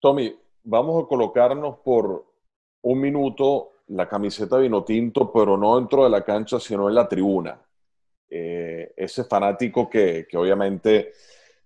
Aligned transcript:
Tommy, 0.00 0.34
vamos 0.64 1.04
a 1.04 1.06
colocarnos 1.06 1.76
por 1.84 2.24
un 2.82 3.00
minuto 3.00 3.72
la 3.88 4.08
camiseta 4.08 4.56
vino 4.56 4.84
tinto, 4.84 5.32
pero 5.32 5.56
no 5.56 5.76
dentro 5.76 6.04
de 6.04 6.10
la 6.10 6.24
cancha, 6.24 6.58
sino 6.58 6.88
en 6.88 6.94
la 6.94 7.08
tribuna. 7.08 7.60
Eh, 8.28 8.92
ese 8.96 9.24
fanático 9.24 9.90
que, 9.90 10.26
obviamente 10.34 11.12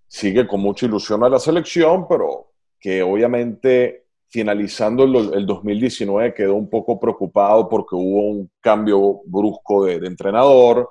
sigue 0.06 0.46
con 0.46 0.60
mucha 0.60 0.86
ilusión 0.86 1.22
a 1.24 1.28
la 1.28 1.38
selección, 1.38 2.08
pero 2.08 2.52
que 2.78 3.02
obviamente 3.02 4.03
finalizando 4.34 5.04
el, 5.04 5.46
2019 5.46 6.34
quedó 6.34 6.56
un 6.56 6.68
poco 6.68 6.98
preocupado 6.98 7.68
porque 7.68 7.94
hubo 7.94 8.30
un 8.30 8.50
cambio 8.60 9.20
brusco 9.26 9.84
de, 9.84 10.04
entrenador, 10.04 10.90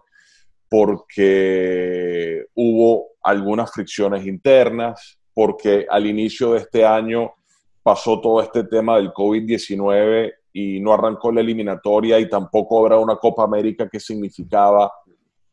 porque 0.69 2.45
hubo 2.55 3.07
algunas 3.21 3.69
fricciones 3.69 4.25
internas, 4.25 5.19
porque 5.33 5.85
al 5.89 6.05
inicio 6.07 6.53
de 6.53 6.59
este 6.59 6.85
año 6.85 7.33
pasó 7.83 8.21
todo 8.21 8.41
este 8.41 8.63
tema 8.63 8.95
del 8.95 9.11
COVID-19 9.11 10.31
y 10.53 10.79
no 10.79 10.93
arrancó 10.93 11.29
la 11.29 11.41
eliminatoria 11.41 12.21
y 12.21 12.29
tampoco 12.29 12.79
habrá 12.79 12.97
una 12.97 13.17
Copa 13.17 13.43
América 13.43 13.89
que 13.91 13.99
significaba 13.99 14.89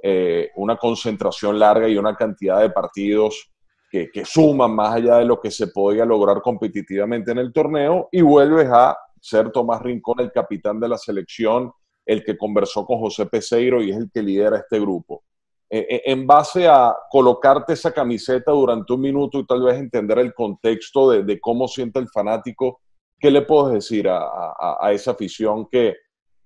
eh, 0.00 0.50
una 0.54 0.76
concentración 0.76 1.58
larga 1.58 1.88
y 1.88 1.96
una 1.96 2.14
cantidad 2.14 2.60
de 2.60 2.70
partidos 2.70 3.50
que, 3.90 4.10
que, 4.10 4.24
suman 4.24 4.74
más 4.74 4.94
allá 4.94 5.16
de 5.16 5.24
lo 5.24 5.40
que 5.40 5.50
se 5.50 5.66
podía 5.66 6.04
lograr 6.04 6.40
competitivamente 6.40 7.32
en 7.32 7.38
el 7.38 7.52
torneo 7.52 8.08
y 8.12 8.22
vuelves 8.22 8.68
a 8.70 8.96
ser 9.20 9.50
Tomás 9.50 9.82
Rincón 9.82 10.20
el 10.20 10.32
capitán 10.32 10.80
de 10.80 10.88
la 10.88 10.96
selección, 10.96 11.72
el 12.06 12.24
que 12.24 12.38
conversó 12.38 12.86
con 12.86 12.98
José 12.98 13.26
Peseiro 13.26 13.82
y 13.82 13.90
es 13.90 13.96
el 13.96 14.10
que 14.10 14.22
lidera 14.22 14.58
este 14.58 14.80
grupo. 14.80 15.24
Eh, 15.68 15.86
eh, 15.88 16.02
en 16.06 16.26
base 16.26 16.66
a 16.66 16.96
colocarte 17.08 17.74
esa 17.74 17.92
camiseta 17.92 18.50
durante 18.50 18.92
un 18.92 19.00
minuto 19.00 19.38
y 19.38 19.46
tal 19.46 19.62
vez 19.62 19.78
entender 19.78 20.18
el 20.18 20.34
contexto 20.34 21.10
de, 21.10 21.40
cómo 21.40 21.68
siente 21.68 22.00
el 22.00 22.08
fanático, 22.08 22.80
¿qué 23.18 23.30
le 23.30 23.42
puedo 23.42 23.68
decir 23.68 24.08
a, 24.08 24.90
esa 24.92 25.12
afición 25.12 25.68
que, 25.70 25.94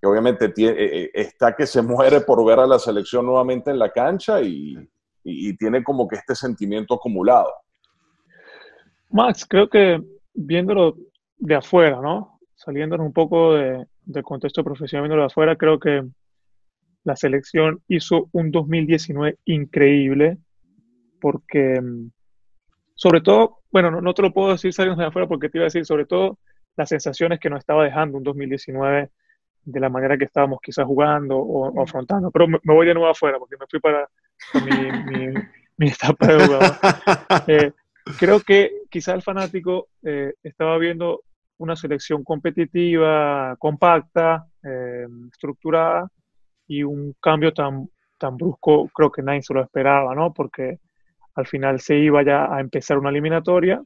obviamente 0.03 0.53
eh, 0.59 1.11
está 1.15 1.57
que 1.57 1.67
se 1.67 1.81
muere 1.83 2.21
por 2.21 2.45
ver 2.45 2.59
a 2.59 2.67
la 2.67 2.79
selección 2.79 3.25
nuevamente 3.25 3.71
en 3.71 3.79
la 3.79 3.91
cancha 3.91 4.43
y, 4.43 4.77
tiene 5.57 5.83
como 5.83 6.07
que 6.07 6.17
este 6.17 6.35
sentimiento 6.35 6.95
acumulado? 6.95 7.53
Max, 9.11 9.47
creo 9.49 9.69
que 9.69 10.03
viéndolo 10.35 10.97
de 11.39 11.55
afuera, 11.55 12.01
¿no? 12.01 12.41
Saliéndonos 12.55 13.07
un 13.07 13.13
poco 13.13 13.55
de, 13.55 13.87
del 14.05 14.23
contexto 14.23 14.63
profesional, 14.63 15.05
viéndolo 15.05 15.23
de 15.23 15.27
afuera, 15.27 15.57
creo 15.57 15.79
que 15.79 16.05
la 17.05 17.17
selección 17.17 17.83
hizo 17.89 18.29
un 18.33 18.51
2019 18.51 19.39
increíble 19.45 20.39
porque, 21.21 21.81
mm, 21.81 22.11
sobre 22.95 23.21
todo, 23.21 23.61
bueno, 23.71 23.91
no, 24.01 24.15
te 24.15 24.23
lo 24.23 24.33
puedo 24.33 24.53
decir 24.53 24.73
saliendo 24.73 25.01
de 25.01 25.09
afuera 25.09 25.29
porque 25.29 25.49
te 25.49 25.59
iba 25.59 25.65
a 25.65 25.73
decir, 25.73 25.85
sobre 25.85 26.07
todo, 26.07 26.39
las 26.77 26.89
sensaciones 26.89 27.41
que 27.41 27.51
nos 27.51 27.61
estaba 27.61 27.85
dejando 27.85 28.19
un 28.19 28.25
2019 28.25 29.11
de 29.65 29.81
la 29.81 29.89
manera 29.89 30.19
que 30.19 30.25
estábamos 30.25 30.59
quizás 30.63 30.85
jugando 30.85 31.39
o, 31.39 31.83
afrontando. 31.83 32.31
Pero 32.31 32.49
me, 32.49 32.59
voy 32.65 32.87
de 32.87 32.95
nuevo 32.95 33.09
afuera 33.09 33.39
porque 33.39 33.57
me 33.59 33.67
fui 33.71 33.81
para, 33.81 34.09
mi, 35.77 35.89
etapa 35.89 36.27
de 36.27 36.47
jugador. 36.47 36.73
Eh, 37.49 37.73
creo 38.19 38.41
que 38.41 38.83
quizás 38.91 39.15
el 39.15 39.23
fanático 39.23 39.89
eh, 40.03 40.35
estaba 40.43 40.79
viendo 40.79 41.23
una 41.59 41.77
selección 41.77 42.25
competitiva, 42.25 43.57
compacta, 43.59 44.47
eh, 44.63 45.07
estructurada, 45.33 46.09
y 46.67 46.83
un 46.83 47.15
cambio 47.21 47.53
tan, 47.53 47.89
tan 48.19 48.37
brusco 48.37 48.89
creo 48.95 49.11
que 49.11 49.23
nadie 49.23 49.43
se 49.43 49.55
lo 49.55 49.63
esperaba, 49.63 50.15
¿no? 50.15 50.33
Porque 50.33 50.79
al 51.35 51.47
final 51.47 51.81
se 51.81 51.97
iba 51.97 52.23
ya 52.23 52.55
a 52.55 52.61
empezar 52.61 52.99
una 52.99 53.11
eliminatoria 53.11 53.83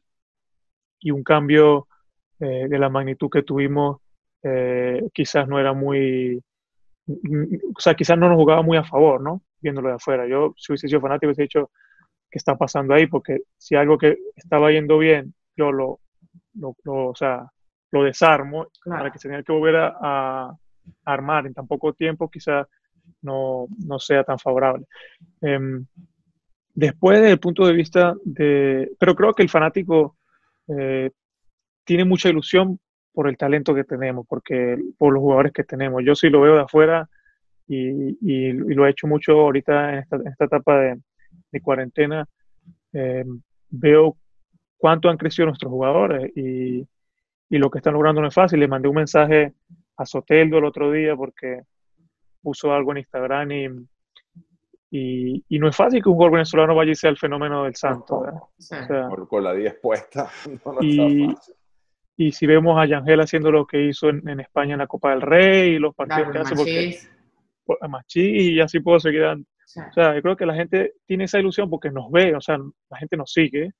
y 1.00 1.10
un 1.10 1.22
cambio 1.22 1.88
eh, 2.40 2.66
de 2.68 2.78
la 2.78 2.88
magnitud 2.88 3.30
que 3.30 3.42
tuvimos 3.42 3.98
eh, 4.42 5.02
quizás 5.12 5.48
no 5.48 5.58
era 5.58 5.72
muy, 5.72 6.40
o 7.06 7.80
sea, 7.80 7.94
quizás 7.94 8.16
no 8.16 8.28
nos 8.28 8.36
jugaba 8.36 8.62
muy 8.62 8.76
a 8.76 8.84
favor, 8.84 9.20
¿no? 9.20 9.42
Viéndolo 9.60 9.88
de 9.88 9.94
afuera. 9.94 10.26
Yo, 10.26 10.54
si 10.56 10.72
hubiese 10.72 10.88
sido 10.88 11.00
fanático, 11.00 11.28
hubiese 11.28 11.42
dicho, 11.42 11.70
¿qué 12.30 12.38
está 12.38 12.56
pasando 12.56 12.94
ahí? 12.94 13.06
Porque 13.06 13.42
si 13.56 13.74
algo 13.74 13.98
que 13.98 14.18
estaba 14.36 14.70
yendo 14.70 14.98
bien, 14.98 15.34
yo 15.56 15.72
lo, 15.72 16.00
lo, 16.54 16.74
o 16.84 17.14
sea, 17.14 17.50
lo 17.90 18.04
desarmo 18.04 18.68
para 18.84 19.10
que 19.10 19.18
se 19.18 19.28
tenga 19.28 19.42
que 19.42 19.52
volver 19.52 19.76
a, 19.76 20.52
armar 21.04 21.46
en 21.46 21.52
tan 21.52 21.66
poco 21.66 21.92
tiempo 21.92 22.30
quizá 22.30 22.66
no, 23.20 23.66
no 23.86 23.98
sea 23.98 24.24
tan 24.24 24.38
favorable. 24.38 24.86
Em, 25.42 25.84
después 26.74 27.20
del 27.20 27.38
punto 27.38 27.66
de 27.66 27.74
vista 27.74 28.14
de... 28.24 28.90
Pero 28.98 29.14
creo 29.14 29.34
que 29.34 29.42
el 29.42 29.50
fanático 29.50 30.16
eh, 30.68 31.10
tiene 31.84 32.04
mucha 32.04 32.28
ilusión 32.28 32.78
por 33.12 33.28
el 33.28 33.36
talento 33.36 33.74
que 33.74 33.84
tenemos, 33.84 34.26
porque 34.28 34.78
por 34.96 35.12
los 35.12 35.20
jugadores 35.20 35.52
que 35.52 35.64
tenemos. 35.64 36.02
Yo 36.04 36.14
sí 36.14 36.28
lo 36.28 36.40
veo 36.40 36.54
de 36.54 36.62
afuera 36.62 37.08
y, 37.68 38.18
y, 38.20 38.52
lo 38.52 38.86
he 38.86 38.90
hecho 38.90 39.06
mucho 39.06 39.32
ahorita 39.32 39.92
en 39.92 39.98
esta, 39.98 40.16
esta 40.24 40.44
etapa 40.46 40.78
de, 40.80 41.00
de 41.52 41.60
cuarentena. 41.60 42.26
Em, 42.92 43.40
veo 43.68 44.16
cuánto 44.76 45.08
han 45.08 45.18
crecido 45.18 45.46
nuestros 45.46 45.70
jugadores 45.70 46.32
y, 46.34 46.86
y, 47.50 47.58
lo 47.58 47.70
que 47.70 47.78
están 47.78 47.94
logrando 47.94 48.20
no 48.20 48.28
es 48.28 48.34
fácil. 48.34 48.60
Le 48.60 48.68
mandé 48.68 48.88
un 48.88 48.96
mensaje 48.96 49.52
a 49.96 50.06
Soteldo 50.06 50.58
el 50.58 50.64
otro 50.64 50.90
día 50.90 51.14
porque 51.14 51.62
puso 52.40 52.72
algo 52.72 52.92
en 52.92 52.98
Instagram 52.98 53.50
y, 54.90 55.44
y, 55.48 55.58
no 55.58 55.68
es 55.68 55.76
fácil 55.76 56.02
que 56.02 56.08
un 56.08 56.14
jugador 56.14 56.32
venezolano 56.32 56.74
vaya 56.74 56.92
y 56.92 56.94
sea 56.94 57.10
el 57.10 57.18
fenómeno 57.18 57.64
del 57.64 57.74
santo. 57.74 58.50
con 59.28 59.44
la 59.44 59.52
10 59.52 59.78
puesta. 59.82 60.30
y, 60.80 61.34
y, 62.16 62.32
si 62.32 62.46
vemos 62.46 62.78
a 62.78 62.86
Yangel 62.86 63.20
haciendo 63.20 63.50
lo 63.50 63.66
que 63.66 63.84
hizo 63.84 64.08
en, 64.08 64.40
España 64.40 64.72
en 64.72 64.78
la 64.78 64.86
Copa 64.86 65.10
del 65.10 65.20
Rey 65.20 65.74
y 65.74 65.78
los 65.78 65.94
partidos 65.94 66.32
que 66.32 66.38
hace, 66.38 66.54
porque, 66.54 66.98
a 67.80 67.88
Machís 67.88 68.42
y 68.42 68.60
así 68.60 68.80
puedo 68.80 69.00
seguir 69.00 69.22
dando. 69.22 69.46
O 69.90 69.92
sea, 69.92 70.14
yo 70.14 70.22
creo 70.22 70.36
que 70.36 70.46
la 70.46 70.54
gente 70.54 70.94
tiene 71.06 71.24
esa 71.24 71.38
ilusión 71.38 71.68
porque 71.68 71.90
nos 71.90 72.10
ve, 72.10 72.34
o 72.34 72.40
sea, 72.40 72.58
la 72.90 72.98
gente 72.98 73.16
nos 73.16 73.32
sigue 73.32 73.72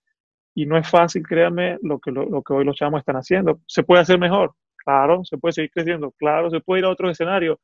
y 0.54 0.66
no 0.66 0.76
es 0.76 0.88
fácil, 0.88 1.22
créanme, 1.22 1.78
lo 1.82 1.99
que, 1.99 2.10
lo 2.10 2.43
que 2.43 2.53
hoy 2.53 2.65
los 2.65 2.76
chavos 2.76 2.99
están 2.99 3.16
haciendo. 3.16 3.60
Se 3.66 3.84
puede 3.84 4.03
hacer 4.03 4.19
mejor, 4.19 4.54
Claro, 4.88 5.22
se 5.22 5.37
puede 5.37 5.53
seguir 5.53 5.71
creciendo, 5.71 6.12
claro, 6.12 6.49
se 6.49 6.60
puede 6.60 6.81
ir 6.81 6.87
a 6.87 6.91
otro 6.91 7.10
escenario, 7.10 7.60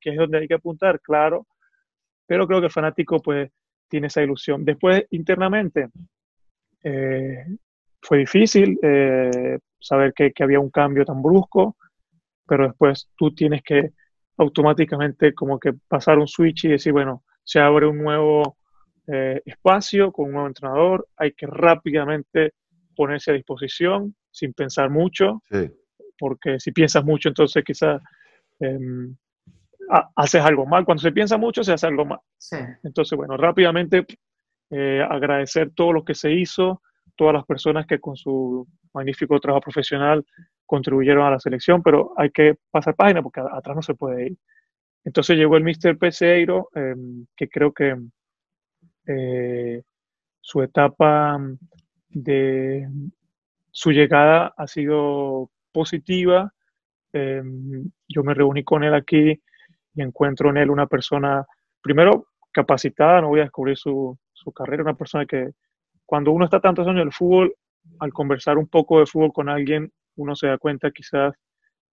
que 0.00 0.10
es 0.10 0.16
donde 0.16 0.38
hay 0.38 0.48
que 0.48 0.54
apuntar, 0.54 1.00
claro, 1.00 1.46
pero 2.26 2.44
creo 2.44 2.58
que 2.58 2.66
el 2.66 2.72
fanático 2.72 3.22
pues 3.22 3.52
tiene 3.88 4.08
esa 4.08 4.20
ilusión. 4.20 4.64
Después, 4.64 5.06
internamente, 5.10 5.90
eh, 6.82 7.44
fue 8.02 8.18
difícil 8.18 8.80
eh, 8.82 9.60
saber 9.78 10.12
que, 10.12 10.32
había 10.40 10.58
un 10.58 10.70
cambio 10.70 11.04
tan 11.04 11.22
brusco, 11.22 11.76
pero 12.48 12.66
después 12.66 13.08
tú 13.16 13.32
tienes 13.32 13.62
que 13.62 13.92
automáticamente 14.40 15.34
como 15.34 15.58
que 15.58 15.74
pasar 15.88 16.18
un 16.18 16.26
switch 16.26 16.64
y 16.64 16.68
decir, 16.68 16.92
bueno, 16.92 17.24
se 17.44 17.60
abre 17.60 17.86
un 17.86 17.98
nuevo 17.98 18.56
eh, 19.06 19.40
espacio 19.44 20.12
con 20.12 20.26
un 20.26 20.32
nuevo 20.32 20.48
entrenador, 20.48 21.08
hay 21.16 21.32
que 21.32 21.46
rápidamente 21.46 22.54
ponerse 22.94 23.30
a 23.30 23.34
disposición 23.34 24.14
sin 24.30 24.52
pensar 24.52 24.90
mucho. 24.90 25.42
Sí 25.50 25.70
porque 26.20 26.60
si 26.60 26.70
piensas 26.70 27.02
mucho, 27.02 27.30
entonces 27.30 27.64
quizás 27.64 28.00
em, 28.60 29.16
haces 30.14 30.44
algo 30.44 30.66
mal. 30.66 30.84
Cuando 30.84 31.00
se 31.00 31.10
piensa 31.10 31.38
mucho, 31.38 31.64
se 31.64 31.72
hace 31.72 31.86
algo 31.86 32.04
mal. 32.04 32.20
Entonces, 32.84 33.16
bueno, 33.16 33.36
rápidamente 33.38 34.06
eh, 34.68 35.02
agradecer 35.08 35.72
todo 35.74 35.94
lo 35.94 36.04
que 36.04 36.14
se 36.14 36.30
hizo, 36.32 36.82
todas 37.16 37.34
las 37.34 37.46
personas 37.46 37.86
que 37.86 37.98
con 37.98 38.16
su 38.16 38.68
magnífico 38.92 39.40
trabajo 39.40 39.62
profesional 39.62 40.24
contribuyeron 40.70 41.26
a 41.26 41.32
la 41.32 41.40
selección, 41.40 41.82
pero 41.82 42.12
hay 42.16 42.30
que 42.30 42.54
pasar 42.70 42.94
página 42.94 43.22
porque 43.24 43.40
atrás 43.40 43.74
no 43.74 43.82
se 43.82 43.94
puede 43.94 44.26
ir. 44.26 44.38
Entonces 45.04 45.36
llegó 45.36 45.56
el 45.56 45.64
Mr. 45.64 45.98
Peseiro, 45.98 46.68
em, 46.76 47.26
que 47.36 47.48
creo 47.48 47.72
que 47.72 47.96
eh, 49.08 49.82
su 50.40 50.62
etapa 50.62 51.40
de 52.10 52.88
su 53.72 53.90
llegada 53.90 54.54
ha 54.56 54.66
sido 54.68 55.50
positiva. 55.72 56.52
Em, 57.12 57.90
yo 58.06 58.22
me 58.22 58.34
reuní 58.34 58.62
con 58.62 58.84
él 58.84 58.94
aquí 58.94 59.42
y 59.96 60.02
encuentro 60.02 60.50
en 60.50 60.58
él 60.58 60.70
una 60.70 60.86
persona, 60.86 61.44
primero, 61.82 62.28
capacitada, 62.52 63.20
no 63.20 63.28
voy 63.30 63.40
a 63.40 63.44
descubrir 63.44 63.76
su, 63.76 64.16
su 64.32 64.52
carrera, 64.52 64.84
una 64.84 64.94
persona 64.94 65.26
que 65.26 65.50
cuando 66.06 66.30
uno 66.30 66.44
está 66.44 66.60
tantos 66.60 66.86
años 66.86 67.00
en 67.00 67.08
el 67.08 67.12
fútbol, 67.12 67.56
al 67.98 68.12
conversar 68.12 68.56
un 68.56 68.68
poco 68.68 69.00
de 69.00 69.06
fútbol 69.06 69.32
con 69.32 69.48
alguien, 69.48 69.92
uno 70.22 70.34
se 70.36 70.48
da 70.48 70.58
cuenta 70.58 70.90
quizás 70.90 71.34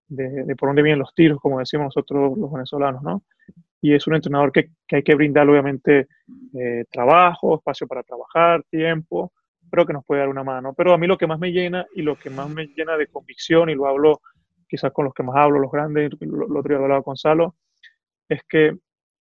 de, 0.07 0.56
por 0.56 0.69
dónde 0.69 0.83
vienen 0.83 1.00
los 1.00 1.13
tiros, 1.13 1.39
como 1.39 1.59
decimos 1.59 1.85
nosotros 1.85 2.38
los 2.38 2.51
venezolanos, 2.51 3.03
¿no? 3.03 3.24
Y 3.81 3.94
es 3.94 4.07
un 4.07 4.15
entrenador 4.15 4.51
que, 4.51 4.69
hay 4.91 5.03
que 5.03 5.15
brindar, 5.15 5.47
obviamente, 5.50 6.07
eh, 6.59 6.85
trabajo, 6.91 7.56
espacio 7.56 7.88
para 7.88 8.03
trabajar, 8.03 8.63
tiempo, 8.69 9.31
creo 9.69 9.85
que 9.85 9.94
nos 9.94 10.06
puede 10.06 10.21
dar 10.21 10.29
una 10.29 10.44
mano. 10.44 10.74
Pero 10.74 10.94
a 10.94 10.97
mí 10.97 11.07
lo 11.07 11.18
que 11.18 11.27
más 11.27 11.39
me 11.39 11.51
llena 11.51 11.85
y 11.94 12.01
lo 12.01 12.15
que 12.15 12.29
más 12.29 12.50
me 12.50 12.68
llena 12.68 12.97
de 12.97 13.07
convicción, 13.07 13.69
y 13.69 13.75
lo 13.75 13.85
hablo 13.85 14.21
quizás 14.68 14.91
con 14.91 15.06
los 15.06 15.13
que 15.13 15.24
más 15.24 15.35
hablo, 15.35 15.59
los 15.59 15.71
grandes, 15.71 16.12
lo, 16.19 16.47
lo 16.47 16.59
otro 16.59 16.88
día 16.88 16.97
Gonzalo, 17.00 17.56
es 18.27 18.41
que 18.44 18.77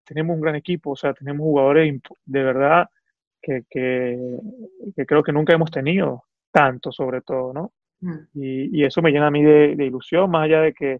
tenemos 0.05 0.35
un 0.35 0.41
gran 0.41 0.55
equipo, 0.55 0.91
o 0.91 0.95
sea, 0.95 1.13
tenemos 1.13 1.43
jugadores 1.43 1.99
de 2.25 2.43
verdad 2.43 2.87
que, 3.41 3.63
que, 3.69 5.05
creo 5.05 5.23
que 5.23 5.31
nunca 5.31 5.53
hemos 5.53 5.69
tenido 5.69 6.23
tanto, 6.51 6.91
sobre 6.91 7.21
todo, 7.21 7.53
¿no? 7.53 7.73
Mm. 8.01 8.17
Y, 8.33 8.79
y, 8.79 8.85
eso 8.85 9.01
me 9.01 9.11
llena 9.11 9.27
a 9.27 9.31
mí 9.31 9.43
de, 9.43 9.85
ilusión, 9.85 10.29
más 10.29 10.45
allá 10.45 10.61
de 10.61 10.73
que 10.73 10.99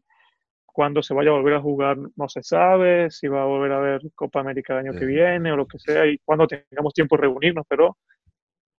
cuando 0.65 1.01
se 1.01 1.13
vaya 1.13 1.30
a 1.30 1.33
volver 1.33 1.53
a 1.53 1.62
jugar 1.62 1.97
no 2.15 2.27
se 2.27 2.44
sabe, 2.44 3.09
si 3.09 3.27
va 3.27 3.44
a 3.44 3.45
volver 3.45 3.71
a 3.71 3.80
ver 3.80 4.01
Copa 4.13 4.42
América 4.42 4.74
el 4.74 4.88
año 4.88 5.00
que 5.00 5.06
viene 5.06 5.51
o 5.51 5.56
lo 5.56 5.65
que 5.65 5.80
sea, 5.80 6.06
y 6.06 6.18
cuando 6.19 6.47
tengamos 6.47 6.94
tiempo 6.94 7.15
de 7.15 7.21
reunirnos, 7.21 7.65
pero 7.68 7.97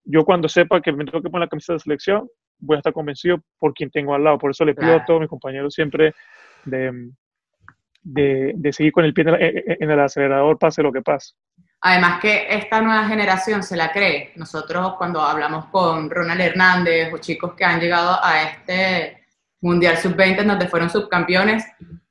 yo 0.05 0.25
cuando 0.25 0.49
sepa 0.49 0.81
que 0.81 0.93
me 0.93 1.05
tengo 1.05 1.23
que 1.23 1.31
poner 1.31 1.47
la 1.47 1.49
camiseta 1.49 1.75
de 1.75 1.81
selección, 1.81 2.29
voy 2.59 2.77
a 2.77 2.79
estar 2.79 2.93
convencido 2.93 3.39
por 3.59 3.75
quien 3.75 3.91
tengo 3.91 4.15
al 4.15 4.25
lado. 4.25 4.39
Por 4.39 4.51
eso 4.51 4.65
le 4.65 4.75
pido 4.75 4.95
a 4.95 5.05
todos 5.05 5.21
mis 5.21 5.29
compañeros 5.29 5.75
siempre 5.75 6.15
de, 6.65 7.11
de, 8.03 8.73
seguir 8.73 8.93
con 8.93 9.05
el 9.05 9.13
pie 9.13 9.25
en 9.27 9.91
el 9.91 10.01
acelerador, 10.01 10.59
pase 10.59 10.83
lo 10.83 10.93
que 10.93 11.03
pase. 11.03 11.35
Además 11.89 12.19
que 12.21 12.49
esta 12.51 12.81
nueva 12.81 13.07
generación 13.07 13.63
se 13.63 13.77
la 13.77 13.93
cree. 13.93 14.33
Nosotros 14.35 14.95
cuando 14.99 15.21
hablamos 15.21 15.67
con 15.67 16.11
Ronald 16.11 16.41
Hernández 16.41 17.15
o 17.15 17.19
chicos 17.19 17.55
que 17.55 17.65
han 17.65 17.79
llegado 17.79 18.19
a 18.25 18.43
este 18.43 19.25
Mundial 19.61 19.97
Sub-20 19.97 20.45
donde 20.45 20.67
fueron 20.67 20.91
subcampeones, 20.91 21.65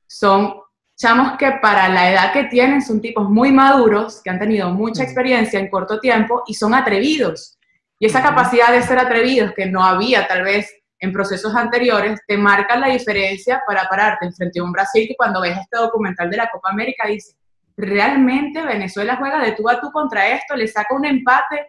son 0.07 0.61
chamos 0.95 1.37
que 1.37 1.51
para 1.61 1.89
la 1.89 2.09
edad 2.09 2.31
que 2.31 2.45
tienen 2.45 2.81
son 2.81 3.01
tipos 3.01 3.29
muy 3.29 3.51
maduros, 3.51 4.21
que 4.23 4.29
han 4.29 4.39
tenido 4.39 4.69
mucha 4.69 5.03
experiencia 5.03 5.59
en 5.59 5.69
corto 5.69 5.99
tiempo 5.99 6.43
y 6.47 6.53
son 6.53 6.73
atrevidos. 6.73 7.59
Y 7.99 8.05
esa 8.05 8.23
capacidad 8.23 8.71
de 8.71 8.81
ser 8.81 8.97
atrevidos 8.97 9.51
que 9.51 9.65
no 9.65 9.83
había 9.83 10.25
tal 10.25 10.43
vez 10.43 10.73
en 10.99 11.11
procesos 11.11 11.53
anteriores, 11.53 12.21
te 12.25 12.37
marca 12.37 12.77
la 12.77 12.87
diferencia 12.87 13.61
para 13.67 13.89
pararte 13.89 14.31
frente 14.31 14.61
a 14.61 14.63
un 14.63 14.71
Brasil 14.71 15.05
que 15.05 15.17
cuando 15.17 15.41
ves 15.41 15.57
este 15.57 15.75
documental 15.75 16.29
de 16.29 16.37
la 16.37 16.49
Copa 16.49 16.69
América 16.69 17.09
dice, 17.09 17.35
realmente 17.77 18.61
Venezuela 18.61 19.17
juega 19.17 19.43
de 19.43 19.53
tú 19.53 19.69
a 19.69 19.79
tú 19.79 19.91
contra 19.91 20.29
esto, 20.29 20.55
le 20.55 20.67
saca 20.67 20.95
un 20.95 21.05
empate. 21.05 21.67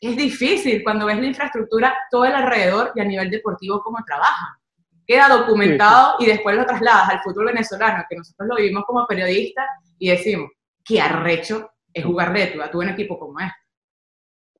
Es 0.00 0.16
difícil 0.16 0.82
cuando 0.82 1.06
ves 1.06 1.18
la 1.18 1.26
infraestructura, 1.26 1.94
todo 2.10 2.24
el 2.24 2.34
alrededor 2.34 2.92
y 2.94 3.00
a 3.00 3.04
nivel 3.04 3.30
deportivo 3.30 3.80
cómo 3.82 3.98
trabaja 4.04 4.58
Queda 5.06 5.28
documentado 5.28 6.16
y 6.18 6.26
después 6.26 6.56
lo 6.56 6.64
trasladas 6.64 7.10
al 7.10 7.20
fútbol 7.20 7.46
venezolano, 7.46 8.04
que 8.08 8.16
nosotros 8.16 8.48
lo 8.48 8.56
vivimos 8.56 8.84
como 8.86 9.06
periodistas 9.06 9.66
y 9.98 10.08
decimos, 10.08 10.50
qué 10.82 11.00
arrecho 11.00 11.70
es 11.92 12.04
jugar 12.04 12.32
de 12.32 12.46
tú 12.46 12.62
a 12.62 12.70
tú 12.70 12.80
en 12.80 12.88
equipo 12.88 13.18
como 13.18 13.38
este. 13.38 13.54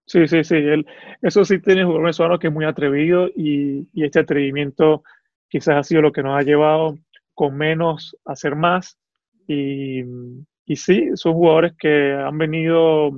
Sí, 0.07 0.29
sí, 0.29 0.45
sí. 0.45 0.57
Él, 0.57 0.87
eso 1.23 1.47
sí 1.47 1.61
tiene 1.61 1.81
un 1.81 1.87
jugador 1.87 2.05
venezolano 2.05 2.39
que 2.39 2.49
es 2.49 2.53
muy 2.53 2.67
atrevido 2.67 3.29
y, 3.29 3.89
y, 3.95 4.05
este 4.05 4.21
atrevimiento 4.21 5.03
quizás 5.49 5.77
ha 5.77 5.83
sido 5.83 6.03
lo 6.03 6.13
que 6.13 6.23
nos 6.23 6.39
ha 6.39 6.43
llevado 6.43 6.99
con 7.33 7.57
menos 7.57 8.15
a 8.27 8.33
hacer 8.33 8.55
más. 8.55 8.99
Y, 9.49 10.03
y 10.67 10.77
sí, 10.77 11.11
son 11.15 11.35
jugadores 11.35 11.75
que 11.79 12.13
han 12.13 12.39
venido 12.39 13.13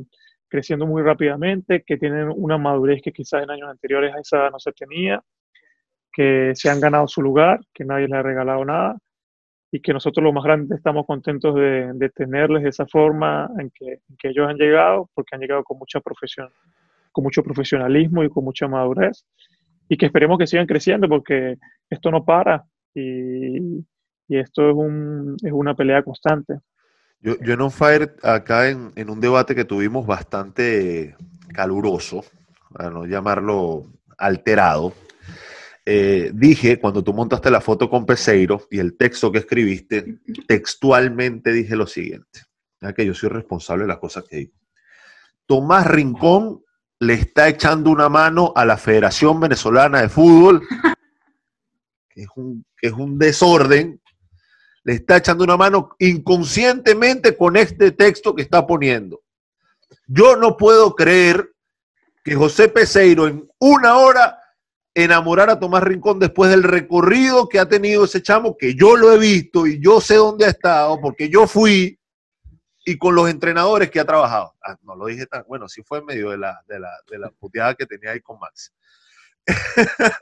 creciendo 0.48 0.87
muy 0.87 1.02
rápidamente, 1.02 1.82
que 1.84 1.96
tienen 1.96 2.32
una 2.34 2.58
madurez 2.58 3.02
que 3.02 3.12
quizás 3.12 3.43
en 3.43 3.50
años 3.50 3.69
anteriores 3.69 4.14
a 4.14 4.20
esa 4.20 4.50
no 4.50 4.58
se 4.58 4.72
tenía, 4.72 5.22
que 6.12 6.52
se 6.54 6.70
han 6.70 6.81
ganado 6.81 7.06
su 7.08 7.22
lugar, 7.22 7.60
que 7.75 7.84
nadie 7.84 8.08
les 8.08 8.19
ha 8.19 8.22
regalado 8.22 8.64
nada 8.64 8.96
y 9.70 9.81
que 9.81 9.93
nosotros 9.93 10.25
los 10.25 10.32
más 10.32 10.44
grandes 10.44 10.78
estamos 10.78 11.04
contentos 11.06 11.54
de, 11.54 11.93
de 11.94 12.08
tenerles 12.10 12.62
de 12.62 12.70
esa 12.70 12.87
forma 12.87 13.50
en 13.58 13.70
que, 13.70 14.00
en 14.08 14.16
que 14.16 14.28
ellos 14.28 14.49
han 14.49 14.56
llegado, 14.56 15.10
porque 15.14 15.34
han 15.34 15.40
llegado 15.40 15.64
con 15.64 15.78
mucha 15.78 16.00
profesión 16.00 16.49
con 17.16 17.25
mucho 17.25 17.42
profesionalismo 17.42 18.25
y 18.25 18.28
con 18.28 18.44
mucha 18.44 18.69
madurez 18.69 19.25
y 19.88 19.96
que 19.96 20.04
esperemos 20.04 20.38
que 20.38 20.46
sigan 20.46 20.66
creciendo 20.66 21.08
porque 21.08 21.56
esto 21.88 22.10
no 22.10 22.26
para 22.26 22.66
y, 22.92 23.78
y 24.28 24.37
esto 24.37 24.69
es, 24.69 24.76
un, 24.76 25.34
es, 25.42 25.50
una 25.50 25.75
pelea 25.75 26.02
constante. 26.02 26.58
Yo, 27.20 27.36
yo 27.40 27.54
en 27.54 27.60
On 27.60 27.70
Fire, 27.70 28.16
acá 28.22 28.68
en, 28.68 28.92
un 29.10 29.20
debate 29.20 29.54
que 29.54 29.64
tuvimos 29.64 30.06
bastante 30.06 31.16
caluroso, 31.52 32.24
para 32.72 32.90
no 32.90 33.06
llamarlo 33.06 33.86
alterado, 34.18 34.92
eh, 35.84 36.30
dije, 36.34 36.78
cuando 36.78 37.02
tú 37.02 37.12
montaste 37.12 37.50
la 37.50 37.60
foto 37.60 37.88
con 37.88 38.06
Peseiro 38.06 38.66
y 38.70 38.78
el 38.78 38.96
texto 38.96 39.30
que 39.30 39.38
escribiste, 39.38 40.18
textualmente 40.46 41.52
dije 41.52 41.76
lo 41.76 41.86
siguiente, 41.86 42.40
ya 42.80 42.92
que 42.92 43.06
yo 43.06 43.14
soy 43.14 43.30
responsable 43.30 43.84
de 43.84 43.88
las 43.88 43.98
cosas 43.98 44.24
que 44.28 44.36
digo. 44.36 44.52
Tomás 45.46 45.86
Rincón 45.86 46.64
le 46.98 47.14
está 47.14 47.48
echando 47.48 47.90
una 47.90 48.08
mano 48.08 48.52
a 48.56 48.64
la 48.64 48.76
Federación 48.76 49.38
Venezolana 49.38 50.02
de 50.02 50.08
Fútbol, 50.08 50.62
es 52.16 52.28
un, 52.34 52.64
que 52.76 52.88
es 52.88 52.92
un 52.92 53.18
desorden, 53.18 54.00
le 54.87 54.93
está 54.93 55.17
echando 55.17 55.43
una 55.43 55.56
mano 55.56 55.97
inconscientemente 55.99 57.37
con 57.37 57.56
este 57.56 57.91
texto 57.91 58.37
que 58.37 58.43
está 58.43 58.65
poniendo. 58.65 59.21
Yo 60.06 60.37
no 60.37 60.56
puedo 60.56 60.94
creer 60.94 61.50
que 62.23 62.37
José 62.37 62.69
Peseiro 62.69 63.27
en 63.27 63.50
una 63.59 63.97
hora 63.97 64.38
enamorara 64.94 65.55
a 65.55 65.59
Tomás 65.59 65.83
Rincón 65.83 66.21
después 66.21 66.50
del 66.50 66.62
recorrido 66.62 67.49
que 67.49 67.59
ha 67.59 67.69
tenido 67.69 68.05
ese 68.05 68.23
chamo, 68.23 68.56
que 68.56 68.77
yo 68.77 68.97
lo 68.97 69.12
he 69.12 69.19
visto 69.19 69.67
y 69.67 69.83
yo 69.83 70.00
sé 70.00 70.15
dónde 70.15 70.44
ha 70.44 70.50
estado, 70.50 71.00
porque 71.00 71.29
yo 71.29 71.49
fui 71.49 71.99
y 72.85 72.97
con 72.97 73.17
los 73.17 73.29
entrenadores 73.29 73.91
que 73.91 73.99
ha 73.99 74.05
trabajado. 74.05 74.55
Ah, 74.62 74.79
no 74.83 74.94
lo 74.94 75.06
dije 75.06 75.27
tan, 75.27 75.43
bueno, 75.49 75.69
sí 75.69 75.83
fue 75.83 75.99
en 75.99 76.05
medio 76.05 76.31
de 76.31 76.38
la, 76.38 76.62
de 76.69 77.19
la, 77.19 77.31
puteada 77.41 77.75
que 77.75 77.87
tenía 77.87 78.12
ahí 78.12 78.21
con 78.21 78.38
Max. 78.38 78.73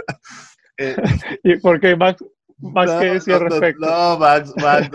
eh, 0.79 0.97
¿Y 1.43 1.59
por 1.59 1.79
qué 1.79 1.95
Max? 1.95 2.25
Max 2.59 2.93
no, 2.93 3.01
¿qué 3.01 3.06
decía 3.06 3.39
no, 3.39 3.49
respecto? 3.49 3.87
No, 3.87 4.19
Max, 4.19 4.53
Max, 4.56 4.91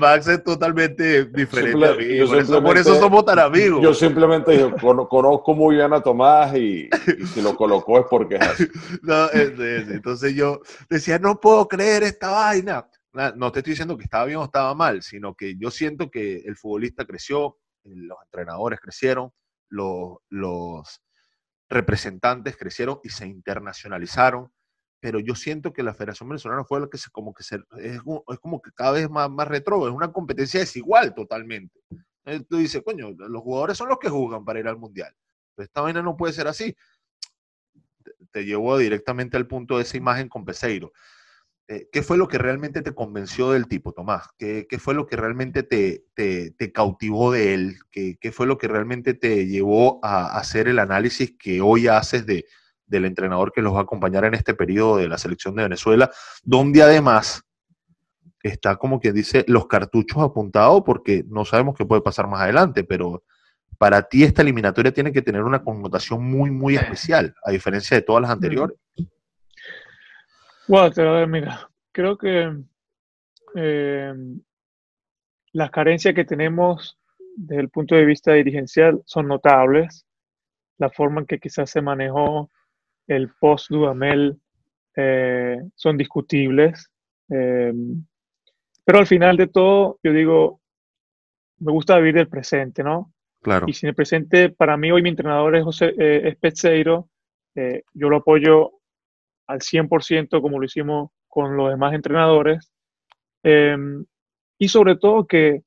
Max, 0.00 0.28
es 0.28 0.44
totalmente 0.44 1.26
diferente 1.26 1.86
a 1.86 1.94
mí. 1.94 2.26
Por 2.26 2.38
eso, 2.38 2.62
por 2.62 2.78
eso, 2.78 2.94
somos 2.98 3.24
tan 3.24 3.38
amigos. 3.38 3.82
Yo 3.82 3.94
simplemente 3.94 4.52
digo, 4.52 5.08
conozco 5.08 5.54
muy 5.54 5.76
bien 5.76 5.92
a 5.92 6.00
Tomás 6.00 6.54
y, 6.54 6.88
y, 7.18 7.26
si 7.26 7.42
lo 7.42 7.56
colocó 7.56 8.00
es 8.00 8.06
porque 8.10 8.36
es 8.36 8.42
así. 8.42 8.66
no, 9.02 9.26
es, 9.30 9.58
es, 9.58 9.88
entonces 9.88 10.34
yo 10.34 10.60
decía, 10.88 11.18
no 11.18 11.38
puedo 11.38 11.68
creer 11.68 12.02
esta 12.02 12.30
vaina 12.30 12.86
no 13.12 13.52
te 13.52 13.60
estoy 13.60 13.72
diciendo 13.72 13.96
que 13.96 14.04
estaba 14.04 14.24
bien 14.24 14.38
o 14.38 14.44
estaba 14.44 14.74
mal, 14.74 15.02
sino 15.02 15.34
que 15.34 15.56
yo 15.56 15.70
siento 15.70 16.10
que 16.10 16.36
el 16.38 16.56
futbolista 16.56 17.04
creció, 17.04 17.58
los 17.84 18.18
entrenadores 18.24 18.80
crecieron, 18.80 19.32
los, 19.68 20.18
los 20.30 21.02
representantes 21.68 22.56
crecieron 22.56 23.00
y 23.04 23.10
se 23.10 23.26
internacionalizaron, 23.26 24.50
pero 25.02 25.18
yo 25.18 25.34
siento 25.34 25.72
que 25.72 25.82
la 25.82 25.94
Federación 25.94 26.28
Venezolana 26.28 26.62
fue 26.62 26.78
la 26.78 26.86
que 26.86 26.96
se, 26.96 27.10
como 27.10 27.34
que 27.34 27.42
se, 27.42 27.56
es, 27.80 28.00
como 28.40 28.62
que 28.62 28.70
cada 28.70 28.92
vez 28.92 29.10
más, 29.10 29.28
más 29.28 29.48
retro, 29.48 29.88
es 29.88 29.92
una 29.92 30.12
competencia 30.12 30.60
desigual 30.60 31.12
totalmente. 31.12 31.80
Tú 32.48 32.58
dices, 32.58 32.82
coño, 32.84 33.10
los 33.10 33.42
jugadores 33.42 33.76
son 33.76 33.88
los 33.88 33.98
que 33.98 34.08
juegan 34.08 34.44
para 34.44 34.60
ir 34.60 34.68
al 34.68 34.78
Mundial. 34.78 35.12
Pero 35.56 35.64
esta 35.64 35.80
vaina 35.80 36.02
no 36.02 36.16
puede 36.16 36.32
ser 36.32 36.46
así. 36.46 36.76
Te, 38.04 38.12
te 38.30 38.44
llevo 38.44 38.78
directamente 38.78 39.36
al 39.36 39.48
punto 39.48 39.76
de 39.76 39.82
esa 39.82 39.96
imagen 39.96 40.28
con 40.28 40.44
Peseiro. 40.44 40.92
Eh, 41.66 41.88
¿qué 41.90 42.02
fue 42.04 42.16
lo 42.16 42.28
que 42.28 42.38
realmente 42.38 42.80
te 42.80 42.94
convenció 42.94 43.50
del 43.50 43.66
tipo, 43.66 43.90
Tomás? 43.90 44.28
¿Qué, 44.38 44.68
qué 44.70 44.78
fue 44.78 44.94
lo 44.94 45.08
que 45.08 45.16
realmente 45.16 45.64
te, 45.64 46.04
te, 46.14 46.52
te 46.52 46.70
cautivó 46.70 47.32
de 47.32 47.54
él? 47.54 47.76
¿Qué, 47.90 48.18
¿Qué, 48.20 48.30
fue 48.30 48.46
lo 48.46 48.56
que 48.56 48.68
realmente 48.68 49.14
te 49.14 49.48
llevó 49.48 49.98
a 50.04 50.38
hacer 50.38 50.68
el 50.68 50.78
análisis 50.78 51.36
que 51.36 51.60
hoy 51.60 51.88
haces 51.88 52.24
de, 52.24 52.46
del 52.86 53.04
entrenador 53.04 53.52
que 53.52 53.62
los 53.62 53.74
va 53.74 53.80
a 53.80 53.82
acompañar 53.82 54.24
en 54.24 54.34
este 54.34 54.54
periodo 54.54 54.96
de 54.96 55.08
la 55.08 55.18
selección 55.18 55.54
de 55.54 55.64
Venezuela, 55.64 56.10
donde 56.42 56.82
además 56.82 57.42
está 58.42 58.76
como 58.76 59.00
quien 59.00 59.14
dice 59.14 59.44
los 59.48 59.66
cartuchos 59.66 60.18
apuntados 60.22 60.82
porque 60.84 61.24
no 61.28 61.44
sabemos 61.44 61.76
qué 61.76 61.84
puede 61.84 62.02
pasar 62.02 62.26
más 62.26 62.42
adelante, 62.42 62.84
pero 62.84 63.22
para 63.78 64.02
ti 64.02 64.24
esta 64.24 64.42
eliminatoria 64.42 64.92
tiene 64.92 65.12
que 65.12 65.22
tener 65.22 65.42
una 65.42 65.62
connotación 65.62 66.24
muy, 66.24 66.50
muy 66.50 66.76
especial, 66.76 67.34
a 67.44 67.50
diferencia 67.50 67.96
de 67.96 68.02
todas 68.02 68.22
las 68.22 68.30
anteriores. 68.30 68.76
Walter, 70.68 71.06
a 71.06 71.12
ver, 71.12 71.28
mira, 71.28 71.68
creo 71.90 72.16
que 72.16 72.52
eh, 73.54 74.14
las 75.52 75.70
carencias 75.70 76.14
que 76.14 76.24
tenemos 76.24 76.98
desde 77.36 77.62
el 77.62 77.70
punto 77.70 77.94
de 77.94 78.04
vista 78.04 78.32
dirigencial 78.32 79.02
son 79.04 79.28
notables. 79.28 80.06
La 80.78 80.90
forma 80.90 81.20
en 81.20 81.26
que 81.26 81.38
quizás 81.38 81.70
se 81.70 81.82
manejó 81.82 82.50
el 83.16 83.30
post-Dudamel 83.40 84.38
eh, 84.96 85.58
son 85.74 85.96
discutibles. 85.96 86.90
Eh, 87.30 87.72
pero 88.84 88.98
al 88.98 89.06
final 89.06 89.36
de 89.36 89.46
todo, 89.46 89.98
yo 90.02 90.12
digo, 90.12 90.60
me 91.58 91.72
gusta 91.72 91.98
vivir 91.98 92.18
el 92.18 92.28
presente, 92.28 92.82
¿no? 92.82 93.12
Claro. 93.40 93.66
Y 93.68 93.72
si 93.72 93.86
en 93.86 93.90
el 93.90 93.94
presente, 93.94 94.50
para 94.50 94.76
mí 94.76 94.90
hoy 94.90 95.02
mi 95.02 95.08
entrenador 95.08 95.56
es 95.56 95.64
José 95.64 95.94
eh, 95.98 96.28
es 96.28 96.36
Peseiro, 96.36 97.08
yo 97.54 98.08
lo 98.08 98.16
apoyo 98.16 98.72
al 99.46 99.60
100% 99.60 100.40
como 100.40 100.58
lo 100.58 100.64
hicimos 100.64 101.10
con 101.28 101.56
los 101.56 101.70
demás 101.70 101.94
entrenadores. 101.94 102.72
Eh, 103.42 103.76
y 104.58 104.68
sobre 104.68 104.96
todo 104.96 105.26
que 105.26 105.62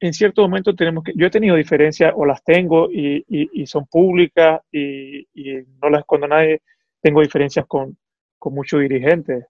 en 0.00 0.12
cierto 0.12 0.42
momento 0.42 0.74
tenemos 0.74 1.04
que, 1.04 1.12
yo 1.16 1.26
he 1.26 1.30
tenido 1.30 1.56
diferencias 1.56 2.12
o 2.16 2.26
las 2.26 2.42
tengo 2.44 2.90
y, 2.90 3.24
y, 3.28 3.62
y 3.62 3.66
son 3.66 3.86
públicas 3.86 4.60
y, 4.70 5.26
y, 5.34 5.62
no 5.82 5.90
las 5.90 6.00
escondo 6.00 6.26
a 6.26 6.30
nadie, 6.30 6.62
tengo 7.00 7.20
diferencias 7.20 7.66
con, 7.66 7.96
con 8.38 8.54
muchos 8.54 8.80
dirigentes, 8.80 9.46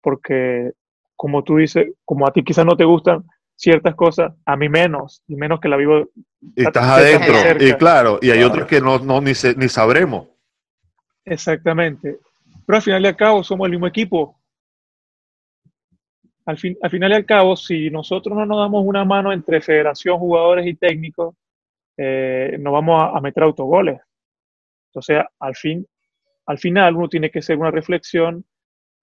porque 0.00 0.72
como 1.14 1.42
tú 1.42 1.56
dices, 1.56 1.86
como 2.04 2.26
a 2.26 2.32
ti 2.32 2.42
quizás 2.42 2.66
no 2.66 2.76
te 2.76 2.84
gustan 2.84 3.24
ciertas 3.56 3.94
cosas, 3.94 4.32
a 4.44 4.56
mí 4.56 4.68
menos, 4.68 5.22
y 5.26 5.34
menos 5.34 5.60
que 5.60 5.68
la 5.68 5.76
vivo. 5.76 6.08
Y 6.54 6.64
estás 6.64 6.84
adentro, 6.84 7.34
y 7.58 7.72
claro, 7.74 8.18
y 8.20 8.30
hay 8.30 8.42
otros 8.42 8.66
que 8.66 8.80
no, 8.80 8.98
no 8.98 9.20
ni, 9.20 9.32
ni 9.56 9.68
sabremos. 9.68 10.28
Exactamente. 11.24 12.18
Pero 12.66 12.76
al 12.76 12.82
final 12.82 13.02
y 13.04 13.08
al 13.08 13.16
cabo 13.16 13.42
somos 13.42 13.66
el 13.66 13.72
mismo 13.72 13.86
equipo. 13.86 14.38
Al, 16.46 16.58
fin, 16.58 16.78
al 16.80 16.90
final 16.90 17.10
y 17.10 17.14
al 17.14 17.26
cabo, 17.26 17.56
si 17.56 17.90
nosotros 17.90 18.36
no 18.36 18.46
nos 18.46 18.58
damos 18.58 18.84
una 18.84 19.04
mano 19.04 19.32
entre 19.32 19.60
federación, 19.60 20.18
jugadores 20.18 20.66
y 20.66 20.74
técnicos, 20.74 21.34
eh, 21.96 22.56
no 22.60 22.72
vamos 22.72 23.10
a, 23.14 23.20
meter 23.20 23.42
autogoles. 23.42 24.00
Entonces, 24.90 25.24
al, 25.40 25.56
fin, 25.56 25.86
al 26.46 26.58
final 26.58 26.96
uno 26.96 27.08
tiene 27.08 27.30
que 27.30 27.40
hacer 27.40 27.58
una 27.58 27.72
reflexión 27.72 28.44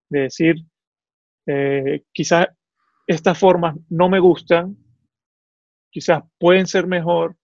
de 0.10 0.22
decir, 0.22 0.56
eh, 1.46 2.04
quizás 2.14 2.48
estas 3.06 3.38
formas 3.38 3.76
no 3.90 4.08
me 4.08 4.20
gustan, 4.20 4.78
quizás 5.90 6.24
pueden 6.40 6.66
ser 6.66 6.88
mejor, 6.88 7.36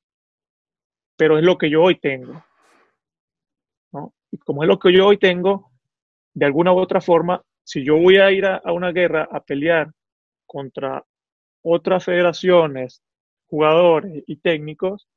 pero 1.17 1.37
es 1.37 1.43
lo 1.43 1.57
que 1.57 1.69
yo 1.69 1.83
hoy 1.83 1.99
tengo. 1.99 2.41
Y 4.31 4.37
como 4.37 4.63
es 4.63 4.69
lo 4.69 4.79
que 4.79 4.93
yo 4.93 5.07
hoy 5.07 5.17
tengo, 5.17 5.71
de 6.33 6.45
alguna 6.45 6.71
u 6.71 6.77
otra 6.77 7.01
forma, 7.01 7.43
si 7.69 7.85
yo 7.85 7.97
voy 7.97 8.17
a 8.17 8.31
ir 8.31 8.47
a, 8.47 8.59
una 8.73 8.91
guerra 8.91 9.29
a 9.31 9.41
pelear 9.41 9.91
contra 10.47 11.05
otras 11.61 12.03
federaciones, 12.03 13.03
jugadores 13.45 14.23
y 14.25 14.37
técnicos, 14.37 15.07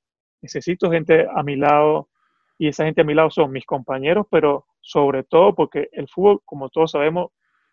necesito 0.42 0.90
gente 0.90 1.26
a 1.34 1.42
mi 1.42 1.56
lado 1.56 2.10
y 2.58 2.68
esa 2.68 2.84
gente 2.84 3.00
a 3.00 3.04
mi 3.04 3.14
lado 3.14 3.30
son 3.30 3.52
mis 3.52 3.64
compañeros, 3.64 4.26
pero 4.30 4.66
sobre 4.82 5.22
todo 5.22 5.54
porque 5.54 5.88
el 5.92 6.06
fútbol, 6.08 6.42
como 6.44 6.68
todos 6.68 6.90
sabemos, 6.90 7.30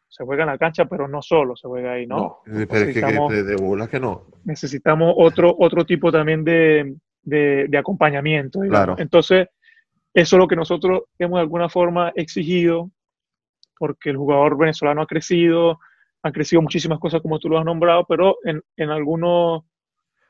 se 0.08 0.24
juega 0.24 0.44
en 0.44 0.50
la 0.50 0.58
cancha, 0.58 0.86
pero 0.86 1.10
no 1.10 1.22
solo 1.22 1.58
se 1.58 1.68
juega 1.68 1.92
ahí, 1.92 2.08
¿no? 2.08 2.40
no 2.46 2.68
pero 2.70 2.86
es 2.86 2.96
que, 2.96 3.44
de, 3.44 3.56
bolas 3.58 3.90
que 3.90 4.00
no. 4.00 4.28
Necesitamos 4.46 5.14
otro, 5.18 5.54
otro 5.60 5.86
tipo 5.86 6.10
también 6.10 6.46
de, 6.46 6.96
de, 7.24 7.78
acompañamiento. 7.78 8.62
Claro. 8.62 8.96
Entonces, 8.98 9.50
eso 10.14 10.36
es 10.38 10.40
lo 10.40 10.48
que 10.48 10.56
nosotros 10.56 11.02
hemos 11.20 11.40
de 11.40 11.42
alguna 11.42 11.68
forma 11.68 12.14
exigido, 12.16 12.90
porque 13.80 14.12
el 14.12 14.18
jugador 14.18 14.58
venezolano 14.58 15.02
ha 15.02 15.08
crecido, 15.08 15.80
han 16.22 16.32
crecido 16.32 16.62
muchísimas 16.62 17.00
cosas 17.00 17.22
como 17.22 17.40
tú 17.40 17.50
lo 17.50 17.58
has 17.58 17.66
nombrado, 17.66 18.06
pero 18.08 18.38
en, 18.44 18.62
en, 18.78 18.90
algunos, 18.92 19.64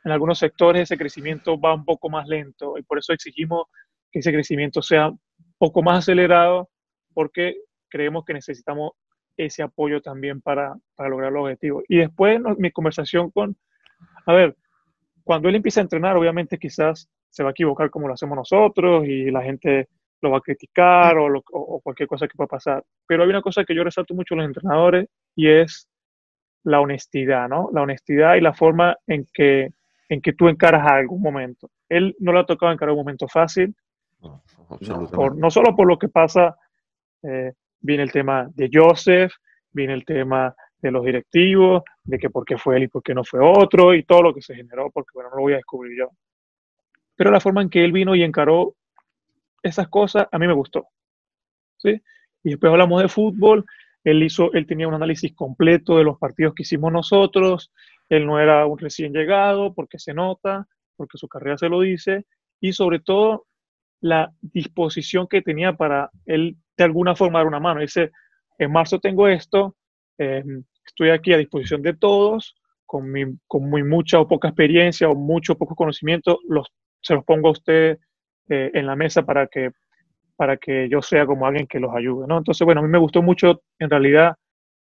en 0.06 0.12
algunos 0.12 0.40
sectores 0.40 0.84
ese 0.84 0.98
crecimiento 0.98 1.60
va 1.60 1.74
un 1.74 1.84
poco 1.84 2.10
más 2.10 2.28
lento 2.28 2.78
y 2.78 2.84
por 2.84 3.00
eso 3.00 3.12
exigimos 3.12 3.66
que 4.12 4.20
ese 4.20 4.32
crecimiento 4.32 4.82
sea 4.82 5.10
un 5.10 5.20
poco 5.58 5.82
más 5.82 6.00
acelerado, 6.00 6.70
porque 7.14 7.56
creemos 7.90 8.24
que 8.24 8.34
necesitamos 8.34 8.92
ese 9.36 9.64
apoyo 9.64 10.02
también 10.02 10.42
para, 10.42 10.76
para 10.96 11.10
lograr 11.10 11.32
los 11.32 11.44
objetivos. 11.44 11.84
Y 11.88 11.98
después 11.98 12.40
mi 12.58 12.72
conversación 12.72 13.32
con, 13.32 13.58
a 14.26 14.34
ver, 14.34 14.56
cuando 15.24 15.50
él 15.50 15.56
empieza 15.56 15.80
a 15.80 15.84
entrenar, 15.84 16.18
obviamente 16.18 16.58
quizás 16.58 17.10
se 17.30 17.44
va 17.44 17.50
a 17.50 17.52
equivocar 17.52 17.90
como 17.90 18.08
lo 18.08 18.14
hacemos 18.14 18.36
nosotros 18.36 19.06
y 19.06 19.32
la 19.32 19.44
gente 19.44 19.88
lo 20.22 20.32
va 20.32 20.38
a 20.38 20.42
criticar 20.42 21.18
o, 21.18 21.42
cualquier 21.82 22.08
cosa 22.08 22.28
que 22.28 22.36
pueda 22.36 22.48
pasar. 22.48 22.84
Pero 23.08 23.24
hay 23.24 23.30
una 23.30 23.42
cosa 23.42 23.64
que 23.64 23.76
yo 23.76 23.84
resalto 23.84 24.14
mucho 24.14 24.34
en 24.34 24.40
los 24.40 24.48
entrenadores 24.48 25.08
y 25.36 25.50
es 25.50 25.88
la 26.64 26.82
honestidad, 26.82 27.48
¿no? 27.48 27.70
La 27.74 27.82
honestidad 27.82 28.36
y 28.36 28.42
la 28.42 28.54
forma 28.54 28.98
en 29.08 29.26
que, 29.34 29.70
en 30.10 30.22
que 30.22 30.34
tú 30.34 30.50
encaras 30.50 30.86
a 30.86 30.96
algún 30.96 31.22
momento. 31.22 31.70
Él 31.88 32.16
no 32.20 32.34
le 32.34 32.40
ha 32.40 32.46
tocado 32.46 32.72
encarar 32.72 32.94
un 32.94 33.00
momento 33.00 33.28
fácil, 33.28 33.74
no, 34.22 35.30
no 35.30 35.50
solo 35.50 35.76
por 35.76 35.88
lo 35.88 35.98
que 35.98 36.10
pasa 36.10 36.58
eh, 37.24 37.54
viene 37.80 38.04
el 38.04 38.12
tema 38.12 38.50
de 38.54 38.70
Joseph, 38.72 39.32
viene 39.72 39.94
el 39.94 40.06
tema 40.06 40.54
de 40.82 40.92
los 40.92 41.04
directivos, 41.04 41.84
de 42.04 42.18
que 42.18 42.30
por 42.30 42.46
qué 42.46 42.58
fue 42.58 42.78
él 42.78 42.84
y 42.84 42.88
por 42.88 43.04
qué 43.04 43.14
no 43.14 43.24
fue 43.24 43.40
otro, 43.42 43.94
y 43.94 44.04
todo 44.04 44.22
lo 44.24 44.34
que 44.34 44.42
se 44.42 44.56
generó, 44.56 44.90
porque 44.92 45.12
bueno, 45.14 45.30
no 45.30 45.38
lo 45.38 45.42
voy 45.44 45.54
a 45.54 45.58
descubrir 45.58 45.98
yo. 45.98 46.10
Pero 47.16 47.32
la 47.32 47.42
forma 47.42 47.62
en 47.62 47.70
que 47.70 47.84
él 47.84 47.92
vino 47.92 48.16
y 48.16 48.24
encaró 48.24 48.76
esas 49.64 49.88
cosas, 49.90 50.28
a 50.32 50.40
mí 50.40 50.48
me 50.48 50.54
gustó. 50.54 50.88
¿sí? 51.78 52.02
Y 52.44 52.52
después 52.52 52.72
hablamos 52.72 53.02
de 53.02 53.10
fútbol, 53.10 53.66
él, 54.04 54.24
hizo, 54.24 54.52
él 54.54 54.66
tenía 54.66 54.88
un 54.88 54.94
análisis 54.94 55.34
completo 55.36 55.98
de 55.98 56.04
los 56.04 56.18
partidos 56.18 56.54
que 56.56 56.64
hicimos 56.64 56.92
nosotros, 56.92 57.72
él 58.08 58.26
no 58.26 58.40
era 58.40 58.66
un 58.66 58.78
recién 58.78 59.14
llegado, 59.14 59.74
porque 59.74 60.00
se 60.00 60.14
nota, 60.14 60.68
porque 60.96 61.18
su 61.18 61.28
carrera 61.28 61.58
se 61.58 61.70
lo 61.70 61.82
dice, 61.82 62.26
y 62.60 62.74
sobre 62.74 63.00
todo 63.00 63.46
la 64.02 64.32
disposición 64.42 65.28
que 65.28 65.42
tenía 65.42 65.74
para 65.74 66.10
él 66.26 66.56
de 66.78 66.84
alguna 66.84 67.16
forma 67.16 67.40
dar 67.40 67.48
una 67.48 67.60
mano. 67.60 67.82
Dice, 67.82 68.12
en 68.58 68.72
marzo 68.72 69.00
tengo 69.00 69.28
esto, 69.28 69.76
eh, 70.18 70.44
estoy 70.86 71.10
aquí 71.10 71.34
a 71.34 71.38
disposición 71.38 71.82
de 71.82 71.94
todos, 71.94 72.56
con, 72.86 73.12
mi, 73.12 73.26
con 73.48 73.70
muy 73.70 73.84
mucha 73.84 74.20
o 74.20 74.28
poca 74.28 74.48
experiencia 74.48 75.10
o 75.10 75.16
mucho 75.16 75.54
o 75.54 75.58
poco 75.58 75.76
conocimiento, 75.76 76.40
los, 76.48 76.68
se 77.02 77.14
los 77.14 77.24
pongo 77.24 77.50
a 77.50 77.52
usted 77.52 78.00
eh, 78.50 78.72
en 78.74 78.86
la 78.86 78.96
mesa 78.96 79.24
para 79.24 79.48
que, 79.48 79.72
para 80.36 80.58
que 80.58 80.90
yo 80.90 81.02
sea 81.02 81.26
como 81.26 81.46
alguien 81.46 81.68
que 81.68 81.80
los 81.80 81.96
ayude. 81.96 82.28
¿no? 82.28 82.38
Entonces, 82.38 82.66
bueno, 82.66 82.82
a 82.82 82.84
mí 82.84 82.90
me 82.90 82.98
gustó 82.98 83.22
mucho 83.22 83.62
en 83.78 83.90
realidad 83.90 84.36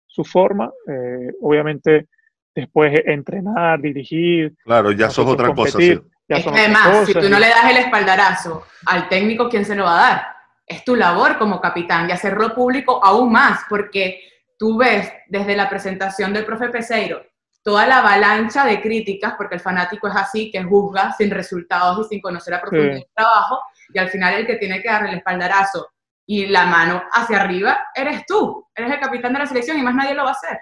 su 0.07 0.23
forma, 0.23 0.71
eh, 0.87 1.31
obviamente 1.41 2.07
después 2.53 2.93
entrenar, 3.05 3.79
dirigir. 3.79 4.53
Claro, 4.63 4.91
ya 4.91 5.09
sos 5.09 5.27
otra 5.27 5.53
cosa. 5.53 5.77
además, 5.77 7.05
si 7.05 7.13
tú 7.13 7.29
no 7.29 7.39
le 7.39 7.47
das 7.47 7.69
el 7.69 7.77
espaldarazo 7.77 8.65
al 8.87 9.07
técnico, 9.07 9.47
¿quién 9.49 9.63
se 9.63 9.75
lo 9.75 9.83
va 9.83 9.93
a 9.93 10.09
dar? 10.09 10.39
es 10.69 10.85
tu 10.85 10.95
labor 10.95 11.37
como 11.37 11.59
capitán 11.59 12.07
y 12.07 12.13
hacerlo 12.13 12.53
público 12.53 13.03
aún 13.03 13.31
más, 13.31 13.61
porque 13.67 14.21
tú 14.57 14.77
ves 14.77 15.11
desde 15.27 15.55
la 15.55 15.67
presentación 15.67 16.31
del 16.31 16.45
profe 16.45 16.69
Peseiro 16.69 17.23
toda 17.63 17.85
la 17.87 17.99
avalancha 17.99 18.65
de 18.65 18.81
críticas, 18.81 19.33
porque 19.37 19.55
el 19.55 19.61
fanático 19.61 20.07
es 20.07 20.15
así, 20.15 20.51
que 20.51 20.63
juzga 20.63 21.11
sin 21.13 21.29
resultados 21.29 22.05
y 22.05 22.09
sin 22.09 22.21
conocer 22.21 22.53
a 22.53 22.61
profundidad 22.61 22.97
el 22.97 23.07
trabajo, 23.15 23.59
y 23.93 23.99
al 23.99 24.09
final 24.09 24.33
el 24.35 24.47
que 24.47 24.55
tiene 24.55 24.81
que 24.81 24.89
darle 24.89 25.09
el 25.09 25.17
espaldarazo 25.17 25.89
y 26.25 26.45
la 26.45 26.65
mano 26.67 27.01
hacia 27.11 27.41
arriba 27.41 27.79
eres 27.95 28.25
tú, 28.25 28.67
eres 28.75 28.91
el 28.91 28.99
capitán 28.99 29.33
de 29.33 29.39
la 29.39 29.45
selección 29.47 29.79
y 29.79 29.81
más 29.81 29.95
nadie 29.95 30.13
lo 30.13 30.23
va 30.23 30.29
a 30.29 30.33
hacer. 30.33 30.59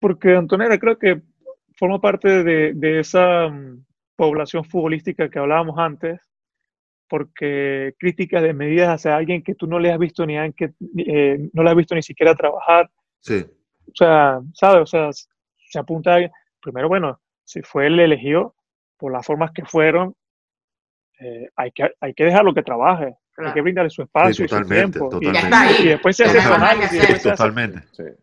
Porque 0.00 0.34
Antonera 0.34 0.78
creo 0.78 0.98
que 0.98 1.22
forma 1.76 2.00
parte 2.00 2.42
de, 2.42 2.72
de 2.74 3.00
esa 3.00 3.48
mm, 3.48 3.84
población 4.16 4.64
futbolística 4.64 5.28
que 5.28 5.38
hablábamos 5.38 5.78
antes, 5.78 6.20
porque 7.08 7.94
críticas 7.98 8.42
de 8.42 8.52
medidas 8.54 8.88
hacia 8.88 9.16
alguien 9.16 9.42
que 9.42 9.54
tú 9.54 9.66
no 9.66 9.78
le 9.78 9.92
has 9.92 9.98
visto 9.98 10.26
ni 10.26 10.34
que 10.54 10.72
eh, 10.98 11.50
no 11.52 11.62
le 11.62 11.70
has 11.70 11.76
visto 11.76 11.94
ni 11.94 12.02
siquiera 12.02 12.34
trabajar. 12.34 12.90
Sí. 13.20 13.44
O 13.86 13.94
sea, 13.94 14.40
¿sabes? 14.54 14.82
O 14.82 14.86
sea, 14.86 15.10
se 15.74 15.80
apunta 15.80 16.16
a, 16.16 16.30
primero, 16.60 16.88
bueno, 16.88 17.20
si 17.42 17.60
fue 17.62 17.88
el 17.88 17.98
elegido 17.98 18.54
por 18.96 19.12
las 19.12 19.26
formas 19.26 19.50
que 19.52 19.64
fueron, 19.64 20.14
eh, 21.20 21.48
hay, 21.56 21.72
que, 21.72 21.90
hay 22.00 22.14
que 22.14 22.24
dejarlo 22.24 22.54
que 22.54 22.62
trabaje. 22.62 23.16
Hay 23.36 23.52
que 23.52 23.62
brindarle 23.62 23.90
su 23.90 24.02
espacio 24.02 24.44
y 24.44 24.48
su 24.48 24.64
tiempo. 24.64 25.08
Totalmente. 25.08 25.82
Y, 25.82 25.88
después 25.88 26.16
se 26.16 26.22
hace 26.22 26.40
su 26.40 26.52
análisis. 26.52 27.02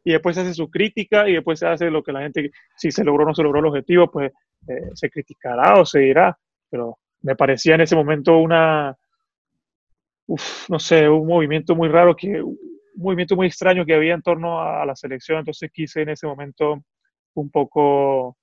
Y 0.05 0.11
después 0.13 0.35
se 0.35 0.41
hace 0.41 0.53
su 0.53 0.71
crítica 0.71 1.27
y 1.27 1.33
después 1.33 1.59
se 1.59 1.67
hace 1.67 1.91
lo 1.91 2.01
que 2.01 2.13
la 2.13 2.21
gente, 2.21 2.49
si 2.77 2.91
se 2.91 3.03
logró 3.03 3.25
o 3.25 3.27
no 3.27 3.35
se 3.35 3.43
logró 3.43 3.59
el 3.59 3.65
objetivo, 3.65 4.09
pues 4.09 4.31
eh, 4.69 4.89
se 4.93 5.09
criticará 5.09 5.77
o 5.81 5.85
se 5.85 5.99
dirá. 5.99 6.37
Pero 6.69 6.97
me 7.23 7.35
parecía 7.35 7.75
en 7.75 7.81
ese 7.81 7.97
momento 7.97 8.37
una, 8.37 8.95
no 10.69 10.79
sé, 10.79 11.09
un 11.09 11.27
movimiento 11.27 11.75
muy 11.75 11.89
raro, 11.89 12.15
que, 12.15 12.41
un 12.41 12.57
movimiento 12.95 13.35
muy 13.35 13.47
extraño 13.47 13.85
que 13.85 13.95
había 13.95 14.13
en 14.13 14.21
torno 14.21 14.61
a, 14.61 14.85
la 14.85 14.95
selección, 14.95 15.39
entonces 15.39 15.69
quise 15.73 16.01
en 16.01 16.09
ese 16.09 16.27
momento 16.27 16.83
un 17.35 17.49
poco 17.49 18.37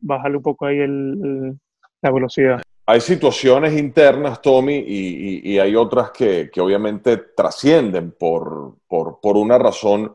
bajarle 0.00 0.36
un 0.36 0.42
poco 0.42 0.66
ahí 0.66 0.78
el, 0.78 1.58
la 2.02 2.10
velocidad. 2.10 2.62
Hay 2.86 3.00
situaciones 3.00 3.78
internas, 3.78 4.42
Tommy, 4.42 4.84
y, 4.86 5.58
hay 5.58 5.74
otras 5.74 6.10
que, 6.10 6.50
obviamente 6.58 7.16
trascienden 7.34 8.12
por, 8.12 8.76
por, 8.86 9.36
una 9.36 9.56
razón 9.56 10.14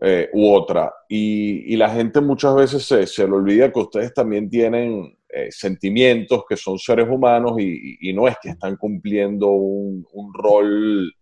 eh, 0.00 0.30
u 0.32 0.52
otra. 0.52 0.92
Y, 1.08 1.76
la 1.76 1.90
gente 1.90 2.20
muchas 2.20 2.54
veces 2.54 2.84
se, 2.84 3.06
se 3.08 3.26
le 3.26 3.32
olvida 3.32 3.72
que 3.72 3.80
ustedes 3.80 4.14
también 4.14 4.48
tienen 4.48 5.16
eh, 5.36 5.50
sentimientos, 5.50 6.44
que 6.48 6.56
son 6.56 6.78
seres 6.78 7.08
humanos 7.10 7.56
y, 7.58 8.12
no 8.12 8.28
es 8.28 8.36
que 8.40 8.50
están 8.50 8.76
cumpliendo 8.76 9.48
un, 9.48 10.32
rol 10.32 11.12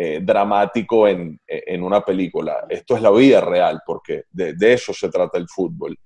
eh, 0.00 0.20
dramático 0.22 1.08
en, 1.08 1.40
una 1.82 2.02
película. 2.02 2.64
Esto 2.68 2.94
es 2.94 3.02
la 3.02 3.10
vida 3.10 3.40
real, 3.40 3.80
porque 3.84 4.26
de, 4.30 4.54
eso 4.72 4.92
se 4.92 5.08
trata 5.08 5.38
el 5.38 5.48
fútbol. 5.48 5.98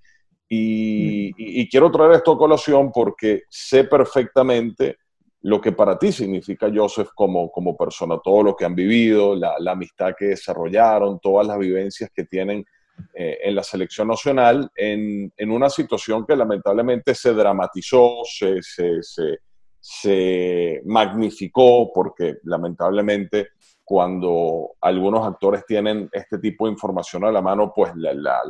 Y, 0.48 1.68
quiero 1.68 1.90
traer 1.90 2.12
esto 2.12 2.32
a 2.32 2.38
colación 2.38 2.90
porque 2.90 3.42
sé 3.50 3.84
perfectamente 3.84 4.96
lo 5.42 5.60
que 5.60 5.72
para 5.72 5.98
ti 5.98 6.10
significa 6.10 6.72
Joseph 6.74 7.10
como, 7.14 7.50
como 7.50 7.76
persona, 7.76 8.18
todo 8.24 8.42
lo 8.42 8.56
que 8.56 8.64
han 8.64 8.74
vivido, 8.74 9.36
la, 9.36 9.56
la 9.58 9.72
amistad 9.72 10.14
que 10.18 10.26
desarrollaron, 10.26 11.20
todas 11.20 11.46
las 11.46 11.58
vivencias 11.58 12.08
que 12.14 12.24
tienen 12.24 12.64
eh, 13.12 13.40
en 13.42 13.54
la 13.54 13.62
selección 13.62 14.08
nacional 14.08 14.70
en, 14.74 15.30
en, 15.36 15.50
una 15.50 15.68
situación 15.68 16.24
que 16.24 16.34
lamentablemente 16.34 17.14
se 17.14 17.34
dramatizó, 17.34 18.22
se, 18.24 18.62
se, 18.62 19.02
se, 19.02 19.38
magnificó, 20.84 21.92
porque 21.92 22.36
lamentablemente 22.44 23.48
cuando 23.84 24.70
algunos 24.80 25.26
actores 25.26 25.66
tienen 25.66 26.08
este 26.12 26.38
tipo 26.38 26.66
de 26.66 26.72
información 26.72 27.24
a 27.24 27.32
la 27.32 27.42
mano, 27.42 27.72
pues 27.74 27.94
la, 27.96 28.14
la, 28.14 28.40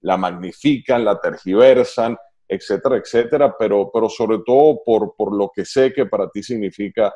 la, 0.00 0.16
magnifican, 0.16 1.04
la 1.04 1.18
tergiversan, 1.20 2.16
etcétera, 2.46 2.96
etcétera, 2.96 3.56
pero, 3.58 3.90
pero 3.92 4.08
sobre 4.08 4.38
todo 4.46 4.80
por, 4.84 5.14
por 5.16 5.34
lo 5.34 5.50
que 5.54 5.64
sé 5.64 5.92
que 5.92 6.06
para 6.06 6.28
ti 6.30 6.42
significa 6.42 7.12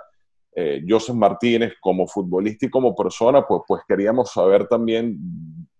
eh, 0.54 0.82
Joseph 0.86 1.16
Martínez 1.16 1.74
como 1.80 2.06
futbolista 2.06 2.66
y 2.66 2.70
como 2.70 2.94
persona, 2.94 3.46
pues, 3.46 3.62
pues 3.66 3.82
queríamos 3.86 4.32
saber 4.32 4.66
también 4.66 5.16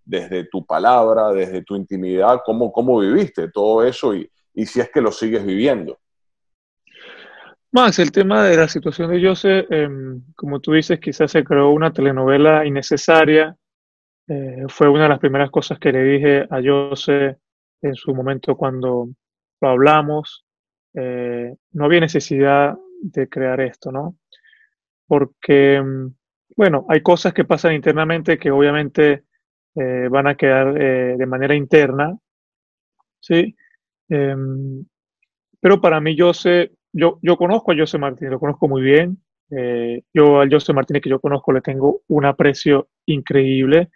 desde 0.04 0.44
tu 0.44 0.64
palabra, 0.64 1.30
desde 1.30 1.62
tu 1.62 1.74
intimidad, 1.76 2.40
cómo, 2.44 2.72
cómo 2.72 2.98
viviste 3.00 3.50
todo 3.50 3.82
eso 3.84 4.14
y, 4.14 4.30
y 4.54 4.66
si 4.66 4.80
es 4.80 4.90
que 4.90 5.00
lo 5.00 5.12
sigues 5.12 5.44
viviendo. 5.44 5.98
Max, 7.74 7.98
el 8.00 8.12
tema 8.12 8.44
de 8.44 8.54
la 8.58 8.68
situación 8.68 9.10
de 9.10 9.26
Joseph, 9.26 9.66
em, 9.70 10.22
como 10.36 10.60
tú 10.60 10.72
dices, 10.72 11.00
quizás 11.00 11.30
se 11.30 11.42
creó 11.42 11.70
una 11.70 11.90
telenovela 11.90 12.66
innecesaria. 12.66 13.56
Eh, 14.28 14.64
fue 14.68 14.90
una 14.90 15.04
de 15.04 15.08
las 15.08 15.18
primeras 15.18 15.50
cosas 15.50 15.78
que 15.78 15.90
le 15.90 16.02
dije 16.04 16.46
a 16.50 16.60
Joseph 16.62 17.38
en 17.80 17.94
su 17.94 18.14
momento 18.14 18.56
cuando 18.56 19.08
lo 19.62 19.68
hablamos. 19.68 20.44
Eh, 20.92 21.54
no 21.72 21.86
había 21.86 22.00
necesidad 22.00 22.74
de 23.00 23.28
crear 23.30 23.58
esto, 23.62 23.90
¿no? 23.90 24.16
Porque, 25.06 25.76
em, 25.76 26.14
bueno, 26.54 26.84
hay 26.90 27.00
cosas 27.00 27.32
que 27.32 27.44
pasan 27.46 27.72
internamente 27.72 28.38
que 28.38 28.50
obviamente 28.50 29.24
eh, 29.76 30.08
van 30.10 30.26
a 30.26 30.34
quedar 30.36 30.74
de 30.74 31.26
manera 31.26 31.54
interna, 31.54 32.14
¿sí? 33.20 33.56
Em, 34.10 34.84
pero 35.60 35.80
para 35.80 36.00
mí, 36.00 36.18
José, 36.18 36.72
yo, 36.92 37.18
yo 37.22 37.36
conozco 37.36 37.72
a 37.72 37.76
José 37.76 37.98
Martínez, 37.98 38.32
lo 38.32 38.40
conozco 38.40 38.68
muy 38.68 38.82
bien. 38.82 39.18
Eh, 39.50 40.02
yo 40.14 40.40
al 40.40 40.50
José 40.50 40.72
Martínez 40.72 41.02
que 41.02 41.10
yo 41.10 41.20
conozco 41.20 41.52
le 41.52 41.60
tengo 41.60 42.02
un 42.08 42.24
aprecio 42.24 42.88
increíble 43.06 43.90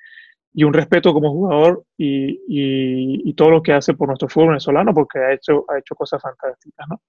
y 0.53 0.65
un 0.65 0.73
respeto 0.73 1.13
como 1.13 1.33
jugador 1.33 1.85
y, 1.97 2.41
y, 2.49 3.35
todo 3.35 3.51
lo 3.51 3.63
que 3.63 3.73
hace 3.73 3.95
por 3.95 4.09
nuestro 4.09 4.29
fútbol 4.29 4.49
venezolano 4.49 4.95
porque 4.95 5.19
ha 5.19 5.33
hecho, 5.33 5.65
ha 5.69 5.79
hecho 5.79 5.95
cosas 5.95 6.21
fantásticas. 6.21 6.87
¿no? 6.89 7.01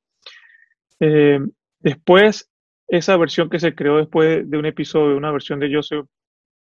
Eh, 1.00 1.40
después, 1.80 2.52
esa 2.88 3.16
versión 3.18 3.50
que 3.50 3.60
se 3.60 3.74
creó 3.76 3.98
después 3.98 4.50
de 4.50 4.58
un 4.58 4.66
episodio, 4.66 5.16
una 5.16 5.32
versión 5.32 5.60
de 5.60 5.74
José 5.74 5.98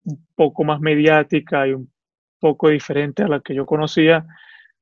un 0.04 0.26
poco 0.34 0.64
más 0.64 0.80
mediática 0.80 1.66
y 1.66 1.72
un 1.72 1.90
poco 2.38 2.68
diferente 2.68 3.22
a 3.22 3.28
la 3.28 3.40
que 3.40 3.54
yo 3.54 3.64
conocía, 3.64 4.26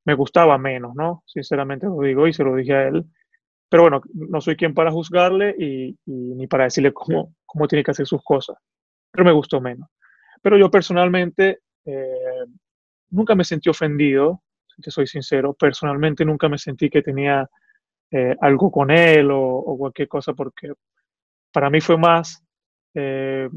me 0.04 0.14
gustaba 0.14 0.58
menos, 0.58 0.94
¿no? 0.96 1.22
Sinceramente 1.26 1.86
lo 1.86 2.00
digo 2.00 2.26
y 2.26 2.32
se 2.32 2.42
lo 2.42 2.56
dije 2.56 2.74
a 2.74 2.88
él. 2.88 3.04
Pero 3.72 3.84
bueno, 3.84 4.02
no 4.12 4.38
soy 4.42 4.54
quien 4.54 4.74
para 4.74 4.90
juzgarle 4.90 5.56
y, 5.58 5.96
ni 6.04 6.46
para 6.46 6.64
decirle 6.64 6.92
cómo, 6.92 7.34
cómo 7.46 7.66
tiene 7.66 7.82
que 7.82 7.92
hacer 7.92 8.06
sus 8.06 8.22
cosas. 8.22 8.58
Pero 9.10 9.24
me 9.24 9.32
gustó 9.32 9.62
menos. 9.62 9.88
Pero 10.42 10.58
yo 10.58 10.70
personalmente 10.70 11.60
eh, 11.86 12.44
nunca 13.08 13.34
me 13.34 13.44
sentí 13.44 13.70
ofendido, 13.70 14.42
si 14.66 14.82
te 14.82 14.90
soy 14.90 15.06
sincero. 15.06 15.54
Personalmente 15.54 16.22
nunca 16.22 16.50
me 16.50 16.58
sentí 16.58 16.90
que 16.90 17.00
tenía 17.00 17.48
eh, 18.10 18.36
algo 18.42 18.70
con 18.70 18.90
él 18.90 19.30
o, 19.32 19.74
cualquier 19.78 20.06
cosa, 20.06 20.34
porque 20.34 20.70
para 21.50 21.70
mí 21.70 21.80
fue 21.80 21.96
más 21.96 22.44
eh, 22.92 23.48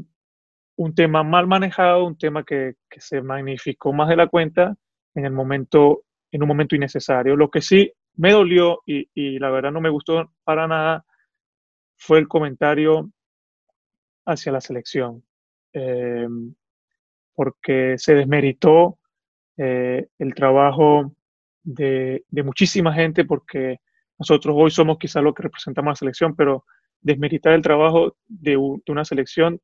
un 0.76 0.94
tema 0.94 1.24
mal 1.24 1.46
manejado, 1.46 2.06
un 2.06 2.16
tema 2.16 2.42
que, 2.42 2.76
que, 2.88 3.02
se 3.02 3.20
magnificó 3.20 3.92
más 3.92 4.08
de 4.08 4.16
la 4.16 4.28
cuenta 4.28 4.74
en 5.14 5.26
el 5.26 5.32
momento 5.32 6.04
en 6.32 6.42
un 6.42 6.48
momento 6.48 6.74
innecesario. 6.74 7.36
Lo 7.36 7.50
que 7.50 7.60
sí 7.60 7.92
me 8.16 8.32
dolió 8.32 8.82
y, 8.86 9.38
la 9.38 9.50
verdad 9.50 9.72
no 9.72 9.80
me 9.80 9.90
gustó 9.90 10.32
para 10.44 10.66
nada 10.66 11.04
fue 11.98 12.18
el 12.18 12.28
comentario 12.28 13.10
hacia 14.26 14.52
la 14.52 14.60
selección, 14.60 15.24
eh, 15.72 16.28
porque 17.34 17.96
se 17.96 18.14
desmeritó 18.14 18.98
eh, 19.56 20.08
el 20.18 20.34
trabajo 20.34 21.14
de, 21.62 22.24
muchísima 22.30 22.92
gente, 22.92 23.24
porque 23.24 23.80
nosotros 24.18 24.54
hoy 24.58 24.70
somos 24.70 24.98
quizás 24.98 25.22
lo 25.22 25.32
que 25.32 25.44
representamos 25.44 25.88
a 25.88 25.92
la 25.92 25.96
selección, 25.96 26.36
pero 26.36 26.64
desmeritar 27.00 27.52
el 27.52 27.62
trabajo 27.62 28.16
de, 28.26 28.52
de 28.52 28.92
una 28.92 29.04
selección 29.04 29.60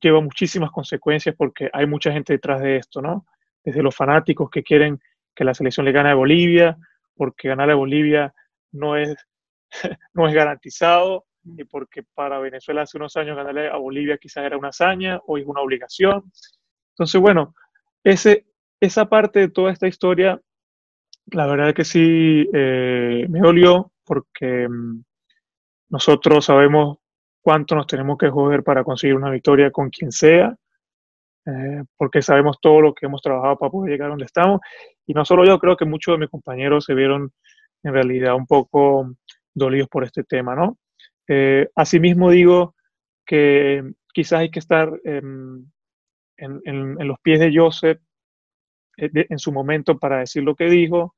lleva 0.00 0.20
muchísimas 0.20 0.70
consecuencias 0.70 1.34
porque 1.36 1.70
hay 1.72 1.86
mucha 1.86 2.12
gente 2.12 2.32
detrás 2.32 2.60
de 2.60 2.76
esto, 2.76 3.02
¿no? 3.02 3.26
Desde 3.64 3.82
los 3.82 3.94
fanáticos 3.94 4.50
que 4.50 4.62
quieren 4.62 5.00
que 5.34 5.44
la 5.44 5.54
selección 5.54 5.86
le 5.86 5.92
gane 5.92 6.10
a 6.10 6.14
Bolivia, 6.14 6.76
porque 7.22 7.46
ganar 7.46 7.70
a 7.70 7.76
Bolivia 7.76 8.34
no 8.72 8.96
es, 8.96 9.14
no 10.12 10.26
es 10.26 10.34
garantizado, 10.34 11.24
y 11.44 11.62
porque 11.62 12.02
para 12.02 12.40
Venezuela 12.40 12.82
hace 12.82 12.96
unos 12.96 13.16
años 13.16 13.36
ganarle 13.36 13.68
a 13.68 13.76
Bolivia 13.76 14.18
quizás 14.18 14.44
era 14.44 14.56
una 14.56 14.70
hazaña, 14.70 15.20
o 15.24 15.38
es 15.38 15.46
una 15.46 15.60
obligación. 15.60 16.24
Entonces, 16.94 17.20
bueno, 17.20 17.54
ese, 18.02 18.44
esa 18.80 19.08
parte 19.08 19.38
de 19.38 19.50
toda 19.50 19.70
esta 19.70 19.86
historia, 19.86 20.40
la 21.26 21.46
verdad 21.46 21.68
es 21.68 21.74
que 21.74 21.84
sí 21.84 22.50
eh, 22.52 23.24
me 23.28 23.38
dolió, 23.38 23.92
porque 24.04 24.68
mm, 24.68 25.04
nosotros 25.90 26.46
sabemos 26.46 26.98
cuánto 27.40 27.76
nos 27.76 27.86
tenemos 27.86 28.18
que 28.18 28.30
joder 28.30 28.64
para 28.64 28.82
conseguir 28.82 29.14
una 29.14 29.30
victoria 29.30 29.70
con 29.70 29.90
quien 29.90 30.10
sea, 30.10 30.56
eh, 31.44 31.82
porque 31.96 32.22
sabemos 32.22 32.58
todo 32.60 32.80
lo 32.80 32.94
que 32.94 33.06
hemos 33.06 33.20
trabajado 33.20 33.58
para 33.58 33.70
poder 33.70 33.92
llegar 33.92 34.06
a 34.06 34.10
donde 34.10 34.26
estamos. 34.26 34.60
Y 35.06 35.12
no 35.12 35.24
solo 35.24 35.44
yo, 35.44 35.58
creo 35.58 35.76
que 35.76 35.84
muchos 35.84 36.14
de 36.14 36.18
mis 36.18 36.30
compañeros 36.30 36.84
se 36.84 36.94
vieron 36.94 37.32
en 37.82 37.92
realidad 37.92 38.36
un 38.36 38.46
poco 38.46 39.12
dolidos 39.52 39.88
por 39.88 40.04
este 40.04 40.22
tema, 40.22 40.54
¿no? 40.54 40.78
Eh, 41.28 41.68
asimismo 41.74 42.30
digo 42.30 42.74
que 43.26 43.82
quizás 44.12 44.40
hay 44.40 44.50
que 44.50 44.60
estar 44.60 44.90
en, 45.04 45.72
los 46.36 47.18
pies 47.22 47.40
de 47.40 47.52
Joseph 47.54 48.00
eh, 48.96 49.10
en 49.28 49.38
su 49.38 49.52
momento 49.52 49.98
para 49.98 50.20
decir 50.20 50.42
lo 50.42 50.54
que 50.54 50.66
dijo. 50.66 51.16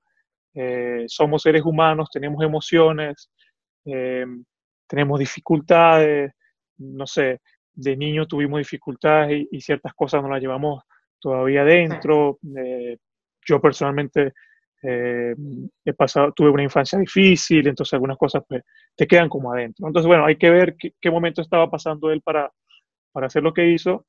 somos 1.07 1.43
seres 1.43 1.63
humanos, 1.65 2.09
tenemos 2.13 2.43
emociones, 2.43 3.31
tenemos 4.87 5.19
dificultades, 5.19 6.33
no 6.79 7.07
sé, 7.07 7.41
de 7.75 7.97
niño 7.97 8.27
tuvimos 8.27 8.59
dificultades 8.59 9.47
y, 9.51 9.61
ciertas 9.61 9.95
cosas 9.95 10.23
no 10.23 10.29
las 10.29 10.41
llevamos 10.41 10.83
todavía 11.19 11.65
dentro. 11.65 12.39
Eh, 12.57 12.99
yo 13.47 13.61
personalmente 13.61 14.33
eh, 14.83 15.35
he 15.85 15.93
pasado, 15.95 16.33
tuve 16.33 16.51
una 16.51 16.63
infancia 16.63 16.99
difícil, 16.99 17.67
entonces 17.67 17.95
algunas 17.95 18.19
cosas 18.19 18.43
pues, 18.49 18.63
te 18.95 19.07
quedan 19.07 19.29
como 19.29 19.53
adentro. 19.53 19.87
Entonces, 19.87 20.07
bueno, 20.07 20.27
hay 20.27 20.37
que 20.37 20.51
ver 20.51 20.77
qué, 20.77 21.11
momento 21.11 21.41
estaba 21.41 21.71
pasando 21.71 22.11
él 22.11 22.21
para, 22.23 22.53
para 23.13 23.27
hacer 23.27 23.43
lo 23.43 23.53
que 23.53 23.69
hizo. 23.69 24.07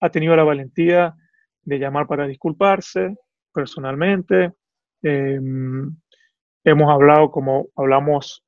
Ha 0.00 0.10
tenido 0.10 0.34
la 0.36 0.44
valentía 0.44 1.14
de 1.62 1.78
llamar 1.78 2.06
para 2.06 2.26
disculparse 2.26 3.16
personalmente. 3.52 4.52
Em, 5.02 5.94
hemos 6.64 6.90
hablado 6.90 7.30
como 7.30 7.68
hablamos 7.76 8.44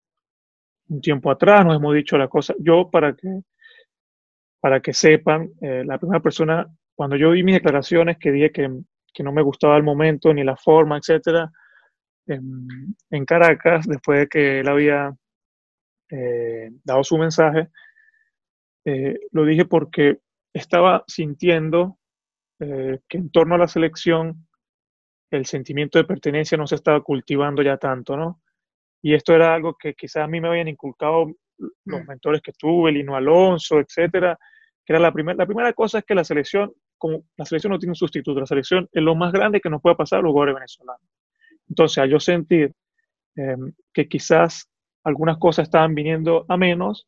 un 0.89 1.01
tiempo 1.01 1.31
atrás, 1.31 1.65
nos 1.65 1.77
hemos 1.77 1.95
dicho 1.95 2.17
la 2.17 2.29
cosa. 2.29 2.55
Yo, 2.59 2.91
para 2.91 3.15
que 3.15 3.43
para 4.61 4.81
que 4.81 4.93
sepan, 4.93 5.51
eh, 5.61 5.83
la 5.85 5.99
primera 5.99 6.21
persona, 6.21 6.67
cuando 6.95 7.17
yo 7.17 7.31
vi 7.31 7.43
mis 7.43 7.55
declaraciones 7.55 8.19
que 8.19 8.31
dije 8.31 8.53
que, 8.53 8.71
que 9.13 9.23
no 9.23 9.33
me 9.33 9.43
gustaba 9.43 9.77
el 9.77 9.83
momento 9.83 10.33
ni 10.33 10.45
la 10.45 10.57
forma, 10.57 10.99
etcétera, 10.99 11.51
en, 12.27 13.25
Caracas, 13.25 13.87
después 13.89 14.21
de 14.21 14.29
que 14.29 14.61
él 14.61 14.69
había 14.69 15.13
eh, 16.11 16.71
dado 16.85 17.03
su 17.03 17.19
mensaje, 17.19 17.69
eh, 18.85 19.19
lo 19.33 19.45
dije 19.45 19.65
porque 19.65 20.21
estaba 20.53 21.03
sintiendo 21.07 21.97
que 22.59 23.17
en 23.17 23.31
torno 23.31 23.55
a 23.55 23.59
la 23.59 23.69
selección 23.69 24.47
el 25.31 25.47
sentimiento 25.47 25.99
de 25.99 26.05
pertenencia 26.05 26.59
no 26.59 26.67
se 26.67 26.75
estaba 26.75 27.01
cultivando 27.01 27.63
ya 27.63 27.79
tanto, 27.79 28.19
¿no? 28.19 28.43
Y 29.03 29.15
esto 29.15 29.35
era 29.35 29.55
algo 29.55 29.77
que 29.79 29.95
quizás 29.95 30.25
a 30.25 30.27
mí 30.27 30.43
me 30.43 30.49
habían 30.49 30.69
inculcado 30.69 31.27
los 31.85 32.03
mm. 32.03 32.07
mentores 32.07 32.43
que 32.43 32.53
tuve, 32.53 32.93
Lino 32.93 33.17
Alonso, 33.17 33.79
etcétera, 33.79 34.39
que 34.85 34.93
era 34.93 35.01
la, 35.01 35.13
primera 35.13 35.37
la 35.37 35.47
primera 35.47 35.73
cosa 35.73 35.99
es 35.99 36.05
que 36.05 36.15
la 36.15 36.25
selección, 36.25 36.73
como 36.99 37.25
la 37.37 37.45
selección 37.45 37.73
no 37.73 37.79
tiene 37.79 37.93
un 37.93 37.97
sustituto, 37.97 38.41
la 38.41 38.47
selección 38.47 38.89
es 38.93 39.03
lo 39.03 39.15
más 39.15 39.33
grande 39.33 39.61
que 39.61 39.71
nos 39.71 39.81
puede 39.83 39.97
pasar 39.97 40.21
a 40.21 40.23
los 40.23 40.33
jugadores 40.33 40.55
venezolanos. 40.55 41.09
Entonces, 41.69 41.99
al 41.99 42.11
yo 42.11 42.21
sentir 42.21 42.73
em, 43.37 43.73
que 43.93 44.09
quizás 44.09 44.69
algunas 45.05 45.39
cosas 45.39 45.65
estaban 45.65 45.95
viniendo 45.95 46.45
a 46.49 46.57
menos, 46.57 47.07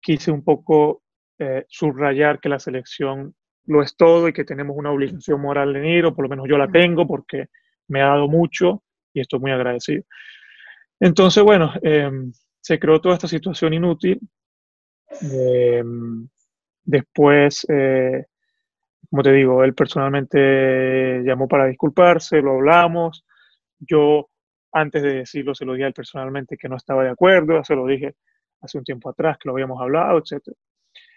quise 0.00 0.30
un 0.30 0.44
poco 0.44 1.02
eh, 1.38 1.64
subrayar 1.68 2.40
que 2.40 2.48
la 2.48 2.58
selección 2.58 3.34
lo 3.66 3.82
es 3.82 3.96
todo 3.96 4.28
y 4.28 4.32
que 4.32 4.44
tenemos 4.44 4.76
una 4.76 4.90
obligación 4.90 5.40
moral 5.40 5.72
de 5.72 5.88
ir, 5.88 6.04
o 6.04 6.14
por 6.14 6.24
lo 6.24 6.28
menos 6.28 6.46
yo 6.48 6.58
la 6.58 6.70
tengo 6.70 7.06
porque 7.06 7.46
me 7.88 8.02
ha 8.02 8.08
dado 8.08 8.28
mucho 8.28 8.82
y 9.12 9.20
estoy 9.20 9.40
muy 9.40 9.52
agradecido. 9.52 10.04
Entonces, 11.00 11.42
bueno, 11.42 11.72
em, 11.82 12.32
se 12.64 12.78
creó 12.78 12.98
toda 12.98 13.16
esta 13.16 13.28
situación 13.28 13.74
inútil. 13.74 14.18
Em, 15.20 16.26
después, 16.82 17.66
eh, 17.68 18.24
como 19.10 19.22
te 19.22 19.32
digo, 19.32 19.62
él 19.62 19.74
personalmente 19.74 21.22
llamó 21.24 21.46
para 21.46 21.66
disculparse, 21.66 22.40
lo 22.40 22.52
hablamos. 22.52 23.26
Yo, 23.78 24.30
antes 24.72 25.02
de 25.02 25.14
decirlo, 25.16 25.54
se 25.54 25.66
lo 25.66 25.74
dije 25.74 25.84
a 25.84 25.88
él 25.88 25.92
personalmente 25.92 26.56
que 26.56 26.70
no 26.70 26.76
estaba 26.76 27.04
de 27.04 27.10
acuerdo, 27.10 27.62
se 27.62 27.74
lo 27.74 27.86
dije 27.86 28.14
hace 28.62 28.78
un 28.78 28.84
tiempo 28.84 29.10
atrás 29.10 29.36
que 29.36 29.46
lo 29.46 29.52
habíamos 29.52 29.78
hablado, 29.82 30.16
etc. 30.16 30.48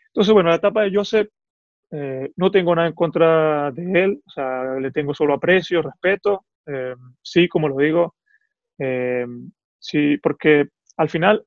Entonces, 0.08 0.34
bueno, 0.34 0.50
la 0.50 0.58
etapa 0.58 0.82
de 0.82 0.94
Joseph, 0.94 1.30
eh, 1.92 2.30
no 2.36 2.52
tengo 2.52 2.76
nada 2.76 2.90
en 2.90 2.94
contra 2.94 3.72
de 3.72 4.04
él, 4.04 4.22
o 4.26 4.30
sea, 4.32 4.76
le 4.82 4.92
tengo 4.92 5.14
solo 5.14 5.36
aprecio, 5.36 5.82
respeto. 5.82 6.46
Eh, 6.66 6.94
sí, 7.22 7.48
como 7.48 7.70
lo 7.70 7.78
digo, 7.78 8.16
eh, 8.80 9.26
sí, 9.80 10.18
porque 10.18 10.68
al 10.98 11.10
final, 11.10 11.46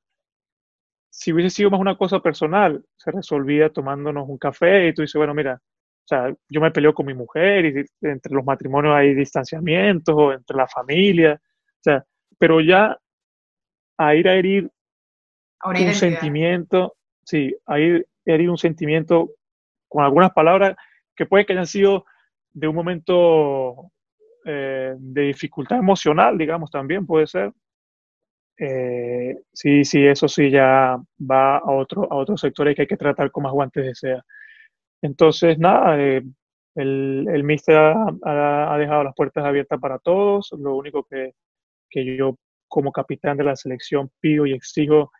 si 1.09 1.33
hubiese 1.33 1.49
sido 1.49 1.69
más 1.69 1.79
una 1.79 1.97
cosa 1.97 2.19
personal, 2.19 2.83
se 2.95 3.11
resolvía 3.11 3.69
tomándonos 3.69 4.27
un 4.27 4.37
café 4.37 4.87
y 4.87 4.93
tú 4.93 5.01
dices, 5.01 5.15
bueno, 5.15 5.33
mira, 5.33 5.55
o 5.55 6.07
sea, 6.07 6.33
yo 6.49 6.61
me 6.61 6.71
peleo 6.71 6.93
con 6.93 7.05
mi 7.05 7.13
mujer 7.13 7.65
y 7.65 8.07
entre 8.07 8.33
los 8.33 8.45
matrimonios 8.45 8.95
hay 8.95 9.13
distanciamientos 9.13 10.15
o 10.17 10.33
entre 10.33 10.57
la 10.57 10.67
familia, 10.67 11.39
o 11.43 11.83
sea, 11.83 12.03
pero 12.39 12.59
ya 12.61 12.97
a 13.97 14.15
ir 14.15 14.27
a 14.27 14.35
herir 14.35 14.71
un 15.63 15.93
sentimiento, 15.93 16.95
sí, 17.23 17.55
a 17.67 17.79
ir 17.79 18.07
a 18.27 18.31
herir 18.31 18.49
un 18.49 18.57
sentimiento 18.57 19.31
con 19.87 20.03
algunas 20.03 20.31
palabras 20.31 20.75
que 21.15 21.25
puede 21.25 21.45
que 21.45 21.53
hayan 21.53 21.67
sido 21.67 22.05
de 22.53 22.67
un 22.67 22.75
momento 22.75 23.91
eh, 24.45 24.95
de 24.97 25.21
dificultad 25.21 25.77
emocional, 25.77 26.37
digamos, 26.37 26.71
también 26.71 27.05
puede 27.05 27.27
ser. 27.27 27.51
Eh, 28.63 29.37
sí, 29.51 29.83
sí, 29.83 30.05
eso 30.05 30.27
sí 30.27 30.51
ya 30.51 30.95
va 31.19 31.57
a, 31.57 31.71
otro, 31.71 32.07
a 32.11 32.15
otros 32.15 32.41
sectores 32.41 32.75
que 32.75 32.83
hay 32.83 32.87
que 32.87 32.95
tratar 32.95 33.31
con 33.31 33.43
más 33.43 33.51
guantes 33.53 33.99
de. 34.01 34.21
Entonces, 35.01 35.57
nada, 35.57 35.99
eh, 35.99 36.21
el, 36.75 37.27
el 37.33 37.43
Mister 37.43 37.75
ha, 38.23 38.77
dejado 38.77 39.03
las 39.03 39.15
puertas 39.15 39.43
abiertas 39.45 39.79
para 39.79 39.97
todos. 39.97 40.51
Lo 40.59 40.75
único 40.75 41.03
que, 41.03 41.33
que 41.89 42.15
yo 42.15 42.37
como 42.67 42.91
capitán 42.91 43.35
de 43.37 43.45
la 43.45 43.55
selección 43.55 44.11
pido 44.19 44.45
y 44.45 44.53
exijo 44.53 45.11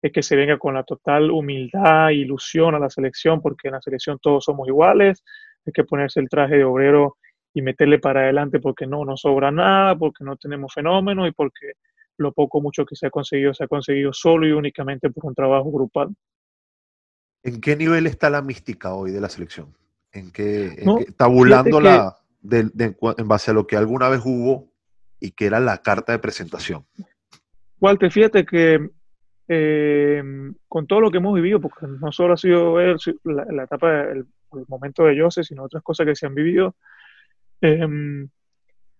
es 0.00 0.10
que 0.10 0.22
se 0.22 0.36
venga 0.36 0.58
con 0.58 0.72
la 0.74 0.84
total 0.84 1.30
humildad 1.30 2.08
e 2.10 2.14
ilusión 2.14 2.74
a 2.74 2.78
la 2.78 2.88
selección, 2.88 3.42
porque 3.42 3.68
en 3.68 3.74
la 3.74 3.82
selección 3.82 4.18
todos 4.22 4.44
somos 4.44 4.68
iguales, 4.68 5.22
hay 5.66 5.72
que 5.74 5.84
ponerse 5.84 6.20
el 6.20 6.30
traje 6.30 6.56
de 6.56 6.64
obrero 6.64 7.18
y 7.52 7.60
meterle 7.60 7.98
para 7.98 8.20
adelante 8.20 8.58
porque 8.58 8.86
no 8.86 9.04
nos 9.04 9.20
sobra 9.20 9.50
nada, 9.50 9.96
porque 9.96 10.24
no 10.24 10.36
tenemos 10.36 10.72
fenómenos 10.72 11.28
y 11.28 11.32
porque 11.32 11.72
lo 12.18 12.32
poco 12.32 12.60
mucho 12.60 12.84
que 12.84 12.96
se 12.96 13.06
ha 13.06 13.10
conseguido 13.10 13.52
se 13.54 13.64
ha 13.64 13.68
conseguido 13.68 14.12
solo 14.12 14.46
y 14.46 14.52
únicamente 14.52 15.10
por 15.10 15.26
un 15.26 15.34
trabajo 15.34 15.70
grupal. 15.70 16.14
¿En 17.42 17.60
qué 17.60 17.76
nivel 17.76 18.06
está 18.06 18.30
la 18.30 18.42
mística 18.42 18.94
hoy 18.94 19.12
de 19.12 19.20
la 19.20 19.28
selección? 19.28 19.74
¿En 20.12 20.32
qué, 20.32 20.84
tabulándola 21.16 22.16
en 22.50 23.28
base 23.28 23.50
a 23.50 23.54
lo 23.54 23.66
que 23.66 23.76
alguna 23.76 24.08
vez 24.08 24.22
hubo 24.24 24.72
y 25.20 25.32
que 25.32 25.46
era 25.46 25.60
la 25.60 25.78
carta 25.78 26.12
de 26.12 26.18
presentación? 26.18 26.84
Walter, 27.80 28.10
fíjate 28.10 28.44
que 28.44 28.90
eh, 29.48 30.22
con 30.66 30.86
todo 30.86 31.00
lo 31.00 31.10
que 31.10 31.18
hemos 31.18 31.34
vivido, 31.34 31.60
porque 31.60 31.86
no 31.86 32.10
solo 32.10 32.34
ha 32.34 32.36
sido 32.36 32.78
la, 33.24 33.64
etapa, 33.64 34.02
el, 34.02 34.26
momento 34.68 35.04
de 35.04 35.20
Jose, 35.20 35.44
sino 35.44 35.64
otras 35.64 35.82
cosas 35.82 36.06
que 36.06 36.16
se 36.16 36.26
han 36.26 36.34
vivido, 36.34 36.74
em, 37.60 38.28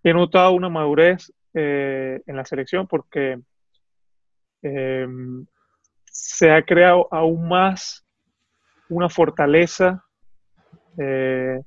he 0.03 0.13
notado 0.13 0.53
una 0.53 0.69
madurez 0.69 1.33
eh, 1.59 2.21
en 2.27 2.37
la 2.37 2.45
selección 2.45 2.87
porque 2.87 3.41
em, 4.61 5.47
se 6.05 6.51
ha 6.51 6.63
creado 6.63 7.09
aún 7.11 7.49
más 7.49 8.05
una 8.91 9.09
fortaleza 9.09 10.05
eh, 10.99 11.63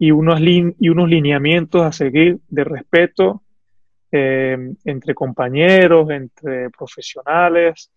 y, 0.00 0.10
unos 0.10 0.40
y 0.40 0.88
unos 0.88 1.08
lineamientos 1.08 1.82
a 1.82 1.92
seguir 1.92 2.40
de 2.48 2.64
respeto 2.64 3.44
entre 4.10 5.14
compañeros, 5.14 6.10
entre 6.10 6.70
profesionales, 6.70 7.92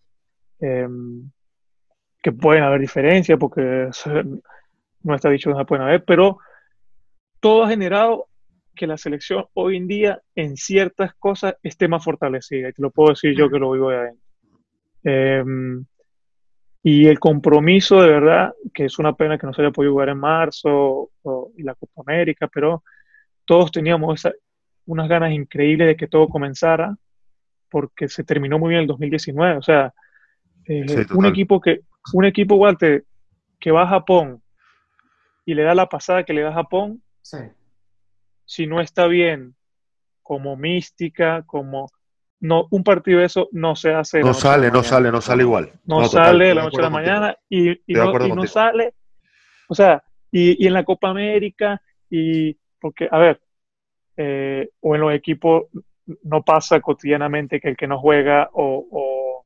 que 0.60 2.32
pueden 2.32 2.62
haber 2.62 2.80
diferencias 2.80 3.38
porque 3.40 3.88
no 5.02 5.14
está 5.16 5.30
dicho 5.30 5.50
que 5.50 5.56
no 5.56 5.66
pueden 5.66 5.84
haber, 5.84 6.04
pero 6.04 6.38
todo 7.40 7.64
ha 7.64 7.68
generado 7.68 8.28
que 8.74 8.86
la 8.86 8.96
selección 8.96 9.46
hoy 9.54 9.76
en 9.76 9.86
día 9.86 10.22
en 10.34 10.56
ciertas 10.56 11.14
cosas 11.14 11.56
esté 11.62 11.88
más 11.88 12.04
fortalecida, 12.04 12.68
y 12.68 12.72
te 12.72 12.82
lo 12.82 12.90
puedo 12.90 13.10
decir 13.10 13.36
yo 13.36 13.50
que 13.50 13.58
lo 13.58 13.72
vivo 13.72 13.90
de 13.90 13.96
adentro. 13.96 14.22
Em, 15.04 15.84
y 16.82 17.06
el 17.06 17.20
compromiso 17.20 18.00
de 18.00 18.08
verdad, 18.08 18.54
que 18.74 18.86
es 18.86 18.98
una 18.98 19.14
pena 19.14 19.38
que 19.38 19.46
no 19.46 19.52
se 19.52 19.62
haya 19.62 19.70
podido 19.70 19.92
jugar 19.92 20.08
en 20.08 20.18
marzo 20.18 21.10
y 21.56 21.62
la 21.62 21.74
Copa 21.74 22.02
América, 22.02 22.48
pero 22.52 22.82
todos 23.44 23.70
teníamos 23.70 24.22
unas 24.86 25.08
ganas 25.08 25.32
increíbles 25.32 25.88
de 25.88 25.96
que 25.96 26.08
todo 26.08 26.28
comenzara, 26.28 26.96
porque 27.70 28.08
se 28.08 28.24
terminó 28.24 28.58
muy 28.58 28.70
bien 28.70 28.82
el 28.82 28.86
2019. 28.86 29.56
O 29.58 29.62
sea, 29.62 29.94
eh, 30.66 31.06
un 31.14 31.26
equipo 31.26 31.60
que, 31.60 31.80
un 32.12 32.24
equipo, 32.24 32.56
Walter, 32.56 33.04
que 33.60 33.70
va 33.70 33.82
a 33.82 33.88
Japón 33.88 34.42
y 35.46 35.54
le 35.54 35.62
da 35.62 35.74
la 35.74 35.88
pasada 35.88 36.24
que 36.24 36.32
le 36.32 36.42
da 36.42 36.50
a 36.50 36.54
Japón, 36.54 37.02
si 38.52 38.66
no 38.66 38.82
está 38.82 39.06
bien 39.06 39.54
como 40.22 40.56
mística, 40.56 41.42
como 41.46 41.88
no, 42.40 42.66
un 42.70 42.84
partido 42.84 43.20
de 43.20 43.24
eso 43.24 43.48
no 43.50 43.74
se 43.74 43.94
hace. 43.94 44.20
No 44.20 44.34
sale, 44.34 44.70
no 44.70 44.82
sale, 44.82 45.10
no 45.10 45.22
sale 45.22 45.42
igual. 45.42 45.72
No, 45.86 46.04
sale 46.04 46.48
de 46.48 46.54
la 46.56 46.64
noche 46.64 46.80
a 46.80 46.82
la 46.82 46.90
mañana 46.90 47.36
y, 47.48 47.78
no, 47.86 48.46
sale. 48.46 48.92
O 49.68 49.74
sea, 49.74 50.04
y, 50.30 50.66
en 50.66 50.74
la 50.74 50.84
Copa 50.84 51.08
América, 51.08 51.80
y 52.10 52.54
porque, 52.78 53.08
a 53.10 53.18
ver, 53.18 53.40
eh, 54.18 54.68
o 54.80 54.94
en 54.96 55.00
los 55.00 55.14
equipos 55.14 55.68
no 56.24 56.42
pasa 56.42 56.78
cotidianamente 56.80 57.58
que 57.58 57.70
el 57.70 57.76
que 57.76 57.86
no 57.86 57.98
juega 57.98 58.50
o, 58.52 59.44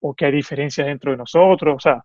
o, 0.00 0.14
que 0.14 0.26
hay 0.26 0.32
diferencias 0.32 0.86
dentro 0.86 1.10
de 1.10 1.16
nosotros. 1.16 1.74
O 1.74 1.80
sea, 1.80 2.04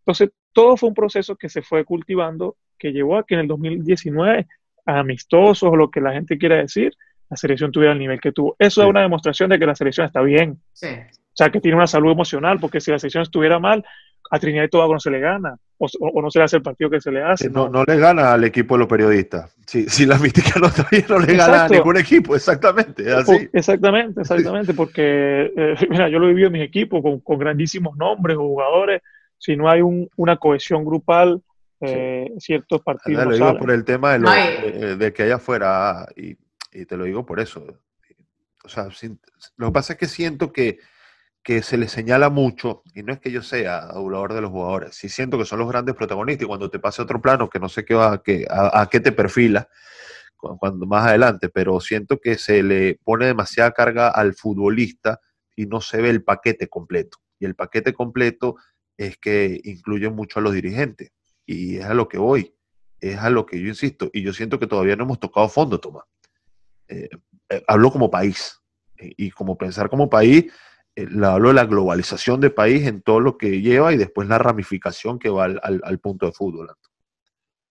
entonces 0.00 0.30
todo 0.52 0.76
fue 0.76 0.90
un 0.90 0.94
proceso 0.94 1.36
que 1.36 1.48
se 1.48 1.62
fue 1.62 1.86
cultivando 1.86 2.56
que 2.78 2.92
llevó 2.92 3.16
a 3.16 3.24
que 3.24 3.32
en 3.32 3.40
el 3.40 3.46
2019, 3.46 4.46
amistosos 4.96 5.70
o 5.70 5.76
lo 5.76 5.90
que 5.90 6.00
la 6.00 6.12
gente 6.12 6.38
quiera 6.38 6.56
decir, 6.56 6.92
la 7.28 7.36
selección 7.36 7.70
tuviera 7.70 7.92
el 7.92 7.98
nivel 7.98 8.20
que 8.20 8.32
tuvo. 8.32 8.56
Eso 8.58 8.82
es 8.82 8.88
una 8.88 9.02
demostración 9.02 9.50
de 9.50 9.58
que 9.58 9.66
la 9.66 9.74
selección 9.74 10.06
está 10.06 10.20
bien. 10.20 10.58
Sí. 10.72 10.88
O 10.88 11.36
sea, 11.36 11.50
que 11.50 11.60
tiene 11.60 11.76
una 11.76 11.86
salud 11.86 12.10
emocional, 12.10 12.58
porque 12.60 12.80
si 12.80 12.90
la 12.90 12.98
selección 12.98 13.22
estuviera 13.22 13.58
mal, 13.58 13.84
a 14.30 14.38
Trinidad 14.38 14.64
y 14.64 14.68
Tobago 14.68 14.92
no 14.92 15.00
se 15.00 15.10
le 15.10 15.18
gana, 15.18 15.56
o, 15.78 16.22
no 16.22 16.30
se 16.30 16.38
le 16.38 16.44
hace 16.44 16.56
el 16.56 16.62
partido 16.62 16.88
que 16.88 17.00
se 17.00 17.10
le 17.10 17.22
hace. 17.22 17.50
No, 17.50 17.68
no, 17.68 17.84
le 17.84 17.96
gana 17.96 18.32
al 18.32 18.44
equipo 18.44 18.74
de 18.74 18.80
los 18.80 18.88
periodistas. 18.88 19.52
Si, 19.66 19.88
si 19.88 20.06
la 20.06 20.18
mística 20.18 20.60
no 20.60 20.66
está 20.66 20.86
bien, 20.90 21.04
no 21.08 21.18
le 21.18 21.34
gana 21.34 21.64
a 21.64 21.68
ningún 21.68 21.96
equipo, 21.96 22.36
exactamente. 22.36 23.12
Así. 23.12 23.48
Exactamente, 23.52 24.20
exactamente, 24.20 24.74
porque, 24.74 25.52
eh, 25.56 25.74
mira, 25.90 26.08
yo 26.08 26.18
lo 26.18 26.26
he 26.26 26.30
vivido 26.30 26.48
en 26.48 26.52
mis 26.52 26.62
equipos 26.62 27.02
con, 27.02 27.38
grandísimos 27.38 27.96
nombres 27.96 28.36
o 28.36 28.40
jugadores, 28.40 29.02
si 29.38 29.56
no 29.56 29.68
hay 29.68 29.80
una 29.82 30.36
cohesión 30.36 30.84
grupal, 30.84 31.42
eh, 31.80 32.30
ciertos 32.38 32.82
partidos. 32.82 33.24
lo 33.24 33.34
digo 33.34 33.58
por 33.58 33.70
el 33.70 33.84
tema 33.84 34.18
de, 34.18 34.96
de, 34.96 35.12
que 35.12 35.22
allá 35.22 35.36
afuera, 35.36 36.06
y 36.16 36.36
y 36.72 36.86
te 36.86 36.96
lo 36.96 37.04
digo 37.04 37.26
por 37.26 37.40
eso. 37.40 37.64
O 38.64 38.68
sea, 38.68 38.88
lo 39.56 39.66
que 39.68 39.72
pasa 39.72 39.94
es 39.94 39.98
que 39.98 40.06
siento 40.06 40.52
que, 40.52 40.78
que 41.42 41.62
se 41.62 41.76
les 41.76 41.90
señala 41.90 42.28
mucho, 42.28 42.82
y 42.94 43.02
no 43.02 43.12
es 43.12 43.20
que 43.20 43.30
yo 43.30 43.42
sea 43.42 43.78
adulador 43.78 44.34
de 44.34 44.42
los 44.42 44.50
jugadores, 44.50 44.94
sí 44.94 45.08
siento 45.08 45.38
que 45.38 45.44
son 45.44 45.58
los 45.58 45.68
grandes 45.68 45.94
protagonistas, 45.94 46.44
y 46.44 46.48
cuando 46.48 46.70
te 46.70 46.78
pase 46.78 47.02
otro 47.02 47.20
plano, 47.20 47.48
que 47.48 47.58
no 47.58 47.68
sé 47.68 47.84
qué 47.84 47.94
va, 47.94 48.22
que, 48.22 48.46
a, 48.48 48.86
qué 48.90 49.00
te 49.00 49.12
perfila, 49.12 49.68
cuando 50.36 50.86
más 50.86 51.06
adelante, 51.06 51.48
pero 51.50 51.80
siento 51.80 52.18
que 52.18 52.36
se 52.36 52.62
le 52.62 52.98
pone 53.04 53.26
demasiada 53.26 53.72
carga 53.72 54.08
al 54.08 54.34
futbolista 54.34 55.20
y 55.54 55.66
no 55.66 55.82
se 55.82 56.00
ve 56.00 56.08
el 56.08 56.24
paquete 56.24 56.66
completo. 56.68 57.18
Y 57.38 57.44
el 57.44 57.54
paquete 57.54 57.92
completo 57.92 58.56
es 58.96 59.18
que 59.18 59.60
incluye 59.64 60.08
mucho 60.08 60.38
a 60.38 60.42
los 60.42 60.54
dirigentes. 60.54 61.12
Y 61.52 61.78
es 61.78 61.84
a 61.84 61.94
lo 61.94 62.08
que 62.08 62.16
voy, 62.16 62.54
es 63.00 63.18
a 63.18 63.28
lo 63.28 63.44
que 63.44 63.60
yo 63.60 63.66
insisto. 63.66 64.08
Y 64.12 64.22
yo 64.22 64.32
siento 64.32 64.60
que 64.60 64.68
todavía 64.68 64.94
no 64.94 65.02
hemos 65.02 65.18
tocado 65.18 65.48
fondo, 65.48 65.80
Tomás. 65.80 66.04
Eh, 66.86 67.08
eh, 67.48 67.64
hablo 67.66 67.90
como 67.90 68.08
país. 68.08 68.56
y 68.96 69.30
como 69.30 69.56
pensar 69.56 69.88
como 69.88 70.08
país, 70.08 70.52
eh, 70.94 71.08
hablo 71.24 71.48
de 71.48 71.54
la 71.54 71.64
globalización 71.64 72.40
de 72.40 72.50
país 72.50 72.86
en 72.86 73.02
todo 73.02 73.18
lo 73.18 73.36
que 73.36 73.60
lleva 73.60 73.92
y 73.92 73.96
después 73.96 74.28
la 74.28 74.38
ramificación 74.38 75.18
que 75.18 75.28
va 75.28 75.46
al, 75.46 75.98
punto 75.98 76.26
de 76.26 76.32
fútbol. 76.32 76.70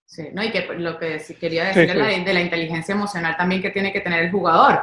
Sí, 0.06 0.28
no, 0.34 0.44
y 0.44 0.52
que 0.52 0.66
lo 0.74 0.98
que 0.98 1.24
quería 1.40 1.66
decir 1.66 1.88
de 1.88 2.34
la 2.34 2.42
inteligencia 2.42 2.94
emocional 2.94 3.38
también 3.38 3.62
que 3.62 3.70
tiene 3.70 3.94
que 3.94 4.02
tener 4.02 4.26
el 4.26 4.32
jugador, 4.32 4.82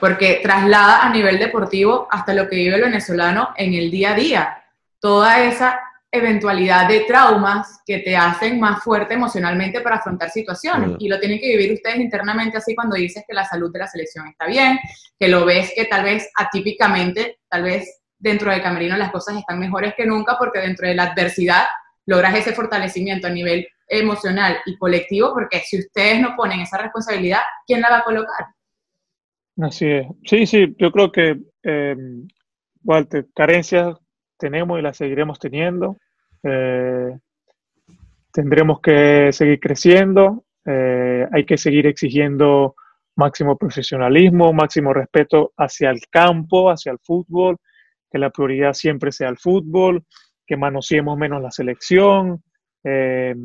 porque 0.00 0.40
traslada 0.42 1.06
a 1.06 1.10
nivel 1.10 1.38
deportivo 1.38 2.08
hasta 2.10 2.34
lo 2.34 2.48
que 2.48 2.56
vive 2.56 2.76
el 2.76 2.82
venezolano 2.82 3.50
en 3.56 3.74
el 3.74 3.90
día 3.90 4.12
a 4.12 4.16
día. 4.16 4.64
Toda 4.98 5.44
esa 5.44 5.78
eventualidad 6.14 6.88
de 6.88 7.00
traumas 7.00 7.80
que 7.86 8.00
te 8.00 8.14
hacen 8.14 8.60
más 8.60 8.84
fuerte 8.84 9.14
emocionalmente 9.14 9.80
para 9.80 9.96
afrontar 9.96 10.28
situaciones. 10.28 10.96
Y 10.98 11.08
lo 11.08 11.18
tienen 11.18 11.40
que 11.40 11.48
vivir 11.48 11.72
ustedes 11.72 11.96
internamente 11.96 12.58
así 12.58 12.74
cuando 12.74 12.96
dices 12.96 13.24
que 13.26 13.34
la 13.34 13.46
salud 13.46 13.72
de 13.72 13.78
la 13.78 13.86
selección 13.86 14.28
está 14.28 14.46
bien, 14.46 14.78
que 15.18 15.28
lo 15.28 15.46
ves 15.46 15.72
que 15.74 15.86
tal 15.86 16.04
vez 16.04 16.30
atípicamente, 16.36 17.38
tal 17.48 17.62
vez 17.62 18.02
dentro 18.18 18.50
del 18.50 18.62
camerino 18.62 18.96
las 18.98 19.10
cosas 19.10 19.38
están 19.38 19.58
mejores 19.58 19.94
que 19.96 20.04
nunca 20.04 20.36
porque 20.38 20.60
dentro 20.60 20.86
de 20.86 20.94
la 20.94 21.04
adversidad 21.04 21.64
logras 22.04 22.36
ese 22.36 22.52
fortalecimiento 22.52 23.28
a 23.28 23.30
nivel 23.30 23.66
emocional 23.88 24.58
y 24.66 24.76
colectivo, 24.76 25.32
porque 25.32 25.60
si 25.60 25.78
ustedes 25.78 26.20
no 26.20 26.36
ponen 26.36 26.60
esa 26.60 26.78
responsabilidad, 26.78 27.40
¿quién 27.66 27.80
la 27.80 27.90
va 27.90 27.98
a 27.98 28.04
colocar? 28.04 28.46
Así 29.60 29.86
es. 29.86 30.06
Sí, 30.24 30.46
sí, 30.46 30.74
yo 30.78 30.90
creo 30.92 31.10
que, 31.10 31.38
eh, 31.62 31.96
Walter, 32.84 33.26
carencias 33.34 33.96
tenemos 34.42 34.78
y 34.78 34.82
la 34.82 34.92
seguiremos 34.92 35.38
teniendo. 35.38 35.96
Eh, 36.42 37.16
tendremos 38.32 38.80
que 38.80 39.30
seguir 39.30 39.60
creciendo, 39.60 40.44
eh, 40.66 41.28
hay 41.32 41.44
que 41.44 41.56
seguir 41.56 41.86
exigiendo 41.86 42.74
máximo 43.14 43.56
profesionalismo, 43.56 44.52
máximo 44.52 44.92
respeto 44.92 45.52
hacia 45.56 45.90
el 45.90 46.00
campo, 46.10 46.70
hacia 46.70 46.90
el 46.90 46.98
fútbol, 46.98 47.56
que 48.10 48.18
la 48.18 48.30
prioridad 48.30 48.72
siempre 48.72 49.12
sea 49.12 49.28
el 49.28 49.38
fútbol, 49.38 50.02
que 50.44 50.56
manoseemos 50.56 51.16
menos 51.16 51.40
la 51.40 51.52
selección, 51.52 52.42
eh, 52.82 53.36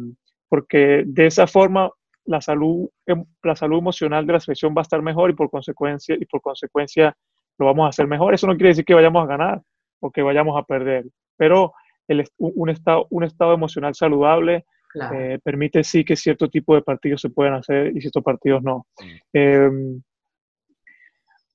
porque 0.49 1.03
de 1.05 1.27
esa 1.27 1.45
forma 1.45 1.91
la 2.25 2.41
salud, 2.41 2.89
em, 3.05 3.23
la 3.43 3.55
salud 3.55 3.77
emocional 3.77 4.25
de 4.25 4.33
la 4.33 4.39
selección 4.39 4.73
va 4.75 4.81
a 4.81 4.87
estar 4.87 5.01
mejor 5.03 5.29
y 5.29 5.33
por 5.33 5.49
consecuencia, 5.51 6.15
y 6.19 6.25
por 6.25 6.41
consecuencia 6.41 7.15
lo 7.59 7.67
vamos 7.67 7.85
a 7.85 7.89
hacer 7.89 8.07
mejor. 8.07 8.33
Eso 8.33 8.47
no 8.47 8.55
quiere 8.55 8.69
decir 8.69 8.85
que 8.85 8.95
vayamos 8.95 9.23
a 9.23 9.27
ganar 9.27 9.61
o 9.99 10.11
que 10.11 10.21
vayamos 10.21 10.57
a 10.59 10.63
perder, 10.63 11.05
pero 11.35 11.73
el, 12.07 12.25
un, 12.37 12.69
estado, 12.69 13.07
un 13.09 13.23
estado 13.23 13.53
emocional 13.53 13.93
saludable 13.95 14.65
eh, 15.13 15.39
permite 15.43 15.83
sí 15.83 16.03
que 16.03 16.15
cierto 16.15 16.49
tipo 16.49 16.73
de 16.73 16.81
partidos 16.81 17.21
se 17.21 17.29
pueden 17.29 17.53
hacer 17.53 17.95
y 17.95 18.01
ciertos 18.01 18.23
partidos 18.23 18.63
no. 18.63 18.87
Em, 19.33 20.01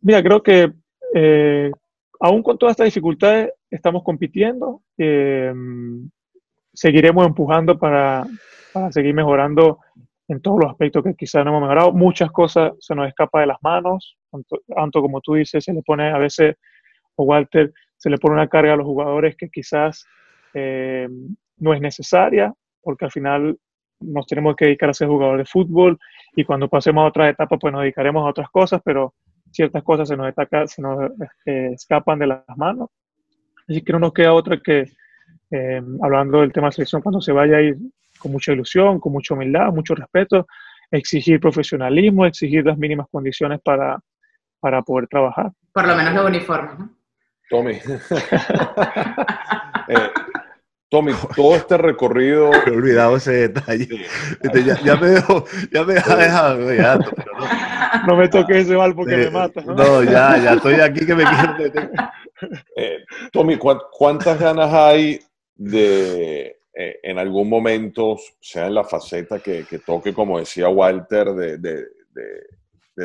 mira, 0.01 0.23
creo 0.23 0.43
que 0.43 0.73
eh, 1.15 1.71
aún 2.21 2.43
con 2.43 2.59
todas 2.59 2.73
estas 2.73 2.87
dificultades 2.87 3.53
estamos 3.71 4.03
compitiendo, 4.03 4.83
em, 4.97 6.09
seguiremos 6.73 7.27
empujando 7.27 7.79
para, 7.79 8.25
para, 8.73 8.93
seguir 8.93 9.15
mejorando 9.15 9.79
en 10.29 10.41
todos 10.41 10.61
los 10.61 10.71
aspectos 10.71 11.03
que 11.03 11.15
quizás 11.15 11.45
no 11.45 11.51
hemos 11.51 11.63
mejorado. 11.63 11.93
Muchas 11.93 12.31
cosas 12.31 12.73
se 12.81 12.95
nos 12.95 13.09
escapa 13.09 13.41
de 13.41 13.47
las 13.47 13.59
manos, 13.63 14.17
tanto, 14.75 15.03
como 15.03 15.21
tú 15.21 15.35
dices, 15.35 15.65
se 15.65 15.73
le 15.73 15.83
pone 15.83 16.11
a 16.11 16.19
veces, 16.19 16.57
o 17.17 17.25
Walter, 17.25 17.73
se 18.03 18.11
le 18.11 18.19
pone 18.19 18.35
una 18.35 18.49
carga 18.49 18.73
a 18.73 18.77
los 18.77 18.85
jugadores 18.85 19.37
que 19.37 19.49
quizás 19.49 20.05
em, 20.55 21.37
no 21.59 21.73
es 21.73 21.81
necesaria 21.81 22.53
porque 22.83 23.05
al 23.05 23.13
final 23.13 23.57
nos 24.01 24.27
tenemos 24.27 24.57
que 24.57 24.65
dedicar 24.65 24.91
a 24.91 24.95
ser 24.95 25.07
jugadores 25.07 25.47
de 25.47 25.51
fútbol 25.51 25.97
y 26.35 26.43
cuando 26.43 26.69
pasemos 26.69 27.05
a 27.05 27.07
otra 27.07 27.29
etapa 27.29 27.57
pues 27.59 27.73
nos 27.73 27.83
dedicaremos 27.83 28.27
a 28.27 28.31
otras 28.31 28.51
cosas, 28.51 28.83
pero 28.85 29.15
ciertas 29.53 29.85
cosas 29.85 30.09
se 30.09 30.17
nos, 30.17 30.35
se 30.67 30.83
nos 30.83 31.13
eh, 31.47 31.71
escapan 31.75 32.19
de 32.19 32.27
las 32.27 32.43
manos. 32.57 32.89
Así 33.69 33.83
que 33.83 33.93
no 33.93 34.01
nos 34.01 34.13
queda 34.13 34.33
otra 34.33 34.59
que, 34.59 34.91
eh, 35.53 35.83
hablando 36.03 36.41
del 36.41 36.53
tema 36.53 36.69
de 36.69 36.73
selección, 36.73 37.03
cuando 37.03 37.21
se 37.21 37.31
vaya 37.31 37.59
a 37.59 37.63
ir 37.63 37.77
con 38.19 38.33
mucha 38.33 38.53
ilusión, 38.53 38.99
con 38.99 39.13
mucha 39.13 39.35
humildad, 39.35 39.73
mucho 39.73 39.95
respeto, 39.95 40.49
exigir 40.91 41.39
profesionalismo, 41.39 42.27
exigir 42.27 42.67
las 42.67 42.77
mínimas 42.77 43.07
condiciones 43.13 43.61
para, 43.61 44.01
para 44.59 44.83
poder 44.83 45.07
trabajar. 45.07 45.53
Por 45.73 45.87
lo 45.87 45.95
menos 45.95 46.15
los 46.15 46.27
uniformes, 46.27 46.81
¿no? 46.81 47.02
Tommy. 47.53 47.73
eh, 49.89 50.11
Tommy, 50.89 51.13
todo 51.37 51.55
este 51.55 51.77
recorrido. 51.77 52.51
Me 52.51 52.73
he 52.73 52.77
olvidado 52.77 53.17
ese 53.17 53.33
detalle. 53.49 53.89
Este, 54.43 54.65
ya, 54.65 54.97
me 54.97 55.09
dejo, 55.09 55.45
ya 55.73 55.85
me 55.85 55.95
deja 55.95 56.17
dejado. 56.17 56.75
Ya, 56.75 56.97
no, 56.97 57.11
no, 58.09 58.17
me 58.17 58.29
toque 58.29 58.61
ese 58.61 58.77
mal 58.77 58.95
porque 58.95 59.17
me 59.17 59.31
mata. 59.31 59.61
¿no? 59.61 59.75
¿no? 59.75 60.03
ya, 60.03 60.39
ya 60.39 60.55
estoy 60.55 60.75
aquí 60.81 61.07
que 61.07 61.15
me 61.15 61.25
quiero 61.25 61.93
eh, 62.77 63.05
Tommy, 63.33 63.57
¿cuántas 63.57 64.41
ganas 64.41 64.73
hay 64.73 65.21
de 65.55 66.57
eh, 66.75 67.01
en 67.03 67.19
algún 67.19 67.51
momento, 67.51 68.17
sea 68.41 68.67
en 68.67 68.75
la 68.75 68.85
faceta 68.85 69.41
que, 69.41 69.65
que 69.65 69.79
toque, 69.79 70.15
como 70.15 70.39
decía 70.39 70.71
Walter, 70.71 71.33
de, 71.35 71.59
de, 71.59 71.87
de, 72.13 72.47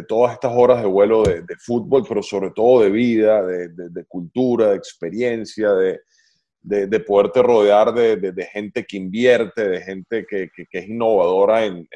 todas 0.08 0.34
estas 0.34 0.52
horas 0.56 0.82
de 0.82 0.88
vuelo 0.88 1.24
de, 1.24 1.44
fútbol, 1.60 2.04
pero 2.08 2.22
sobre 2.22 2.52
todo 2.52 2.84
de 2.84 2.90
vida, 2.90 3.46
de, 3.46 4.06
cultura, 4.08 4.70
de 4.70 4.76
experiencia, 4.76 5.72
de 5.72 6.00
de, 6.68 7.00
poderte 7.00 7.42
rodear 7.42 7.94
de, 7.94 8.50
gente 8.52 8.86
que 8.86 8.98
invierte, 8.98 9.68
de 9.68 9.82
gente 9.82 10.26
que, 10.26 10.50
es 10.72 10.88
innovadora 10.88 11.66
en, 11.66 11.88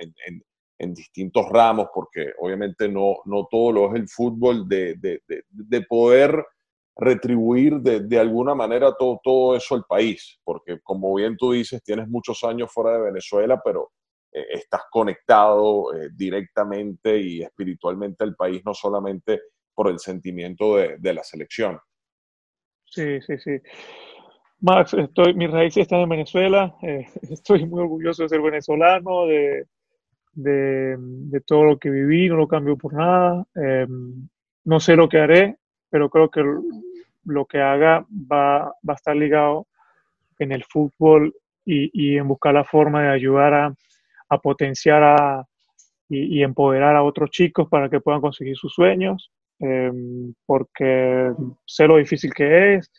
distintos 0.93 1.47
ramos, 1.49 1.87
porque 1.93 2.33
obviamente 2.39 2.89
no, 2.89 3.17
no 3.25 3.47
todo 3.51 3.71
lo 3.71 3.89
es 3.89 4.01
el 4.01 4.09
fútbol, 4.09 4.67
de, 4.67 5.85
poder 5.87 6.43
retribuir 6.95 7.79
de, 7.81 8.19
alguna 8.19 8.55
manera 8.55 8.93
todo, 8.97 9.19
todo 9.23 9.55
eso 9.55 9.75
al 9.75 9.83
país, 9.83 10.39
porque 10.43 10.79
como 10.81 11.13
bien 11.15 11.35
tú 11.37 11.51
dices, 11.51 11.83
tienes 11.83 12.07
muchos 12.07 12.43
años 12.43 12.71
fuera 12.71 12.93
de 12.93 13.03
Venezuela, 13.03 13.61
pero 13.63 13.91
eh, 14.33 14.45
estás 14.53 14.83
conectado 14.89 15.93
eh, 15.93 16.09
directamente 16.13 17.17
y 17.17 17.41
espiritualmente 17.41 18.23
al 18.23 18.35
país, 18.35 18.61
no 18.65 18.73
solamente 18.73 19.41
por 19.73 19.89
el 19.89 19.99
sentimiento 19.99 20.75
de 20.75 21.13
la 21.13 21.23
selección. 21.23 21.79
Sí, 22.85 23.21
sí, 23.21 23.37
sí. 23.37 23.51
Max, 24.59 24.93
estoy, 24.93 25.33
mis 25.33 25.49
raíces 25.49 25.83
están 25.83 26.01
en 26.01 26.09
Venezuela, 26.09 26.75
eh, 26.83 27.07
estoy 27.29 27.65
muy 27.65 27.81
orgulloso 27.81 28.23
de 28.23 28.29
ser 28.29 28.41
venezolano, 28.41 29.25
de, 29.25 29.65
de, 30.33 31.41
todo 31.45 31.63
lo 31.63 31.77
que 31.79 31.89
viví, 31.89 32.29
no 32.29 32.35
lo 32.35 32.47
cambio 32.47 32.77
por 32.77 32.93
nada. 32.93 33.45
No 34.63 34.79
sé 34.79 34.95
lo 34.95 35.09
que 35.09 35.19
haré, 35.19 35.57
pero 35.89 36.09
creo 36.09 36.29
que 36.29 36.43
lo 37.25 37.45
que 37.45 37.59
haga 37.59 38.05
va, 38.31 38.65
va 38.87 38.93
a 38.93 38.95
estar 38.95 39.15
ligado 39.15 39.67
en 40.37 40.51
el 40.51 40.63
fútbol 40.63 41.33
y, 41.65 41.89
y, 41.93 42.17
en 42.17 42.27
buscar 42.27 42.53
la 42.53 42.63
forma 42.63 43.03
de 43.03 43.09
ayudar 43.09 43.53
a, 43.53 43.75
a 44.31 44.37
potenciar 44.39 45.03
a, 45.03 45.45
y, 46.07 46.41
empoderar 46.41 46.95
a 46.95 47.03
otros 47.03 47.29
chicos 47.31 47.67
para 47.69 47.89
que 47.89 47.99
puedan 47.99 48.21
conseguir 48.21 48.55
sus 48.55 48.73
sueños, 48.73 49.31
eh, 49.59 49.91
porque 50.45 51.31
sé 51.65 51.85
lo 51.85 51.97
difícil 51.97 52.33
que 52.33 52.75
es 52.75 52.91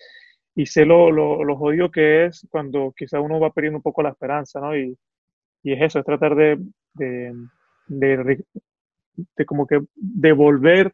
y 0.55 0.67
sé 0.67 0.85
lo, 0.85 1.11
lo, 1.11 1.57
jodido 1.57 1.91
que 1.91 2.27
es 2.27 2.47
cuando 2.51 2.93
quizá 2.95 3.19
uno 3.19 3.41
va 3.41 3.51
perdiendo 3.51 3.79
un 3.79 3.83
poco 3.83 4.03
la 4.03 4.11
esperanza, 4.11 4.61
¿no? 4.61 4.77
Y, 4.77 4.97
y 5.63 5.73
es 5.73 5.81
eso, 5.81 5.99
es 5.99 6.05
tratar 6.05 6.35
de, 6.35 6.59
de, 6.95 7.35
de, 7.89 9.47
como 9.47 9.67
que 9.67 9.81
devolver 9.95 10.93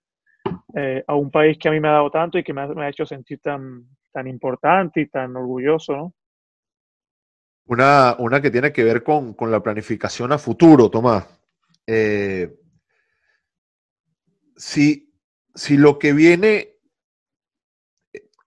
eh, 0.75 1.03
a 1.05 1.17
un 1.17 1.33
país 1.33 1.59
que 1.59 1.69
a 1.69 1.73
mí 1.73 1.81
me 1.81 1.89
ha 1.89 1.93
dado 1.93 2.11
tanto 2.11 2.39
y 2.39 2.45
que 2.45 2.53
me 2.53 2.61
ha, 2.61 2.69
me 2.69 2.85
ha 2.85 2.91
hecho 2.91 3.05
sentir 3.05 3.41
tan, 3.41 3.85
tan 4.13 4.29
importante 4.29 5.01
y 5.01 5.09
tan 5.09 5.35
orgulloso, 5.37 5.97
¿no? 5.97 6.15
Una, 7.69 8.17
una 8.19 8.41
que 8.41 8.51
tiene 8.51 8.73
que 8.73 8.83
ver 8.83 9.03
con, 9.03 9.35
con 9.35 9.51
la 9.51 9.63
planificación 9.63 10.33
a 10.33 10.39
futuro, 10.39 10.91
Tomás. 10.91 11.27
Eh, 11.87 12.55
si, 14.57 15.11
lo 15.77 15.99
que 15.99 16.15
viene 16.15 16.77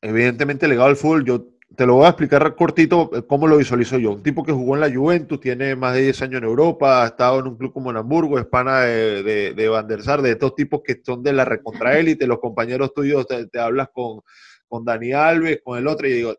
evidentemente 0.01 0.67
legado 0.67 0.89
al 0.89 0.95
fútbol, 0.95 1.23
yo 1.23 1.47
te 1.75 1.85
lo 1.85 1.95
voy 1.95 2.05
a 2.05 2.09
explicar 2.09 2.55
cortito 2.55 3.11
eh, 3.13 3.23
cómo 3.27 3.47
lo 3.47 3.57
visualizo 3.57 3.99
yo. 3.99 4.13
Un 4.13 4.23
tipo 4.23 4.43
que 4.43 4.51
jugó 4.51 4.73
en 4.73 4.81
la 4.81 4.91
Juventus, 4.91 5.39
tiene 5.39 5.75
más 5.75 5.93
de 5.93 6.01
10 6.01 6.21
años 6.23 6.37
en 6.39 6.47
Europa, 6.47 7.03
ha 7.03 7.07
estado 7.07 7.39
en 7.39 7.47
un 7.47 7.57
club 7.57 7.73
como 7.73 7.91
en 7.91 7.97
Hamburgo, 7.97 8.37
de, 8.39 9.23
de, 9.23 9.53
de 9.53 9.67
Van 9.69 9.87
der 9.87 10.01
Sar, 10.01 10.23
de 10.23 10.31
estos 10.31 10.55
tipos 10.55 10.81
que 10.83 10.99
son 11.05 11.21
de 11.21 11.33
la 11.33 11.45
recontraélite, 11.45 12.25
los 12.25 12.39
compañeros 12.39 12.91
tuyos 12.93 13.27
te, 13.27 13.59
hablas 13.59 13.89
con, 13.93 14.21
con 14.67 14.83
Dani 14.83 15.13
Alves, 15.13 15.61
con 15.63 15.77
el 15.77 15.85
otro, 15.85 16.07
y 16.07 16.13
digo, 16.13 16.35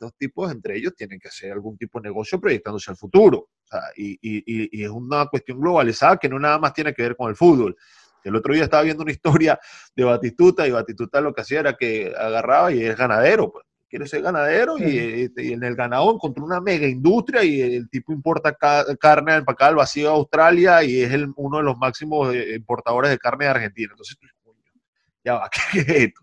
estos 0.00 0.16
tipos 0.16 0.50
entre 0.50 0.76
ellos 0.76 0.94
tienen 0.96 1.20
que 1.20 1.28
hacer 1.28 1.52
algún 1.52 1.76
tipo 1.76 2.00
de 2.00 2.08
negocio 2.08 2.40
proyectándose 2.40 2.90
al 2.90 2.96
futuro. 2.96 3.38
O 3.38 3.68
sea, 3.68 3.82
y, 3.96 4.12
y, 4.22 4.80
y, 4.80 4.82
es 4.82 4.88
una 4.88 5.26
cuestión 5.26 5.60
globalizada 5.60 6.16
que 6.16 6.28
no 6.28 6.38
nada 6.38 6.58
más 6.58 6.72
tiene 6.72 6.94
que 6.94 7.02
ver 7.02 7.16
con 7.16 7.28
el 7.28 7.36
fútbol. 7.36 7.76
El 8.24 8.34
otro 8.36 8.54
día 8.54 8.64
estaba 8.64 8.82
viendo 8.82 9.02
una 9.02 9.12
historia 9.52 9.60
de 9.94 10.04
Batistuta 10.04 10.66
y 10.66 10.70
Batistuta 10.70 11.20
lo 11.20 11.34
que 11.34 11.42
hacía 11.42 11.60
era 11.60 11.76
que 11.76 12.12
agarraba 12.16 12.72
y 12.72 12.82
es 12.82 12.96
ganadero, 12.96 13.52
pues. 13.52 13.66
Quiere 13.88 14.06
ser 14.06 14.22
ganadero 14.22 14.78
y, 14.78 15.32
en 15.36 15.64
el 15.64 15.74
ganado 15.74 16.14
encontró 16.14 16.44
una 16.44 16.60
mega 16.60 16.86
industria 16.86 17.42
y 17.42 17.60
el 17.60 17.90
tipo 17.90 18.12
importa 18.12 18.56
carne 19.00 19.34
empacada 19.34 19.70
al 19.70 19.74
vacío 19.74 20.10
a 20.10 20.12
Australia 20.12 20.84
y 20.84 21.02
es 21.02 21.12
el, 21.12 21.32
uno 21.34 21.56
de 21.56 21.64
los 21.64 21.76
máximos 21.76 22.32
eh, 22.32 22.54
importadores 22.54 23.10
de 23.10 23.18
carne 23.18 23.46
de 23.46 23.50
Argentina. 23.50 23.88
Entonces, 23.90 24.16
ya 25.24 25.34
va, 25.34 25.50
¿qué, 25.72 25.80
es 25.80 25.88
esto? 25.88 26.20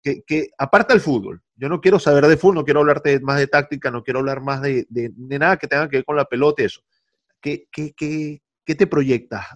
Que, 0.00 0.22
que, 0.22 0.50
aparte 0.56 0.92
del 0.92 1.02
fútbol, 1.02 1.42
yo 1.62 1.68
no 1.68 1.80
quiero 1.80 2.00
saber 2.00 2.26
de 2.26 2.36
fútbol, 2.36 2.56
no 2.56 2.64
quiero 2.64 2.80
hablarte 2.80 3.20
más 3.20 3.38
de 3.38 3.46
táctica, 3.46 3.92
no 3.92 4.02
quiero 4.02 4.18
hablar 4.18 4.40
más 4.40 4.60
de, 4.62 4.84
de, 4.88 5.12
nada 5.16 5.58
que 5.58 5.68
tenga 5.68 5.88
que 5.88 5.98
ver 5.98 6.04
con 6.04 6.16
la 6.16 6.24
pelota 6.24 6.60
y 6.60 6.64
eso. 6.64 6.80
¿Qué, 7.40 7.68
qué, 7.70 7.92
qué, 7.96 8.42
¿qué 8.64 8.74
te 8.74 8.88
proyectas 8.88 9.46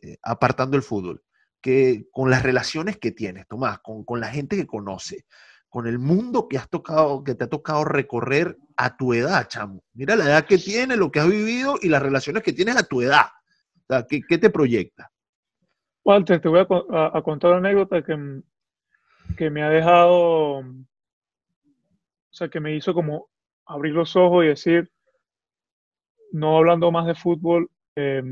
eh, 0.00 0.18
apartando 0.22 0.76
el 0.76 0.84
fútbol? 0.84 1.20
Que 1.60 2.06
con 2.12 2.30
las 2.30 2.44
relaciones 2.44 2.98
que 2.98 3.10
tienes, 3.10 3.48
Tomás, 3.48 3.80
con, 3.80 4.04
con, 4.04 4.20
la 4.20 4.28
gente 4.28 4.54
que 4.54 4.68
conoce, 4.68 5.24
con 5.68 5.88
el 5.88 5.98
mundo 5.98 6.46
que 6.46 6.58
has 6.58 6.70
tocado, 6.70 7.24
que 7.24 7.34
te 7.34 7.42
ha 7.42 7.48
tocado 7.48 7.84
recorrer 7.84 8.56
a 8.76 8.96
tu 8.96 9.12
edad, 9.12 9.48
chamo. 9.48 9.82
Mira 9.94 10.14
la 10.14 10.26
edad 10.26 10.46
que 10.46 10.58
tienes, 10.58 10.96
lo 10.96 11.10
que 11.10 11.18
has 11.18 11.28
vivido 11.28 11.74
y 11.82 11.88
las 11.88 12.00
relaciones 12.00 12.44
que 12.44 12.52
tienes 12.52 12.76
a 12.76 12.84
tu 12.84 13.02
edad. 13.02 13.26
¿qué, 14.08 14.20
qué 14.28 14.38
te 14.38 14.50
proyecta? 14.50 15.10
Walter, 16.04 16.40
te 16.40 16.48
voy 16.48 16.60
a, 16.60 17.22
contar 17.24 17.50
una 17.50 17.68
anécdota 17.68 18.00
que, 18.00 18.42
que 19.36 19.50
me 19.50 19.64
ha 19.64 19.70
dejado, 19.70 20.62
o 22.30 22.34
sea, 22.34 22.48
que 22.48 22.60
me 22.60 22.74
hizo 22.74 22.94
como 22.94 23.28
abrir 23.66 23.94
los 23.94 24.16
ojos 24.16 24.44
y 24.44 24.48
decir, 24.48 24.90
no 26.32 26.56
hablando 26.56 26.90
más 26.90 27.06
de 27.06 27.14
fútbol, 27.14 27.68
eh, 27.96 28.22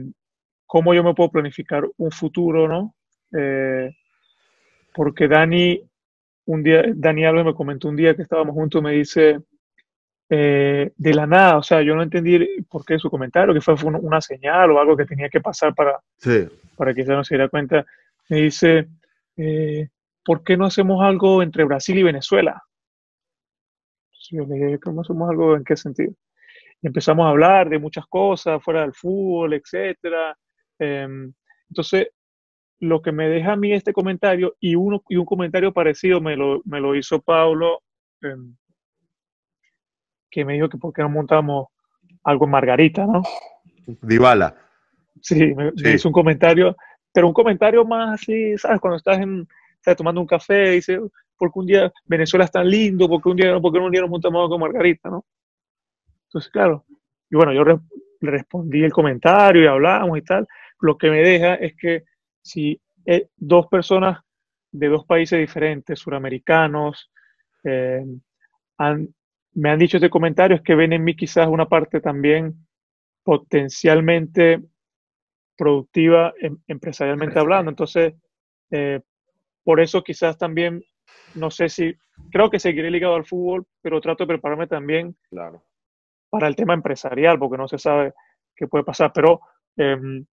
cómo 0.67 0.95
yo 0.95 1.03
me 1.03 1.15
puedo 1.15 1.31
planificar 1.31 1.85
un 1.97 2.11
futuro, 2.11 2.69
¿no? 2.69 2.95
Eh, 3.33 3.95
porque 4.95 5.29
Dani, 5.29 5.81
un 6.47 6.63
día, 6.63 6.85
Dani 6.95 7.25
Alves 7.25 7.45
me 7.45 7.55
comentó 7.55 7.89
un 7.89 7.97
día 7.97 8.15
que 8.15 8.23
estábamos 8.23 8.55
juntos, 8.55 8.83
me 8.83 8.93
dice, 8.93 9.41
eh, 10.29 10.93
de 10.97 11.15
la 11.15 11.27
nada, 11.27 11.59
o 11.59 11.63
sea, 11.63 11.83
yo 11.83 11.95
no 11.95 12.03
entendí 12.03 12.65
por 12.69 12.85
qué 12.85 12.99
su 12.99 13.09
comentario, 13.09 13.55
que 13.55 13.61
fue, 13.61 13.75
una 13.85 14.21
señal 14.21 14.73
o 14.73 14.81
algo 14.81 14.97
que 14.97 15.07
tenía 15.07 15.29
que 15.29 15.41
pasar 15.41 15.75
para, 15.75 16.01
para 16.77 16.95
que 16.95 17.03
ella 17.03 17.15
no 17.15 17.25
se 17.25 17.37
diera 17.37 17.49
cuenta. 17.49 17.85
Me 18.29 18.43
dice, 18.43 18.89
eh, 19.37 19.89
¿por 20.25 20.43
qué 20.43 20.57
no 20.57 20.67
hacemos 20.67 21.03
algo 21.05 21.43
entre 21.43 21.65
Brasil 21.65 21.97
y 21.99 22.03
Venezuela? 22.03 22.63
Yo 24.31 24.45
le 24.45 24.55
dije, 24.55 24.79
¿cómo 24.79 25.03
hacemos 25.03 25.31
algo? 25.31 25.57
¿En 25.57 25.65
qué 25.65 25.77
sentido? 25.77 26.13
Y 26.83 26.87
empezamos 26.87 27.27
a 27.27 27.31
hablar 27.31 27.69
de 27.69 27.79
muchas 27.79 28.07
cosas, 28.07 28.63
fuera 28.63 28.83
del 28.83 28.95
fútbol, 28.95 29.55
etcétera. 29.55 30.37
Em, 30.79 31.33
entonces, 31.69 32.09
lo 32.81 33.01
que 33.01 33.13
me 33.13 33.29
deja 33.29 33.53
a 33.53 33.57
mí 33.57 33.73
este 33.73 33.93
comentario 33.93 34.55
y, 34.61 34.75
uno, 34.75 35.03
y 35.09 35.17
un 35.17 35.25
comentario 35.25 35.73
parecido 35.73 36.21
me 36.21 36.37
lo, 36.37 36.61
me 36.65 36.81
lo 36.81 36.95
hizo 36.95 37.21
Pablo, 37.23 37.83
em, 38.23 38.55
que 40.31 40.45
me 40.45 40.55
dijo 40.55 40.69
que 40.69 40.79
por 40.79 40.93
qué 40.93 41.03
no 41.03 41.09
montamos 41.09 41.69
algo 42.25 42.45
en 42.45 42.51
Margarita, 42.51 43.07
¿no? 43.07 43.23
Dybala. 44.03 44.55
Sí, 45.23 45.55
me, 45.55 45.73
hizo 45.95 46.09
un 46.09 46.13
comentario, 46.13 46.77
pero 47.13 47.29
un 47.29 47.33
comentario 47.33 47.85
más 47.85 48.21
así, 48.21 48.57
¿sabes? 48.59 48.81
Cuando 48.81 48.97
estás, 48.99 49.19
en, 49.19 49.49
estás 49.77 49.97
tomando 49.97 50.21
un 50.21 50.27
café, 50.27 50.71
dice, 50.71 51.01
porque 51.39 51.59
un 51.59 51.67
día 51.67 51.93
Venezuela 52.07 52.45
es 52.45 52.51
tan 52.51 52.69
lindo, 52.69 53.09
porque 53.09 53.29
un 53.29 53.37
día, 53.37 53.61
porque 53.61 53.79
un 53.79 53.91
día 53.91 54.03
nos 54.03 54.11
montamos 54.11 54.49
con 54.49 54.61
Margarita, 54.61 55.11
¿no? 55.11 55.25
Entonces, 56.29 56.51
claro, 56.51 56.85
y 57.31 57.37
bueno, 57.37 57.53
yo 57.53 57.65
le 57.65 57.81
respondí 58.21 58.83
el 58.83 58.93
comentario 58.93 59.63
y 59.63 59.67
hablamos 59.67 60.19
y 60.19 60.23
tal. 60.23 60.47
Lo 60.81 60.97
que 60.97 61.11
me 61.11 61.23
deja 61.23 61.55
es 61.55 61.75
que 61.77 62.05
si 62.43 62.81
eh, 63.05 63.29
dos 63.37 63.67
personas 63.69 64.21
de 64.71 64.89
dos 64.89 65.05
países 65.07 65.39
diferentes, 65.39 65.99
suramericanos, 65.99 67.11
eh, 67.65 68.05
me 69.55 69.71
han 69.71 69.79
dicho 69.79 69.97
este 69.97 70.11
comentario, 70.11 70.57
es 70.57 70.63
que 70.63 70.75
ven 70.75 70.93
en 70.93 71.03
mí 71.03 71.17
quizás 71.17 71.49
una 71.49 71.67
parte 71.67 72.01
también 72.01 72.67
potencialmente 73.23 74.63
productiva 75.57 76.35
em, 76.41 76.59
empresarialmente 76.69 77.39
hablando. 77.39 77.71
Entonces, 77.71 78.15
eh, 78.71 79.01
por 79.65 79.81
eso 79.81 80.05
quizás 80.05 80.37
también, 80.37 80.85
no 81.35 81.51
sé 81.51 81.69
si, 81.69 81.95
creo 82.31 82.51
que 82.51 82.59
seguiré 82.59 82.91
ligado 82.91 83.15
al 83.15 83.27
fútbol, 83.27 83.67
pero 83.81 84.01
trato 84.01 84.25
de 84.25 84.29
prepararme 84.29 84.67
también 84.67 85.17
claro. 85.31 85.63
para 86.31 86.49
el 86.49 86.57
tema 86.57 86.75
empresarial, 86.75 87.39
porque 87.39 87.59
no 87.59 87.69
se 87.69 87.79
sabe 87.79 88.15
qué 88.55 88.67
puede 88.67 88.85
pasar, 88.85 89.13
pero 89.13 89.41
em, 89.77 90.25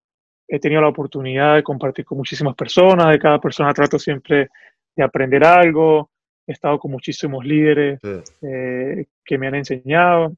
he 0.48 0.60
tenido 0.60 0.82
la 0.82 0.90
oportunidad 0.90 1.56
de 1.56 1.64
compartir 1.64 2.06
con 2.06 2.18
muchísimas 2.18 2.56
personas, 2.56 3.10
de 3.10 3.20
cada 3.20 3.40
persona 3.40 3.74
trato 3.74 3.98
siempre 4.00 4.50
de 4.96 5.04
aprender 5.04 5.44
algo, 5.44 6.12
he 6.46 6.52
estado 6.52 6.78
con 6.78 6.92
muchísimos 6.92 7.44
líderes 7.46 8.00
eh, 8.42 9.06
que 9.24 9.38
me 9.38 9.48
han 9.48 9.56
enseñado 9.56 10.36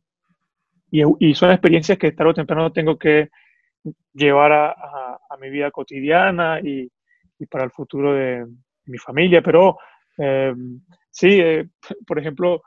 y, 0.92 1.34
son 1.34 1.52
experiencias 1.52 1.98
que 1.98 2.12
tarde 2.12 2.32
o 2.32 2.34
temprano 2.34 2.72
tengo 2.72 2.98
que 2.98 3.30
llevar 4.14 4.54
a, 4.54 5.20
mi 5.40 5.50
vida 5.50 5.70
cotidiana 5.72 6.60
y, 6.62 6.90
para 7.50 7.66
el 7.66 7.72
futuro 7.72 8.14
de 8.14 8.46
mi 8.86 8.98
familia, 8.98 9.42
pero 9.42 9.78
em, 10.18 10.82
sí, 11.12 11.40
eh, 11.40 11.68
por 12.08 12.20
ejemplo, 12.20 12.62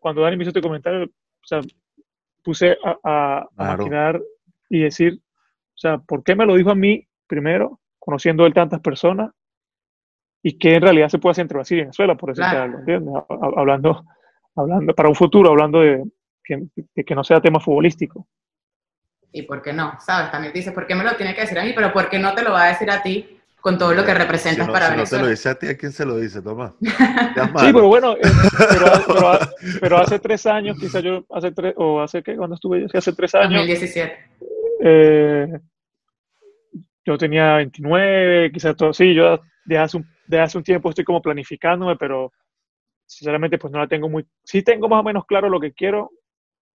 cuando 0.00 0.22
Dani 0.22 0.36
me 0.36 0.42
hizo 0.44 0.50
este 0.50 0.62
comentario, 0.62 1.04
o 1.04 1.46
sea, 1.46 1.60
puse 2.42 2.76
a, 2.84 3.46
a, 3.56 4.18
y 4.68 4.80
decir, 4.80 5.20
o 5.74 5.78
sea, 5.78 5.98
¿por 5.98 6.22
qué 6.22 6.34
me 6.34 6.46
lo 6.46 6.54
dijo 6.54 6.70
a 6.70 6.74
mí 6.74 7.06
primero, 7.26 7.80
conociendo 7.98 8.46
él 8.46 8.54
tantas 8.54 8.80
personas? 8.80 9.30
Y 10.42 10.58
qué 10.58 10.74
en 10.74 10.82
realidad 10.82 11.08
se 11.08 11.18
puede 11.18 11.32
hacer 11.32 11.42
entre 11.42 11.58
Brasil 11.58 11.78
y 11.78 11.82
Venezuela, 11.82 12.16
por 12.16 12.30
eso 12.30 12.42
algo, 12.42 12.78
¿entiendes? 12.78 13.14
Hablando, 13.28 14.04
hablando, 14.56 14.94
para 14.94 15.08
un 15.08 15.14
futuro, 15.14 15.50
hablando 15.50 15.80
de 15.80 16.02
que, 16.42 16.66
de 16.74 17.04
que 17.04 17.14
no 17.14 17.22
sea 17.22 17.40
tema 17.40 17.60
futbolístico. 17.60 18.26
¿Y 19.30 19.42
por 19.42 19.62
qué 19.62 19.72
no? 19.72 19.98
¿Sabes? 20.00 20.30
También 20.30 20.52
dices, 20.52 20.72
¿por 20.72 20.86
qué 20.86 20.94
me 20.94 21.04
lo 21.04 21.16
tiene 21.16 21.34
que 21.34 21.42
decir 21.42 21.58
a 21.58 21.64
mí? 21.64 21.72
Pero 21.74 21.92
¿por 21.92 22.10
qué 22.10 22.18
no 22.18 22.34
te 22.34 22.42
lo 22.42 22.52
va 22.52 22.64
a 22.64 22.68
decir 22.68 22.90
a 22.90 23.02
ti 23.02 23.40
con 23.62 23.78
todo 23.78 23.94
lo 23.94 24.04
que 24.04 24.12
representas 24.12 24.68
para 24.68 24.86
si 24.86 24.92
Venezuela. 24.92 25.22
no 25.22 25.26
te 25.26 25.28
lo 25.28 25.30
dice 25.30 25.48
a 25.48 25.54
ti, 25.54 25.68
¿a 25.68 25.76
quién 25.78 25.92
se 25.92 26.04
lo 26.04 26.16
dice, 26.16 26.42
Tomás? 26.42 26.72
sí, 26.80 27.72
pero 27.72 27.86
bueno, 27.86 28.16
eh, 28.16 28.20
pero, 29.80 29.98
hace 29.98 30.18
tres 30.18 30.44
años, 30.46 30.76
quizás 30.78 31.00
yo, 31.00 31.24
hace 31.30 31.52
tres, 31.52 31.72
o 31.76 32.00
hace 32.02 32.24
qué, 32.24 32.36
cuando 32.36 32.56
estuve 32.56 32.80
yo, 32.82 32.88
sí, 32.88 32.98
hace 32.98 33.12
tres 33.12 33.36
años. 33.36 33.60
2017. 33.66 34.18
Eh, 34.84 35.46
yo 37.04 37.16
tenía 37.16 37.56
29, 37.56 38.50
quizás 38.52 38.76
todo, 38.76 38.92
sí, 38.92 39.14
yo 39.14 39.40
de 39.64 39.78
hace, 39.78 39.96
un, 39.96 40.06
de 40.26 40.40
hace 40.40 40.58
un 40.58 40.64
tiempo 40.64 40.88
estoy 40.88 41.04
como 41.04 41.22
planificándome, 41.22 41.94
pero 41.94 42.32
sinceramente 43.06 43.58
pues 43.58 43.72
no 43.72 43.78
la 43.78 43.86
tengo 43.86 44.08
muy, 44.08 44.26
sí 44.42 44.62
tengo 44.62 44.88
más 44.88 45.00
o 45.00 45.04
menos 45.04 45.24
claro 45.24 45.48
lo 45.48 45.60
que 45.60 45.72
quiero, 45.72 46.10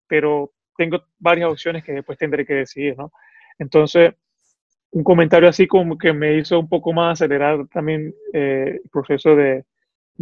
pero 0.05 0.51
tengo 0.75 1.01
varias 1.17 1.49
opciones 1.49 1.81
que 1.81 1.93
después 1.93 2.17
tendré 2.17 2.45
que 2.45 2.55
decidir, 2.55 2.97
¿no? 2.97 3.13
Entonces, 3.57 4.15
un 4.93 5.03
comentario 5.03 5.49
así 5.49 5.67
como 5.67 5.97
que 5.97 6.13
me 6.13 6.38
hizo 6.38 6.60
un 6.60 6.69
poco 6.69 6.93
más 6.93 7.13
acelerar 7.19 7.67
también 7.67 8.13
eh, 8.32 8.79
el 8.84 8.89
proceso 8.91 9.36
de, 9.36 9.65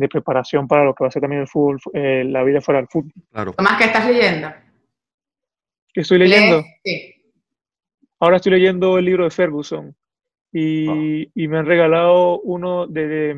preparación 0.10 0.68
para 0.68 0.86
lo 0.86 0.96
que 0.96 1.04
va 1.04 1.10
a 1.10 1.12
ser 1.12 1.22
también 1.22 1.42
el 1.42 1.48
fútbol, 1.48 1.78
eh, 1.94 2.24
la 2.26 2.44
vida 2.44 2.62
fuera 2.62 2.80
del 2.80 2.88
fútbol. 2.88 3.12
Claro. 3.32 3.54
Tomás, 3.54 3.78
¿qué 3.78 3.84
estás 3.84 4.08
leyendo? 4.08 4.48
¿Qué 5.94 6.02
estoy 6.02 6.18
leyendo? 6.18 6.64
Sí. 6.84 7.14
Ahora 8.20 8.38
estoy 8.38 8.54
leyendo 8.54 8.98
el 8.98 9.06
libro 9.06 9.26
de 9.26 9.30
Ferguson 9.30 9.96
y, 10.54 11.24
ah. 11.26 11.50
me 11.50 11.58
han 11.58 11.66
regalado 11.66 12.40
uno 12.40 12.88
de, 12.88 13.36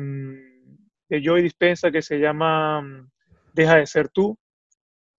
de, 1.08 1.22
Joy 1.22 1.42
Dispensa 1.42 1.90
que 1.90 2.00
se 2.00 2.18
llama 2.18 2.80
mm, 2.80 3.10
Deja 3.52 3.76
de 3.76 3.86
ser 3.86 4.08
tú 4.08 4.38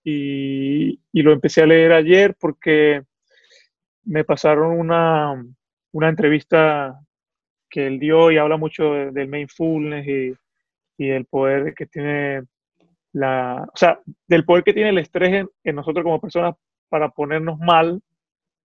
y, 0.04 1.00
y 1.12 1.22
lo 1.22 1.34
empecé 1.34 1.62
a 1.62 1.68
leer 1.68 1.92
ayer 1.92 2.36
porque 2.40 3.04
me 4.06 4.24
pasaron 4.24 4.80
una, 4.80 5.36
una 5.96 6.10
entrevista 6.10 7.00
que 7.70 7.88
él 7.88 8.00
dio 8.00 8.30
y 8.30 8.38
habla 8.38 8.58
mucho 8.58 8.92
del 9.12 9.30
mindfulness 9.30 10.06
y, 10.06 10.36
y 10.98 11.08
del 11.08 11.26
poder 11.26 11.74
que 11.74 11.86
tiene 11.86 12.44
la, 13.14 13.64
o 13.64 13.78
sea, 13.78 14.00
del 14.28 14.44
poder 14.44 14.66
que 14.66 14.74
tiene 14.74 14.90
el 14.90 14.98
estrés 14.98 15.48
en, 15.64 15.76
nosotros 15.76 16.04
como 16.04 16.20
personas 16.20 16.56
para 16.90 17.10
ponernos 17.10 17.58
mal, 17.60 18.02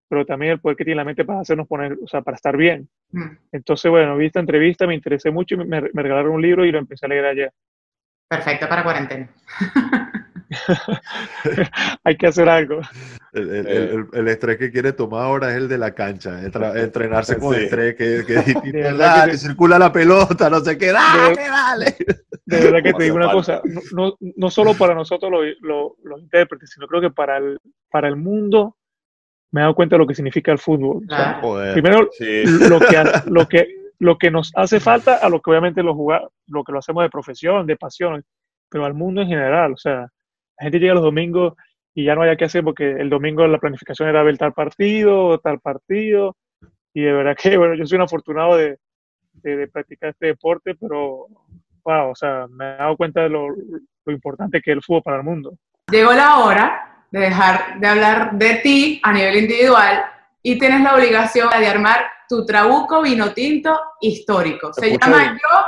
pero 0.09 0.27
también 0.27 0.53
el 0.53 0.61
poder 0.61 0.77
que 0.77 0.85
tiene 0.85 0.97
la 0.97 1.05
mente 1.05 1.25
para 1.25 1.41
hacernos 1.41 1.69
poner, 1.69 1.97
o 2.03 2.09
sea, 2.09 2.21
para 2.23 2.35
estar 2.35 2.57
bien. 2.57 2.89
Mm. 3.13 3.37
Entonces, 3.53 3.89
bueno, 3.89 4.17
vi 4.17 4.27
esta 4.27 4.41
entrevista, 4.41 4.89
me 4.89 4.97
interesé 4.97 5.31
mucho 5.31 5.55
y 5.55 5.59
me, 5.59 5.67
me 5.67 6.03
regalaron 6.03 6.33
un 6.33 6.43
libro 6.43 6.65
y 6.65 6.73
lo 6.73 6.79
empecé 6.79 7.07
a 7.07 7.11
leer 7.11 7.27
ayer. 7.27 7.53
Perfecto 8.29 8.69
para 8.69 8.83
cuarentena. 8.83 9.31
Hay 12.05 12.17
que 12.17 12.27
hacer 12.27 12.49
algo. 12.49 12.81
El, 13.33 14.09
el, 14.13 14.29
estrés 14.29 14.59
que 14.59 14.73
quiere 14.73 14.93
tomar 14.93 15.23
ahora 15.23 15.51
es 15.51 15.57
el 15.57 15.69
de 15.69 15.79
la 15.79 15.95
cancha, 15.95 16.41
entrenarse 16.75 17.39
con 17.39 17.55
estrés, 17.55 17.95
que, 17.95 18.25
que, 18.27 18.43
circula 19.37 19.79
la 19.79 19.93
pelota, 19.93 20.51
no 20.51 20.61
sé 20.61 20.77
qué, 20.77 20.93
dale, 20.93 21.37
dale. 21.37 21.97
De 22.45 22.61
verdad 22.61 22.83
que 22.83 22.93
te 22.93 23.05
digo 23.05 23.17
una 23.17 23.31
cosa, 23.31 23.63
no, 23.93 24.17
no, 24.19 24.51
solo 24.51 24.75
para 24.75 24.95
nosotros 24.95 25.31
los, 25.31 25.93
los, 26.03 26.21
intérpretes, 26.21 26.71
sino 26.71 26.89
creo 26.89 27.01
que 27.01 27.11
para 27.11 27.37
el, 27.37 27.59
para 27.89 28.09
el 28.09 28.17
mundo 28.17 28.77
me 29.53 29.61
he 29.61 29.63
dado 29.63 29.75
cuenta 29.75 29.95
de 29.95 30.01
lo 30.01 30.07
que 30.07 30.15
significa 30.17 30.51
el 30.51 30.59
fútbol. 30.59 31.07
primero, 31.73 32.01
lo, 32.01 32.81
que, 32.81 33.05
lo, 33.27 33.49
que, 33.49 33.69
lo 34.01 34.19
que 34.19 34.31
nos 34.33 34.51
hace 34.57 34.81
falta 34.81 35.17
a 35.17 35.29
lo 35.29 35.41
que 35.41 35.51
obviamente 35.51 35.85
lo, 35.85 35.95
jugar, 35.95 36.29
lo 36.49 36.65
que 36.65 36.73
lo 36.73 36.81
hacemos 36.81 37.05
de 37.05 37.11
profesión, 37.11 37.67
de 37.67 37.77
pasión, 37.77 38.25
pero 38.69 38.85
al 38.85 38.95
mundo 38.95 39.23
en 39.23 39.29
general, 39.29 39.73
o 39.73 39.77
sea, 39.77 40.09
la 40.61 40.65
gente 40.65 40.79
llega 40.79 40.93
los 40.93 41.03
domingos 41.03 41.55
y 41.95 42.05
ya 42.05 42.15
no 42.15 42.21
haya 42.21 42.37
que 42.37 42.45
hacer 42.45 42.63
porque 42.63 42.91
el 42.91 43.09
domingo 43.09 43.47
la 43.47 43.59
planificación 43.59 44.11
era 44.11 44.23
ver 44.23 44.37
tal 44.37 44.53
partido, 44.53 45.39
tal 45.39 45.59
partido. 45.59 46.37
Y 46.93 47.01
de 47.01 47.13
verdad 47.13 47.35
que, 47.35 47.57
bueno, 47.57 47.75
yo 47.75 47.87
soy 47.87 47.97
un 47.97 48.03
afortunado 48.03 48.57
de, 48.57 48.79
de, 49.33 49.69
practicar 49.69 50.11
este 50.11 50.27
deporte, 50.27 50.75
pero, 50.75 51.29
wow, 51.83 52.11
o 52.11 52.15
sea, 52.15 52.47
me 52.51 52.75
he 52.75 52.77
dado 52.77 52.97
cuenta 52.99 53.23
de 53.23 53.31
lo, 53.31 53.49
lo 53.49 54.13
importante 54.13 54.61
que 54.61 54.73
es 54.73 54.77
el 54.77 54.83
fútbol 54.83 55.03
para 55.03 55.17
el 55.17 55.23
mundo. 55.23 55.55
Llegó 55.91 56.13
la 56.13 56.41
hora 56.41 57.05
de 57.11 57.21
dejar 57.21 57.81
de 57.81 57.87
hablar 57.87 58.33
de 58.33 58.57
ti 58.57 59.01
a 59.03 59.15
nivel 59.15 59.37
individual 59.37 60.05
y 60.43 60.59
tienes 60.59 60.83
la 60.83 60.95
obligación 60.95 61.49
de 61.59 61.67
armar 61.67 62.05
tu 62.29 62.45
trabuco 62.45 63.01
vino 63.01 63.33
tinto 63.33 63.81
histórico. 64.03 64.75
Se 64.75 64.91
llama 64.91 65.33
Yo 65.33 65.59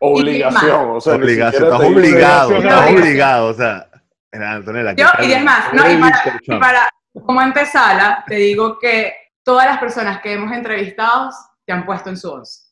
Obligación, 0.00 0.90
o 0.90 1.00
sea, 1.00 1.16
obligación, 1.16 1.64
estás 1.64 1.80
obligado, 1.80 2.56
estás 2.56 2.90
obligado, 2.90 3.46
o 3.48 3.54
sea. 3.54 3.88
Antonella, 4.32 4.92
Yo, 4.92 5.06
y 5.22 5.32
es 5.32 5.42
más, 5.42 5.72
no, 5.72 5.90
y, 5.90 5.96
para, 5.96 6.40
y 6.42 6.58
para, 6.58 6.90
como 7.12 7.40
antesala, 7.40 8.24
te 8.26 8.36
digo 8.36 8.78
que 8.78 9.14
todas 9.42 9.66
las 9.66 9.78
personas 9.78 10.20
que 10.20 10.34
hemos 10.34 10.52
entrevistado 10.52 11.30
te 11.64 11.72
han 11.72 11.86
puesto 11.86 12.10
en 12.10 12.16
su 12.16 12.30
once. 12.30 12.68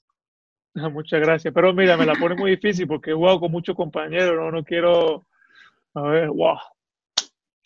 Ah, 0.75 0.91
muchas 0.91 1.21
gracias, 1.21 1.53
pero 1.55 1.73
mira, 1.73 1.97
me 1.97 2.05
la 2.05 2.15
pone 2.15 2.35
muy 2.35 2.51
difícil 2.51 2.87
porque 2.87 3.11
he 3.11 3.15
jugado 3.15 3.41
con 3.41 3.51
muchos 3.51 3.75
compañeros, 3.75 4.37
no, 4.37 4.51
no 4.51 4.63
quiero, 4.63 5.27
a 5.95 6.03
ver, 6.03 6.29
wow. 6.29 6.59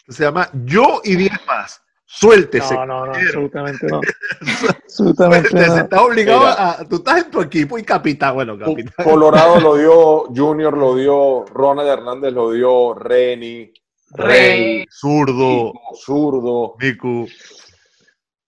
Se 0.09 0.25
llama 0.25 0.49
Yo 0.65 1.01
y 1.03 1.17
diez 1.17 1.47
más. 1.47 1.83
Suéltese. 2.13 2.75
No, 2.75 2.85
no, 2.87 3.07
no, 3.07 3.13
absolutamente 3.13 3.87
no. 3.87 4.01
absolutamente 4.85 5.49
Suéltese, 5.49 5.81
estás 5.81 6.01
obligado 6.01 6.47
a. 6.47 6.79
Tú 6.89 6.97
estás 6.97 7.25
en 7.25 7.31
tu 7.31 7.41
equipo 7.41 7.79
y 7.79 7.85
capitán. 7.85 8.35
Bueno, 8.35 8.59
capitán. 8.59 9.05
Colorado 9.05 9.61
lo 9.61 9.77
dio, 9.77 10.25
Junior 10.35 10.77
lo 10.77 10.97
dio, 10.97 11.45
Ronald 11.47 11.89
Hernández 11.89 12.33
lo 12.33 12.51
dio, 12.51 12.95
Reni, 12.95 13.73
Rey. 14.11 14.85
Zurdo, 14.91 15.67
Miku, 15.73 15.97
Zurdo. 16.05 16.75
Miku. 16.81 17.29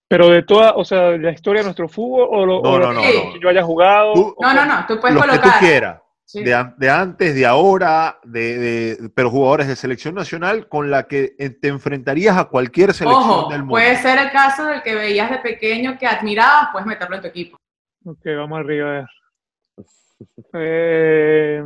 Pero 0.09 0.27
de 0.27 0.43
toda, 0.43 0.73
o 0.73 0.83
sea, 0.83 1.11
la 1.11 1.31
historia 1.31 1.61
de 1.61 1.67
nuestro 1.67 1.87
fútbol 1.87 2.27
o 2.29 2.45
lo, 2.45 2.61
No, 2.61 2.69
o 2.73 2.77
lo 2.79 2.87
no, 2.87 2.93
no, 2.93 3.01
que 3.01 3.13
no. 3.33 3.39
yo 3.41 3.49
haya 3.49 3.63
jugado. 3.63 4.13
Tú- 4.13 4.35
No, 4.41 4.53
no, 4.53 4.65
no, 4.65 4.85
tú 4.87 4.99
puedes 4.99 5.15
Los 5.15 5.25
que 5.25 5.31
tú 5.31 5.39
colocar. 5.39 5.59
quieras. 5.59 6.01
Sí. 6.25 6.43
De, 6.43 6.53
an- 6.55 6.73
de 6.77 6.89
antes, 6.89 7.35
de 7.35 7.45
ahora, 7.45 8.17
de, 8.23 8.57
de- 8.57 9.09
pero 9.13 9.29
jugadores 9.29 9.67
de 9.67 9.75
selección 9.75 10.15
nacional 10.15 10.67
con 10.67 10.89
la 10.89 11.07
que 11.07 11.29
te 11.61 11.67
enfrentarías 11.67 12.37
a 12.37 12.45
cualquier 12.45 12.93
selección 12.93 13.21
Ojo, 13.29 13.49
del 13.51 13.59
mundo. 13.59 13.71
puede 13.73 13.95
ser 13.97 14.17
el 14.17 14.31
caso 14.31 14.65
del 14.65 14.81
que 14.81 14.95
veías 14.95 15.29
de 15.29 15.37
pequeño 15.39 15.97
que 15.99 16.07
admirabas, 16.07 16.69
puedes 16.71 16.87
meterlo 16.87 17.17
en 17.17 17.21
tu 17.21 17.27
equipo. 17.27 17.57
Ok, 18.05 18.19
vamos 18.37 18.59
arriba. 18.59 18.89
a 18.89 18.91
ver. 18.93 19.05
Eh, 20.53 21.61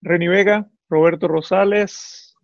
Reni 0.00 0.28
Vega, 0.28 0.66
Roberto 0.88 1.28
Rosales, 1.28 2.34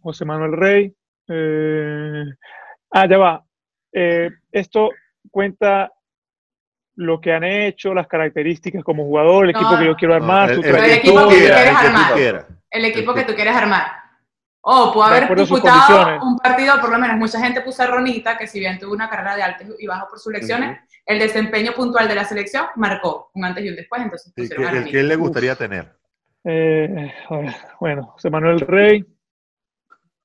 José 0.00 0.24
Manuel 0.24 0.52
Rey. 0.52 0.94
eh, 1.28 2.24
ah, 2.90 3.06
ya 3.08 3.18
va. 3.18 3.44
Eh, 3.92 4.30
esto 4.52 4.90
cuenta 5.30 5.90
lo 6.96 7.20
que 7.20 7.32
han 7.32 7.44
hecho, 7.44 7.92
las 7.94 8.06
características 8.06 8.82
como 8.84 9.04
jugador, 9.04 9.46
el 9.46 9.52
No, 9.52 9.58
equipo 9.60 9.78
que 9.78 9.86
yo 9.86 9.96
quiero 9.96 10.14
No, 10.18 10.24
armar, 10.24 10.50
el, 10.50 10.54
su 10.56 10.60
el 10.62 10.66
Pero 10.72 10.76
el 10.84 10.90
que 10.90 10.96
equipo 10.96 11.22
tú 11.22 11.28
que 11.28 11.34
quieras, 11.36 11.60
quieres 11.62 11.72
el 11.72 11.76
que 11.78 11.82
tú 11.84 11.96
armar. 11.96 12.46
El 12.70 12.84
equipo 12.84 13.10
El 13.12 13.16
que 13.16 13.24
tú 13.24 13.34
quieres 13.34 13.56
armar. 13.56 13.86
O 14.66 14.92
pudo 14.94 15.08
De 15.10 15.16
haber 15.16 15.36
disputado 15.36 16.20
un 16.22 16.38
partido, 16.38 16.80
por 16.80 16.90
lo 16.90 16.98
menos 16.98 17.16
mucha 17.18 17.38
gente 17.38 17.60
puso 17.60 17.82
a 17.82 17.86
Ronita, 17.86 18.38
que 18.38 18.46
si 18.46 18.58
bien 18.60 18.78
tuvo 18.78 18.94
una 18.94 19.10
carrera 19.10 19.36
de 19.36 19.42
altos 19.42 19.66
y 19.78 19.86
bajos 19.86 20.08
por 20.08 20.18
sus 20.18 20.32
lecciones, 20.32 20.78
el 21.04 21.18
desempeño 21.18 21.72
puntual 21.72 22.08
de 22.08 22.14
la 22.14 22.24
selección 22.24 22.64
marcó 22.76 23.30
un 23.34 23.44
antes 23.44 23.62
y 23.62 23.68
un 23.68 23.76
después, 23.76 24.00
entonces 24.00 24.32
El 24.34 24.42
pusieron 24.48 24.70
que, 24.72 24.78
a 24.78 24.80
el 24.82 24.90
que 24.90 25.00
él 25.00 25.08
le 25.08 25.16
gustaría 25.16 25.54
tener. 25.54 25.92
Eh, 26.44 27.12
a 27.28 27.36
ver, 27.36 27.54
bueno, 27.78 28.04
José 28.14 28.30
Manuel 28.30 28.60
Rey. 28.60 29.04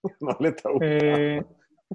No 0.21 0.37
le 0.39 0.49
está 0.49 0.69
gustando. 0.69 0.95
eh, 0.95 1.43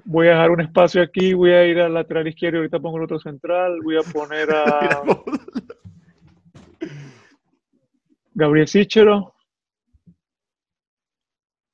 voy 0.03 0.27
a 0.27 0.31
dejar 0.31 0.51
un 0.51 0.61
espacio 0.61 1.01
aquí, 1.01 1.33
voy 1.33 1.51
a 1.51 1.65
ir 1.65 1.79
al 1.79 1.93
lateral 1.93 2.27
izquierdo 2.27 2.57
y 2.57 2.59
ahorita 2.59 2.79
pongo 2.79 2.97
el 2.97 3.03
otro 3.03 3.19
central. 3.19 3.79
Voy 3.81 3.97
a 3.97 4.01
poner 4.13 4.51
a 4.51 5.03
Gabriel 8.33 8.67
Sichero. 8.67 9.33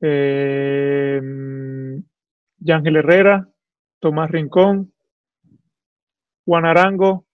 Eh, 0.04 1.22
Yángel 2.58 2.96
Herrera, 2.96 3.48
Tomás 4.00 4.32
Rincón, 4.32 4.92
Juan 6.46 6.66
Arango, 6.66 7.26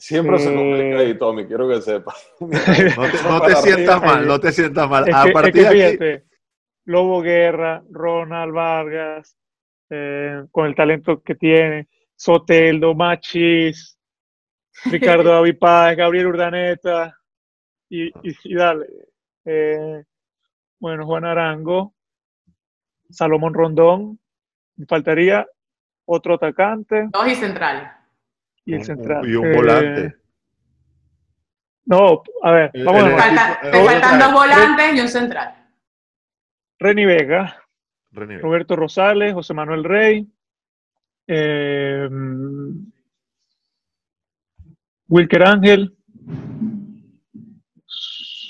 Siempre 0.00 0.38
se 0.38 0.50
eh, 0.50 0.56
complica 0.56 0.98
ahí, 0.98 1.18
Tommy, 1.18 1.44
quiero 1.44 1.68
que 1.68 1.82
sepa. 1.82 2.14
No 2.40 2.48
te, 2.48 3.22
no 3.22 3.40
te 3.42 3.56
sientas 3.56 4.02
mal, 4.02 4.26
no 4.26 4.40
te 4.40 4.52
sientas 4.52 4.88
mal. 4.88 5.06
Es 5.06 5.14
A 5.14 5.26
es 5.26 5.32
partir 5.32 5.68
de 5.68 5.86
aquí, 5.86 6.24
Lobo 6.90 7.22
Guerra, 7.22 7.82
Ronald 7.90 8.52
Vargas, 8.52 9.36
eh, 9.90 10.44
con 10.50 10.66
el 10.66 10.74
talento 10.74 11.22
que 11.22 11.36
tiene, 11.36 11.88
Soteldo, 12.16 12.94
Machis, 12.96 13.96
Ricardo 14.86 15.30
David 15.34 15.56
Páez, 15.58 15.96
Gabriel 15.96 16.26
Urdaneta, 16.26 17.16
y, 17.88 18.08
y- 18.08 18.36
y 18.44 18.54
dale. 18.54 18.86
Eh, 19.44 20.02
bueno, 20.80 21.06
Juan 21.06 21.24
Arango, 21.26 21.94
Salomón 23.08 23.54
Rondón, 23.54 24.18
me 24.76 24.86
faltaría 24.86 25.46
otro 26.06 26.34
atacante 26.34 27.06
Dos 27.12 27.28
y 27.28 27.34
central. 27.36 27.92
y 28.64 28.72
el 28.74 28.78
un- 28.80 28.84
central. 28.84 29.28
y 29.28 29.34
un 29.36 29.46
Eh, 29.46 29.56
volante. 29.56 30.14
no, 31.84 32.22
a 32.42 32.50
ver, 32.52 32.70
vamos. 32.84 33.02
Falta- 33.12 33.52
equipo- 33.62 33.70
te 33.70 33.84
faltan 33.84 34.18
dos 34.18 34.32
volantes 34.32 34.94
y 34.96 35.00
un 35.00 35.08
central. 35.08 35.54
Reni 36.80 37.04
Vega, 37.04 37.62
René. 38.10 38.38
Roberto 38.38 38.74
Rosales, 38.74 39.34
José 39.34 39.52
Manuel 39.52 39.84
Rey, 39.84 40.26
eh, 41.26 42.08
Wilker 45.08 45.46
Ángel, 45.46 45.94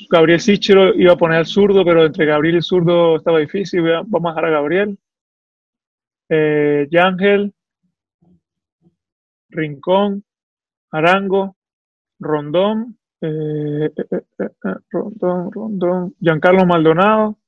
Gabriel 0.09 0.41
Sichero 0.41 0.95
iba 0.95 1.13
a 1.13 1.17
poner 1.17 1.39
al 1.39 1.47
zurdo, 1.47 1.85
pero 1.85 2.05
entre 2.05 2.25
Gabriel 2.25 2.55
y 2.55 2.59
el 2.59 2.63
zurdo 2.63 3.17
estaba 3.17 3.41
difícil. 3.41 3.83
Vamos 3.83 4.31
a 4.31 4.35
dejar 4.35 4.45
a 4.45 4.51
Gabriel. 4.51 4.99
Eh, 6.29 6.87
Yángel, 6.89 7.53
Rincón, 9.49 10.23
Arango, 10.93 11.57
Rondón, 12.21 12.97
eh, 13.21 13.91
eh, 13.97 14.21
eh, 14.39 14.75
Rondón, 14.91 15.51
Rondón, 15.51 16.15
Giancarlo 16.21 16.65
Maldonado 16.65 17.40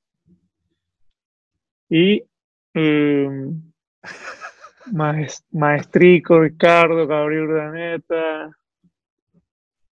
y 1.95 2.25
eh, 2.75 3.29
Maes- 4.93 5.45
Maestrico, 5.53 6.41
Ricardo, 6.41 7.07
Gabriel 7.07 7.43
Urdaneta, 7.51 8.51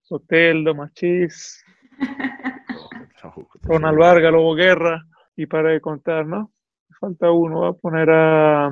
Soteldo, 0.02 0.74
Machís, 0.74 1.62
Ronald 3.62 3.98
Vargas, 3.98 4.32
Lobo 4.32 4.54
Guerra, 4.54 5.04
y 5.36 5.44
para 5.46 5.70
de 5.70 5.80
contar, 5.80 6.26
¿no? 6.26 6.50
Falta 6.98 7.30
uno, 7.30 7.58
voy 7.60 7.68
a 7.68 7.72
poner 7.72 8.10
a... 8.10 8.66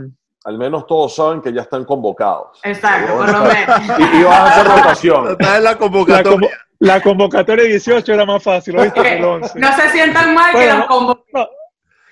Al 0.44 0.56
menos 0.58 0.86
todos 0.86 1.14
saben 1.14 1.40
que 1.42 1.52
ya 1.52 1.62
están 1.62 1.84
convocados. 1.84 2.60
Exacto, 2.64 3.12
por 3.14 3.30
lo 3.30 3.40
menos. 3.40 3.98
Y, 4.14 4.20
y 4.20 4.22
van 4.22 4.32
a 4.32 4.46
hacer 4.46 4.66
rotación. 4.76 5.30
Está 5.32 5.56
en 5.58 5.64
la 5.64 5.76
convocatoria. 5.76 6.48
convo- 6.48 6.50
la 6.80 7.00
convocatoria 7.02 7.64
18 7.64 8.12
era 8.14 8.24
más 8.24 8.42
fácil, 8.42 8.78
¿oíste? 8.78 9.18
el 9.18 9.24
11. 9.24 9.58
No 9.58 9.72
se 9.72 9.88
sientan 9.90 10.34
mal 10.34 10.52
que 10.54 10.66
los 10.66 10.86
convo- 10.86 11.24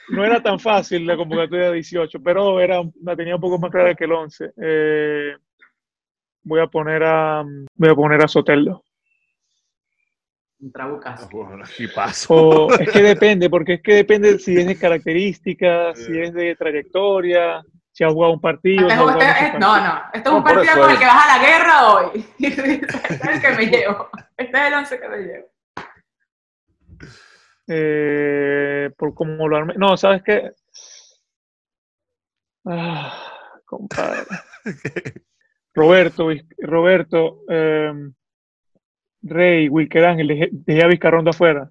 No, 0.08 0.24
era 0.24 0.42
tan 0.42 0.58
fácil 0.60 1.06
la 1.06 1.16
convocatoria 1.16 1.72
18, 1.72 2.22
pero 2.22 2.60
era, 2.60 2.82
la 3.02 3.16
tenía 3.16 3.34
un 3.34 3.40
poco 3.40 3.58
más 3.58 3.70
clara 3.70 3.94
que 3.94 4.04
el 4.04 4.12
11. 4.12 4.52
Eh, 4.62 5.36
voy 6.44 6.60
a 6.60 6.66
poner 6.68 7.02
a 7.02 7.44
voy 7.74 7.90
a 7.90 7.94
poner 7.94 8.22
a 8.22 8.28
Soteldo. 8.28 8.84
Un 10.58 10.72
trabucazo. 10.72 11.28
O 12.28 12.72
es 12.72 12.90
que 12.90 13.02
depende, 13.02 13.50
porque 13.50 13.74
es 13.74 13.82
que 13.82 13.94
depende 13.94 14.38
si 14.38 14.56
es 14.56 14.66
de 14.66 14.78
características, 14.78 15.98
si 15.98 16.18
es 16.18 16.32
de 16.32 16.56
trayectoria, 16.56 17.62
si 17.92 18.04
ha 18.04 18.08
jugado 18.10 18.32
un 18.34 18.40
partido. 18.40 18.88
Este- 18.88 18.96
no 18.96 19.10
este- 19.20 19.58
no. 19.58 19.76
Esto 20.14 20.18
es 20.18 20.24
No, 20.24 20.36
un 20.38 20.44
partido 20.44 20.80
con 20.80 20.90
el 20.90 20.98
que 20.98 21.04
vas 21.04 21.26
a 21.26 21.38
la 21.38 21.46
guerra 21.46 21.92
hoy. 21.92 22.26
este 22.38 22.74
es 22.74 23.28
el 23.28 23.40
que 23.40 23.50
me 23.50 23.66
llevo. 23.66 24.08
Este 24.36 24.58
es 24.58 24.66
el 24.66 24.74
once 24.74 25.00
que 25.00 25.08
me 25.08 25.16
llevo. 25.18 25.46
Eh, 27.68 28.90
por 28.96 29.14
cómo 29.14 29.48
lo 29.48 29.56
armé. 29.56 29.74
No, 29.76 29.96
¿sabes 29.96 30.22
qué? 30.22 30.52
Ah, 32.64 33.12
compadre. 33.64 34.22
Roberto, 35.74 36.28
Roberto, 36.58 37.40
eh, 37.48 37.92
Rey, 39.22 39.68
Wilker 39.68 40.04
Ángel, 40.06 40.28
dejé, 40.28 40.48
dejé 40.52 40.82
a 40.82 40.86
Vizcarrondo 40.88 41.30
afuera. 41.30 41.70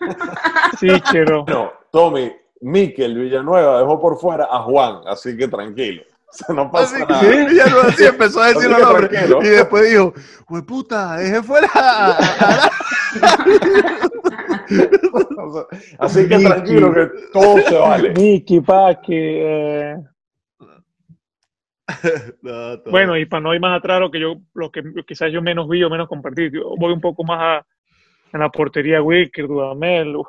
Sichero. 0.78 1.44
Bueno, 1.44 1.72
Tommy, 1.90 2.32
Miquel 2.60 3.18
Villanueva 3.18 3.80
dejó 3.80 4.00
por 4.00 4.18
fuera 4.18 4.44
a 4.50 4.60
Juan, 4.62 5.00
así 5.06 5.36
que 5.36 5.48
tranquilo. 5.48 6.02
O 6.30 6.32
sea, 6.32 6.54
no 6.54 6.70
pasa 6.70 6.96
Así 6.96 7.06
que 7.06 7.12
nada. 7.12 7.48
¿Sí? 7.48 7.56
ya 7.56 7.66
no 7.66 7.80
así 7.80 8.04
empezó 8.04 8.42
a 8.42 8.48
decir 8.48 8.70
los 8.70 8.80
nombres. 8.80 9.10
Y 9.42 9.48
después 9.48 9.90
dijo, 9.90 10.12
pues 10.46 10.62
puta, 10.62 11.16
dejé 11.16 11.42
fuera 11.42 11.68
a- 11.74 12.70
así 15.98 16.28
que 16.28 16.38
tranquilo, 16.38 16.92
que 16.92 17.10
todo 17.32 17.58
se 17.58 17.76
vale. 17.76 18.10
Miki, 18.10 18.60
Paqui. 18.60 19.14
eh, 19.14 19.96
No, 22.42 22.78
bueno, 22.90 23.16
y 23.16 23.26
para 23.26 23.40
no 23.40 23.54
ir 23.54 23.60
más 23.60 23.78
atrás, 23.78 24.00
lo 24.00 24.10
que 24.10 24.20
yo, 24.20 24.36
lo 24.54 24.70
que 24.70 24.82
quizás 25.06 25.32
yo 25.32 25.42
menos 25.42 25.68
vi 25.68 25.82
o 25.82 25.90
menos 25.90 26.08
compartí, 26.08 26.50
yo 26.50 26.74
voy 26.78 26.92
un 26.92 27.00
poco 27.00 27.24
más 27.24 27.62
a, 28.32 28.38
la 28.38 28.50
portería 28.50 29.02
Wilker, 29.02 29.46
Dudamel. 29.46 30.16
uf. 30.16 30.28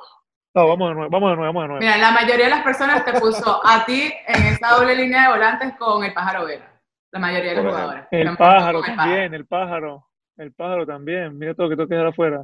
No, 0.55 0.67
vamos 0.67 0.89
de 0.89 0.95
nuevo, 0.95 1.09
vamos 1.11 1.29
de 1.29 1.35
nuevo, 1.35 1.53
vamos 1.53 1.63
de 1.63 1.67
nuevo. 1.67 1.79
Mira, 1.81 1.97
la 1.97 2.11
mayoría 2.11 2.45
de 2.45 2.51
las 2.51 2.63
personas 2.63 3.05
te 3.05 3.19
puso 3.19 3.61
a 3.63 3.85
ti 3.85 4.11
en 4.27 4.45
esa 4.47 4.75
doble 4.75 4.95
línea 4.95 5.23
de 5.23 5.29
volantes 5.29 5.73
con 5.77 6.03
el 6.03 6.13
pájaro 6.13 6.45
Vera. 6.45 6.81
La 7.11 7.19
mayoría 7.19 7.51
de 7.51 7.63
los 7.63 7.65
jugadores. 7.65 8.05
El 8.11 8.37
pájaro 8.37 8.81
también, 8.81 9.33
el 9.33 9.45
pájaro. 9.45 10.07
El 10.37 10.53
pájaro 10.53 10.85
también. 10.85 11.37
Mira 11.37 11.53
todo 11.53 11.65
lo 11.65 11.69
que 11.69 11.75
tengo 11.75 11.89
que 11.89 11.95
dejar 11.95 12.09
afuera. 12.09 12.43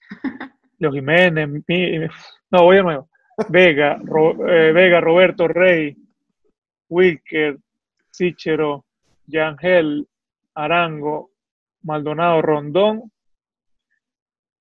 Los 0.78 0.94
Jiménez. 0.94 1.48
mi- 1.66 1.98
no, 2.50 2.62
voy 2.62 2.76
de 2.76 2.82
nuevo. 2.82 3.08
Vega, 3.48 3.98
Ro- 4.02 4.48
eh, 4.48 4.72
Vega, 4.72 5.00
Roberto 5.00 5.46
Rey, 5.48 5.96
Wilker, 6.88 7.58
Sichero, 8.10 8.84
Yangel, 9.26 10.06
Arango, 10.54 11.30
Maldonado, 11.82 12.40
Rondón. 12.42 13.10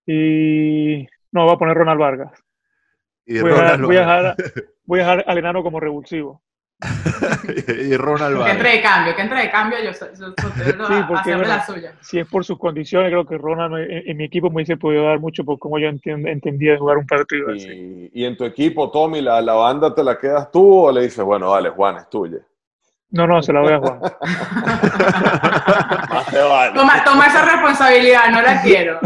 Y 0.06 1.08
no, 1.32 1.46
voy 1.46 1.54
a 1.54 1.58
poner 1.58 1.76
Ronald 1.78 2.00
Vargas. 2.00 2.32
Y 3.26 3.40
Voy 3.40 3.52
a, 3.52 3.56
dejar, 3.56 3.82
voy 3.82 3.96
a 3.98 4.00
dejar- 4.02 4.36
voy 4.86 5.00
a 5.00 5.04
dejar 5.04 5.24
al 5.28 5.38
enano 5.38 5.64
como 5.64 5.80
revulsivo. 5.80 6.44
y 7.68 7.96
Ronald 7.96 8.44
Que 8.44 8.52
entre 8.52 8.70
de 8.70 8.82
cambio, 8.82 9.16
que 9.16 9.22
entre 9.22 9.42
de 9.42 9.50
cambio, 9.50 9.78
yo, 9.84 9.94
soy 9.94 10.10
yo, 10.20 10.28
yo, 10.28 10.88
Sí, 10.88 10.94
porque, 11.08 11.14
hacerme 11.16 11.44
bueno, 11.44 11.56
la 11.56 11.66
suya. 11.66 11.94
Si 12.02 12.20
es 12.20 12.28
por 12.28 12.44
sus 12.44 12.60
condiciones, 12.60 13.10
creo 13.10 13.26
que 13.26 13.38
Ronald 13.38 13.90
en, 13.90 14.10
en 14.10 14.18
mi 14.18 14.26
equipo 14.26 14.50
me 14.50 14.56
hubiese 14.56 14.76
podido 14.76 15.06
dar 15.06 15.20
mucho 15.20 15.46
por 15.46 15.58
cómo 15.58 15.80
yo 15.80 15.88
entendía 15.88 16.74
de 16.74 16.78
jugar 16.78 16.98
un 16.98 17.08
partido 17.08 17.52
así. 17.54 18.10
Y, 18.14 18.26
en 18.26 18.36
tu 18.36 18.44
equipo, 18.44 18.92
Tommy, 18.92 19.22
¿la, 19.22 19.42
¿la 19.42 19.54
banda 19.54 19.96
te 19.96 20.04
la 20.04 20.18
quedas 20.18 20.52
tú 20.52 20.86
o 20.86 20.92
le 20.92 21.04
dices, 21.04 21.24
bueno, 21.24 21.52
dale, 21.52 21.70
Juan, 21.70 21.98
es 21.98 22.10
tuya? 22.10 22.40
No, 23.12 23.26
no, 23.26 23.42
se 23.42 23.54
la 23.54 23.62
voy 23.62 23.72
a 23.72 23.80
Juan. 23.80 24.00
Vale. 26.34 26.74
Toma 26.74 27.28
esa 27.28 27.46
responsabilidad, 27.46 28.30
no 28.32 28.42
la 28.42 28.62
quiero. 28.64 29.00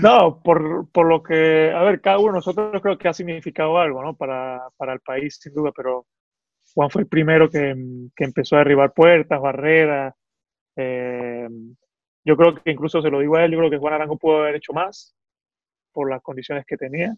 No, 0.00 0.40
por, 0.44 0.88
por 0.92 1.08
lo 1.08 1.22
que, 1.22 1.72
a 1.74 1.82
ver, 1.82 2.00
cada 2.00 2.18
uno 2.18 2.28
de 2.28 2.38
nosotros 2.38 2.80
creo 2.80 2.96
que 2.96 3.08
ha 3.08 3.12
significado 3.12 3.78
algo, 3.78 4.02
¿no? 4.02 4.14
Para, 4.14 4.62
para 4.76 4.92
el 4.92 5.00
país, 5.00 5.38
sin 5.40 5.54
duda, 5.54 5.72
pero 5.74 6.06
Juan 6.74 6.90
fue 6.90 7.02
el 7.02 7.08
primero 7.08 7.48
que, 7.50 7.74
que 8.14 8.24
empezó 8.24 8.56
a 8.56 8.60
derribar 8.60 8.92
puertas, 8.92 9.40
barreras. 9.40 10.14
eh, 10.76 11.48
yo 12.24 12.36
creo 12.36 12.54
que 12.56 12.70
incluso 12.70 13.00
se 13.00 13.10
lo 13.10 13.20
digo 13.20 13.36
a 13.36 13.44
él, 13.44 13.52
yo 13.52 13.58
creo 13.58 13.70
que 13.70 13.78
Juan 13.78 13.94
Arango 13.94 14.18
pudo 14.18 14.38
haber 14.38 14.56
hecho 14.56 14.72
más 14.72 15.14
por 15.92 16.10
las 16.10 16.20
condiciones 16.22 16.64
que 16.66 16.76
tenía. 16.76 17.14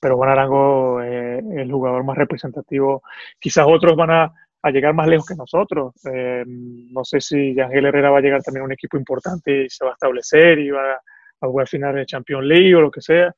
Pero 0.00 0.16
Juan 0.16 0.30
Arango 0.30 1.02
eh, 1.02 1.38
es 1.38 1.58
el 1.58 1.70
jugador 1.70 2.02
más 2.04 2.16
representativo. 2.16 3.02
Quizás 3.38 3.66
otros 3.68 3.94
van 3.96 4.10
a, 4.10 4.32
a 4.62 4.70
llegar 4.70 4.94
más 4.94 5.06
lejos 5.08 5.26
que 5.26 5.34
nosotros. 5.34 5.94
Eh, 6.10 6.42
no 6.46 7.04
sé 7.04 7.20
si 7.20 7.60
Ángel 7.60 7.84
Herrera 7.84 8.10
va 8.10 8.18
a 8.18 8.22
llegar 8.22 8.42
también 8.42 8.62
a 8.62 8.66
un 8.66 8.72
equipo 8.72 8.96
importante 8.96 9.64
y 9.64 9.68
se 9.70 9.84
va 9.84 9.90
a 9.90 9.94
establecer 9.94 10.58
y 10.58 10.70
va 10.70 10.94
a 10.94 11.46
jugar 11.46 11.68
finales 11.68 12.00
de 12.00 12.06
Champions 12.06 12.46
League 12.46 12.74
o 12.74 12.80
lo 12.80 12.90
que 12.90 13.02
sea. 13.02 13.34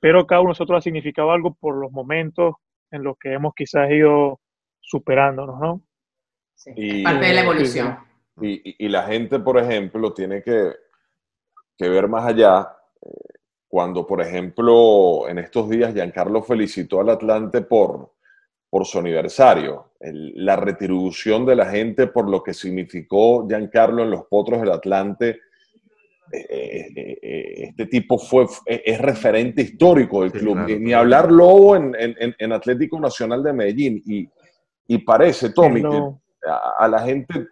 Pero 0.00 0.26
cada 0.26 0.40
uno 0.40 0.48
de 0.48 0.52
nosotros 0.52 0.78
ha 0.78 0.82
significado 0.82 1.32
algo 1.32 1.54
por 1.54 1.76
los 1.76 1.92
momentos 1.92 2.54
en 2.90 3.02
los 3.04 3.16
que 3.18 3.32
hemos 3.32 3.54
quizás 3.54 3.90
ido 3.90 4.40
superándonos, 4.80 5.58
¿no? 5.60 5.82
Sí, 6.54 6.72
Y- 6.76 7.02
parte 7.04 7.26
de 7.26 7.34
la 7.34 7.40
evolución. 7.42 7.98
Y, 8.40 8.70
y- 8.70 8.76
y 8.86 8.88
la 8.88 9.04
gente, 9.04 9.38
por 9.38 9.58
ejemplo, 9.58 10.12
tiene 10.12 10.42
que, 10.42 10.72
que 11.76 11.88
ver 11.88 12.08
más 12.08 12.24
allá. 12.26 12.68
eh, 13.02 13.10
Cuando, 13.68 14.04
por 14.04 14.20
ejemplo, 14.20 15.28
en 15.28 15.38
estos 15.38 15.68
días 15.70 15.94
Giancarlo 15.94 16.42
felicitó 16.42 17.00
al 17.00 17.10
Atlante 17.10 17.60
por, 17.62 18.14
por 18.68 18.84
su 18.84 18.98
aniversario, 18.98 19.92
el- 20.00 20.32
la 20.44 20.56
retribución 20.56 21.46
de 21.46 21.54
la 21.54 21.66
gente 21.66 22.08
por 22.08 22.28
lo 22.28 22.42
que 22.42 22.52
significó 22.52 23.46
Giancarlo 23.46 24.02
en 24.02 24.10
los 24.10 24.24
potros 24.26 24.60
del 24.60 24.72
Atlante. 24.72 25.40
Eh, 26.32 26.86
eh, 26.96 27.18
eh, 27.22 27.54
este 27.68 27.86
tipo 27.86 28.18
fue, 28.18 28.44
es, 28.44 28.60
es 28.66 29.00
referente 29.00 29.62
histórico 29.62 30.22
del 30.22 30.32
Sí, 30.32 30.38
club. 30.38 30.54
claro, 30.54 30.78
ni, 30.78 30.92
hablar 30.92 31.30
Lobo 31.30 31.76
en, 31.76 31.94
en- 31.98 32.34
en- 32.38 32.52
Atlético 32.52 32.98
Nacional 33.00 33.42
de 33.42 33.52
Medellín. 33.52 34.02
Y, 34.06 34.28
y 34.88 34.98
parece, 34.98 35.50
Tommy, 35.52 35.82
que 35.82 36.48
a, 36.48 36.74
a 36.78 36.88
la 36.88 37.00
gente 37.00 37.46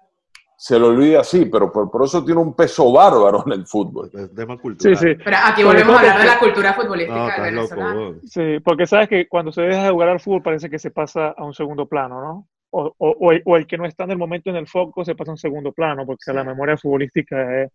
se 0.57 0.77
lo 0.79 0.89
olvida 0.89 1.21
así, 1.21 1.45
pero 1.45 1.71
por, 1.71 1.89
por 1.91 2.05
eso 2.05 2.25
tiene 2.25 2.41
un 2.41 2.53
peso 2.55 2.91
bárbaro 2.93 3.45
en 3.47 3.53
el 3.53 3.67
fútbol. 3.67 4.11
El 4.13 4.35
tema 4.35 4.55
Sí, 4.57 4.61
cultural. 4.63 4.97
sí. 4.97 5.07
Pero 5.25 5.37
aquí 5.45 5.63
volvemos 5.63 5.95
a 5.95 6.01
hablar 6.01 6.19
de 6.21 6.27
la 6.27 6.39
cultura 6.41 6.73
futbolística 6.75 7.15
No, 7.21 7.29
loco, 7.29 7.43
venezolana. 7.43 7.95
weón. 7.95 8.21
Sí, 8.25 8.59
porque 8.65 8.87
sabes 8.87 9.09
que 9.09 9.29
cuando 9.29 9.53
se 9.53 9.63
deja 9.63 9.85
de 9.85 9.91
jugar 9.91 10.09
al 10.09 10.19
fútbol 10.21 10.43
parece 10.43 10.69
que 10.69 10.81
se 10.81 10.91
pasa 10.91 11.29
a 11.37 11.45
un 11.45 11.55
segundo 11.55 11.87
plano, 11.87 12.21
¿no? 12.21 12.49
O, 12.71 12.93
o- 12.99 13.17
o 13.21 13.33
el, 13.33 13.43
o 13.47 13.57
el 13.57 13.67
que 13.69 13.79
no 13.79 13.87
está 13.87 14.03
en 14.05 14.11
el 14.11 14.19
momento 14.19 14.51
en 14.51 14.57
el 14.57 14.67
foco 14.67 15.05
se 15.05 15.15
pasa 15.15 15.31
a 15.31 15.35
un 15.35 15.39
segundo 15.39 15.73
plano, 15.73 16.05
porque 16.05 16.25
Sí. 16.27 16.33
la 16.35 16.43
memoria 16.45 16.77
futbolística 16.77 17.63
es, 17.63 17.71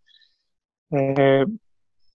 eh, 0.93 1.45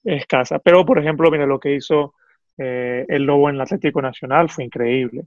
es 0.04 0.22
escasa. 0.22 0.58
Pero, 0.58 0.84
por 0.84 0.98
ejemplo, 0.98 1.30
mira, 1.30 1.46
lo 1.46 1.60
que 1.60 1.74
hizo 1.74 2.14
eh, 2.56 3.04
el 3.08 3.24
Lobo 3.24 3.48
en 3.48 3.56
el 3.56 3.60
Atlético 3.60 4.02
Nacional 4.02 4.48
fue 4.48 4.64
increíble. 4.64 5.24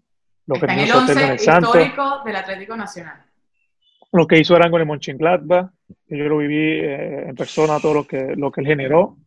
Lo 0.47 0.56
que 0.56 0.66
en 0.66 0.72
el 0.72 0.89
en 0.89 0.95
11 0.95 1.32
el 1.32 1.39
Santos, 1.39 1.76
histórico 1.76 2.24
del 2.26 2.36
Atlético 2.36 2.76
Nacional. 2.76 3.24
lo 4.12 4.28
que 4.28 4.39
hizo 4.39 4.56
Arango 4.56 4.80
en 4.80 4.89
el 4.89 4.99
que 6.08 6.18
yo 6.18 6.26
lo 6.26 6.38
viví 6.38 6.80
eh, 6.80 7.30
en 7.30 7.36
persona, 7.36 7.80
todo 7.80 7.93
lo 7.93 8.08
que, 8.08 8.36
lo 8.36 8.52
que 8.52 8.62
él 8.62 8.68
generó, 8.68 9.18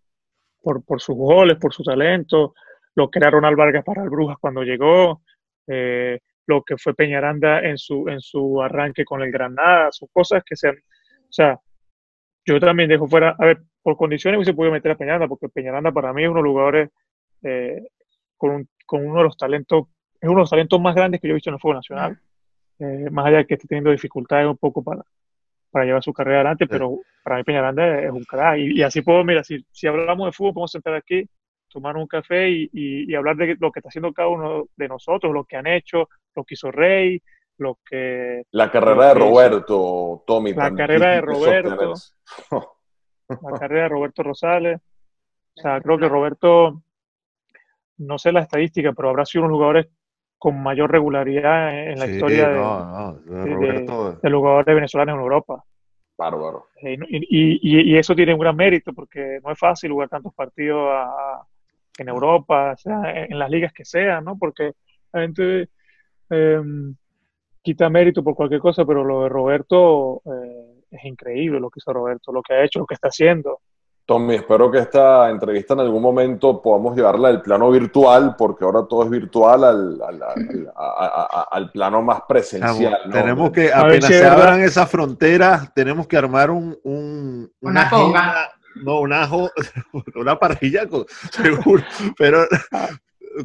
por, 0.61 0.85
por 0.85 1.01
sus 1.01 1.17
goles, 1.17 1.57
por 1.59 1.73
su 1.73 1.83
talento, 1.83 2.55
lo 2.95 3.11
que 3.11 3.19
era 3.19 3.31
Ronald 3.31 3.57
Vargas 3.57 3.85
para 3.85 4.03
el 4.03 4.11
Brujas 4.11 4.39
cuando 4.41 4.63
llegó, 4.63 5.23
eh, 5.67 6.19
lo 6.47 6.63
que 6.63 6.77
fue 6.77 6.95
Peñaranda 6.95 7.61
en 7.61 7.79
su, 7.79 8.09
en 8.09 8.21
su 8.21 8.61
arranque 8.61 9.05
con 9.05 9.23
el 9.23 9.31
Granada, 9.31 9.91
son 9.93 10.09
cosas 10.13 10.43
que 10.45 10.57
se 10.57 10.69
han, 10.69 10.77
o 10.77 11.33
sea, 11.33 11.59
yo 12.47 12.61
también 12.61 12.89
dejo 12.89 13.07
fuera, 13.09 13.35
a 13.39 13.45
ver, 13.47 13.63
por 13.83 13.97
condiciones 13.97 14.39
hubiese 14.39 14.55
podido 14.55 14.73
meter 14.73 14.93
a 14.93 14.97
Peñaranda, 14.97 15.29
porque 15.29 15.49
Peñaranda 15.49 15.93
para 15.93 16.13
mí 16.13 16.23
es 16.25 16.29
uno 16.29 16.39
de 16.41 16.45
los 16.45 16.51
jugadores 16.53 16.91
eh, 17.43 17.83
con, 18.37 18.51
un- 18.51 18.69
con 18.87 19.07
uno 19.07 19.19
de 19.19 19.25
los 19.25 19.37
talentos, 19.37 19.87
es 20.21 20.29
uno 20.29 20.39
de 20.39 20.43
los 20.43 20.51
talentos 20.51 20.81
más 20.81 20.95
grandes 20.95 21.21
que 21.21 21.29
yo 21.29 21.33
he 21.33 21.35
visto 21.35 21.51
en 21.51 21.55
el 21.55 21.61
fútbol 21.61 21.77
nacional. 21.77 22.19
Eh, 22.79 23.09
más 23.11 23.27
allá 23.27 23.39
de 23.39 23.47
que 23.47 23.55
esté 23.55 23.69
teniendo 23.69 23.91
dificultades 23.91 24.47
un 24.47 24.57
poco 24.57 24.83
para, 24.83 25.03
para 25.71 25.85
llevar 25.85 26.03
su 26.03 26.13
carrera 26.13 26.39
adelante, 26.39 26.67
pero 26.79 26.99
para 27.23 27.37
mí 27.37 27.45
Peñaranda 27.45 28.01
es 28.01 28.11
un 28.11 28.25
crack. 28.25 28.59
Y, 28.59 28.79
y 28.79 28.83
así 28.83 29.03
puedo, 29.03 29.23
mira, 29.25 29.45
si, 29.45 29.65
si 29.71 29.87
hablamos 29.87 30.27
de 30.27 30.33
fútbol, 30.33 30.55
podemos 30.55 30.71
sentar 30.73 30.95
aquí, 30.95 31.25
tomar 31.69 31.97
un 31.97 32.07
café 32.07 32.49
y, 32.51 32.71
y- 32.73 33.11
y 33.11 33.15
hablar 33.15 33.37
de 33.37 33.57
lo 33.59 33.71
que 33.73 33.81
está 33.81 33.89
haciendo 33.89 34.13
cada 34.13 34.29
uno 34.29 34.67
de 34.77 34.89
nosotros, 34.89 35.33
lo 35.33 35.45
que 35.45 35.57
han 35.57 35.67
hecho, 35.67 36.09
lo 36.35 36.45
que 36.45 36.55
hizo 36.55 36.71
Rey, 36.71 37.21
lo 37.59 37.79
que 37.89 38.43
La 38.51 38.71
carrera 38.71 39.15
de 39.15 39.21
hizo. 39.21 39.29
Roberto, 39.31 40.25
Tommy. 40.27 40.53
La 40.55 40.75
carrera 40.75 41.13
de 41.15 41.21
Roberto. 41.23 41.95
la 43.29 43.59
carrera 43.59 43.83
de 43.85 43.89
Roberto 43.89 44.23
Rosales. 44.23 44.81
O 45.57 45.61
sea, 45.61 45.81
creo 45.81 45.99
que 45.99 46.09
Roberto, 46.09 46.83
no 47.99 48.19
sé 48.19 48.33
la 48.33 48.41
estadística, 48.41 48.93
pero 48.93 49.11
habrá 49.11 49.25
sido 49.25 49.45
uno 49.45 49.49
de 49.49 49.53
los 49.53 49.59
jugadores 49.59 49.87
con 50.39 50.63
mayor 50.63 50.91
regularidad 50.91 51.89
en, 51.91 51.99
la 51.99 52.07
Sí, 52.07 52.13
historia 52.13 52.49
de, 52.49 52.57
no, 52.57 52.85
no, 52.85 53.13
de- 53.45 53.55
Roberto. 53.55 54.13
de 54.21 54.31
los 54.31 54.39
jugadores 54.41 54.75
venezolanos 54.75 55.15
en 55.15 55.21
Europa. 55.21 55.65
Bárbaro. 56.19 56.67
Eh, 56.83 56.97
Y, 57.09 57.59
y- 57.63 57.93
y 57.95 57.97
eso 57.99 58.15
tiene 58.15 58.35
un 58.35 58.41
gran 58.41 58.55
mérito 58.57 58.93
porque 58.93 59.39
no 59.43 59.51
es 59.53 59.59
fácil 59.59 59.93
jugar 59.93 60.09
tantos 60.09 60.35
partidos 60.35 60.89
a- 60.91 61.05
a- 61.05 61.47
en 61.99 62.09
Europa, 62.09 62.73
o 62.73 62.77
sea, 62.77 63.11
en, 63.11 63.33
en 63.33 63.39
las 63.39 63.49
ligas 63.49 63.73
que 63.73 63.85
sean, 63.85 64.25
¿no? 64.25 64.37
Porque 64.37 64.73
la 65.13 65.21
gente 65.23 65.69
eh, 66.31 66.61
quita 67.65 67.89
mérito 67.89 68.23
por 68.23 68.35
cualquier 68.37 68.61
cosa, 68.61 68.85
pero 68.85 69.03
lo 69.03 69.23
de 69.25 69.29
Roberto 69.31 70.21
eh, 70.27 70.83
es 70.91 71.05
increíble 71.05 71.59
lo 71.59 71.71
que 71.71 71.81
hizo 71.81 71.93
Roberto, 71.93 72.31
lo 72.31 72.43
que 72.43 72.55
ha 72.55 72.63
hecho, 72.65 72.79
lo 72.79 72.87
que 72.87 72.95
está 72.95 73.09
haciendo. 73.09 73.59
Tommy, 74.07 74.35
espero 74.35 74.71
que 74.71 74.81
esta 74.81 75.31
entrevista 75.31 75.73
en 75.73 75.81
algún 75.81 76.03
momento 76.03 76.61
podamos 76.61 76.95
llevarla 76.95 77.29
al 77.29 77.41
plano 77.41 77.71
virtual, 77.71 78.37
porque 78.37 78.63
ahora 78.67 78.85
todo 78.87 79.03
es 79.05 79.09
virtual, 79.09 79.65
al, 79.65 80.03
al- 80.03 80.23
al- 80.23 80.73
a- 80.77 81.07
a- 81.07 81.41
a- 81.41 81.49
al 81.51 81.71
plano 81.73 82.03
más 82.03 82.21
presencial. 82.29 82.99
¿no? 83.07 83.13
Tenemos 83.13 83.51
que, 83.51 83.73
apenas 83.73 84.05
se 84.05 84.21
verdad. 84.21 84.33
abran 84.43 84.61
esas 84.61 84.91
fronteras, 84.91 85.73
tenemos 85.73 86.07
que 86.07 86.19
armar 86.19 86.51
un, 86.51 86.77
un- 86.85 87.51
Una 87.63 87.81
agenda, 87.81 88.53
no, 88.85 89.01
una, 89.01 89.27
jo- 89.27 89.51
una 90.17 90.39
parrilla, 90.39 90.87
con- 90.87 91.07
seguro, 91.31 91.83
pero 92.19 92.45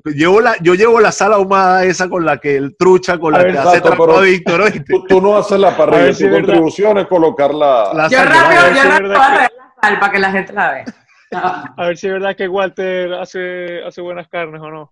llevo 0.05 0.41
la, 0.41 0.55
yo 0.61 0.73
llevo 0.75 0.99
la 0.99 1.11
sala 1.11 1.35
ahumada 1.37 1.83
esa 1.85 2.07
con 2.09 2.25
la 2.25 2.37
que 2.37 2.55
el 2.55 2.75
trucha, 2.77 3.17
con 3.17 3.33
A 3.35 3.39
la 3.39 3.43
ver, 3.43 3.53
que 3.53 3.59
hace 3.59 3.81
trampa 3.81 4.21
Víctor, 4.21 4.61
¿oíste? 4.61 4.79
Tú, 4.81 5.03
tú 5.07 5.21
no 5.21 5.37
haces 5.37 5.59
la 5.59 5.75
parrilla, 5.75 6.03
ver 6.03 6.15
si 6.15 6.23
tu 6.25 6.29
verdad. 6.31 6.45
contribución 6.47 6.97
es 6.99 7.07
colocar 7.07 7.53
la... 7.53 7.91
La 7.93 8.07
Yo 8.09 8.17
sal- 8.17 8.27
rápido, 8.27 8.59
a 8.59 8.63
ver 8.63 8.73
yo 8.75 8.81
si 8.81 8.87
es 8.87 8.93
rápido 8.93 9.13
a 9.13 9.27
que- 9.29 9.33
traer 9.35 9.51
la 9.57 9.73
sal 9.81 9.99
para 9.99 10.11
que 10.11 10.19
la 10.19 10.31
gente 10.31 10.53
la 10.53 10.71
vea. 11.31 11.73
A 11.77 11.85
ver 11.87 11.97
si 11.97 12.07
es 12.07 12.13
verdad 12.13 12.35
que 12.35 12.47
Walter 12.47 13.13
hace, 13.13 13.83
hace 13.83 14.01
buenas 14.01 14.27
carnes 14.27 14.61
o 14.61 14.69
no. 14.69 14.91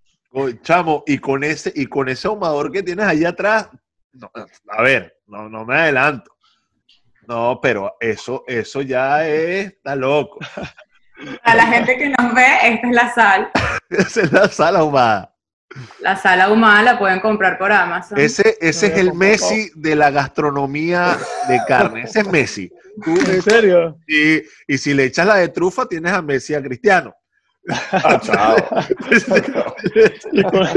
Chamo, 0.62 1.04
y 1.08 1.18
con 1.18 1.44
ese, 1.44 1.72
y 1.76 1.88
con 1.88 2.10
ese 2.10 2.28
ahumador 2.28 2.72
que 2.72 2.84
tienes 2.84 3.06
ahí 3.06 3.26
atrás, 3.26 3.70
no, 4.14 4.30
a 4.70 4.82
ver, 4.84 5.18
no, 5.28 5.50
no 5.50 5.66
me 5.66 5.76
adelanto. 5.76 6.32
No, 7.28 7.60
pero 7.62 7.96
eso, 8.00 8.44
eso 8.48 8.82
ya 8.82 9.28
es, 9.28 9.68
está 9.68 9.96
loco. 9.96 10.40
A 11.44 11.56
la 11.56 11.66
gente 11.68 11.98
que 11.98 12.10
nos 12.10 12.34
ve, 12.34 12.46
esta 12.64 12.88
es 12.88 12.94
la 12.94 13.14
sal. 13.14 13.50
Esa 13.90 14.22
es 14.22 14.32
la 14.32 14.48
sala 14.50 14.80
ahumada. 14.80 15.34
La 16.00 16.16
sal 16.16 16.42
ahumada 16.42 16.82
la 16.84 17.00
pueden 17.00 17.20
comprar 17.20 17.58
por 17.58 17.72
Amazon. 17.72 18.18
Ese, 18.20 18.58
ese 18.62 18.88
es 18.88 18.98
el. 18.98 19.14
Messi 19.14 19.70
de 19.76 19.96
la 19.96 20.10
gastronomía 20.12 21.18
de 21.48 21.60
carne. 21.68 22.04
Ese 22.04 22.22
es 22.22 22.28
Messi. 22.28 22.72
Tú- 23.04 23.16
¿En 23.30 23.42
serio? 23.42 23.98
y, 24.08 24.42
y 24.68 24.78
si 24.78 24.94
le 24.94 25.04
echas 25.06 25.28
la 25.28 25.36
de 25.36 25.50
trufa, 25.50 25.86
tienes 25.88 26.12
a 26.14 26.22
Messi 26.22 26.54
a 26.56 26.62
Cristiano. 26.64 27.14
Ah, 27.92 28.18
chao. 28.24 28.56
Y 30.32 30.42
con, 30.44 30.68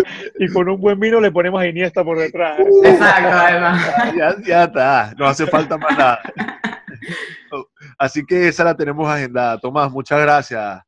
y 0.41 0.49
con 0.49 0.69
un 0.69 0.81
buen 0.81 0.99
vino 0.99 1.21
le 1.21 1.31
ponemos 1.31 1.61
a 1.63 1.67
Iniesta 1.67 2.03
por 2.03 2.19
detrás. 2.19 2.59
¿eh? 2.59 2.65
Exacto, 2.85 3.29
además. 3.33 3.87
ya, 4.17 4.37
ya 4.45 4.65
está, 4.65 5.15
no 5.17 5.27
hace 5.27 5.47
falta 5.47 5.79
más 5.79 5.97
nada. 5.97 6.21
Así 8.01 8.25
que 8.25 8.49
esa 8.49 8.65
la 8.65 8.75
tenemos 8.75 9.07
agendada. 9.07 9.59
Tomás, 9.61 9.93
muchas 9.93 10.23
gracias, 10.23 10.83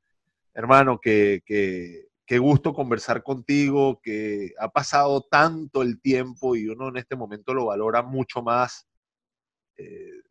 hermano, 0.54 0.98
que, 0.98 1.42
que, 1.44 2.08
qué 2.26 2.38
gusto 2.38 2.72
conversar 2.72 3.22
contigo, 3.22 4.00
que 4.02 4.52
ha 4.58 4.68
pasado 4.70 5.20
tanto 5.30 5.82
el 5.82 6.00
tiempo 6.00 6.56
y 6.56 6.68
uno 6.68 6.88
en 6.88 6.96
este 6.96 7.14
momento 7.14 7.52
lo 7.52 7.66
valora 7.66 8.02
mucho 8.02 8.42
más. 8.42 8.88
Eh, 9.76 10.22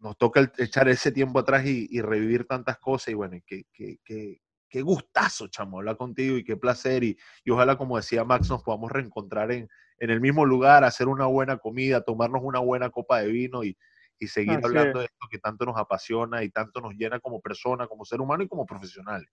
nos 0.00 0.16
toca 0.18 0.40
echar 0.58 0.88
ese 0.88 1.12
tiempo 1.12 1.38
atrás 1.38 1.64
y, 1.66 1.86
y 1.90 2.00
revivir 2.02 2.46
tantas 2.46 2.78
cosas 2.78 3.08
y 3.08 3.14
bueno, 3.14 3.38
qué, 3.46 3.64
qué, 3.72 3.98
qué- 4.04 4.40
qué 4.68 4.80
gustazo, 4.82 5.48
chamo, 5.48 5.78
hablar 5.78 5.98
contigo 5.98 6.36
y 6.38 6.44
qué 6.44 6.56
placer 6.56 7.04
y, 7.04 7.18
y 7.44 7.50
ojalá, 7.50 7.76
como 7.76 7.98
decía 7.98 8.24
Max, 8.24 8.48
nos 8.48 8.62
podamos 8.62 8.90
reencontrar 8.90 9.52
en, 9.52 9.68
en 9.98 10.10
el 10.10 10.18
mismo 10.20 10.46
lugar, 10.46 10.82
hacer 10.84 11.08
una 11.08 11.26
buena 11.26 11.58
comida, 11.58 12.00
tomarnos 12.02 12.40
una 12.42 12.58
buena 12.60 12.88
copa 12.90 13.20
de 13.20 13.28
vino 13.28 13.64
y, 13.64 13.76
y 14.18 14.26
seguir 14.26 14.60
hablando 14.62 15.00
de 15.00 15.06
esto 15.06 15.26
que 15.30 15.38
tanto 15.38 15.64
nos 15.64 15.76
apasiona 15.76 16.42
y 16.42 16.50
tanto 16.50 16.80
nos 16.80 16.94
llena 16.94 17.18
como 17.20 17.40
persona, 17.40 17.86
como 17.86 18.04
ser 18.04 18.20
humano 18.20 18.44
y 18.44 18.48
como 18.48 18.64
profesional. 18.64 19.26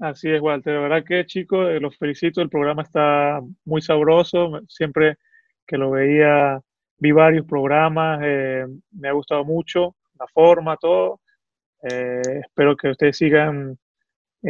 Así 0.00 0.30
es, 0.30 0.40
Walter. 0.40 0.74
La 0.74 0.80
verdad 0.80 1.04
que, 1.04 1.26
chicos, 1.26 1.68
eh, 1.68 1.78
los 1.78 1.96
felicito. 1.98 2.40
El 2.40 2.48
programa 2.48 2.82
está 2.82 3.40
muy 3.66 3.82
sabroso. 3.82 4.62
Siempre 4.66 5.18
que 5.66 5.76
lo 5.76 5.90
veía, 5.90 6.58
vi 6.96 7.12
varios 7.12 7.44
programas. 7.46 8.20
Eh, 8.24 8.66
me 8.92 9.08
ha 9.08 9.12
gustado 9.12 9.44
mucho 9.44 9.94
la 10.18 10.26
forma, 10.28 10.78
todo. 10.78 11.20
Eh, 11.82 12.40
espero 12.46 12.76
que 12.76 12.88
ustedes 12.88 13.18
sigan 13.18 13.78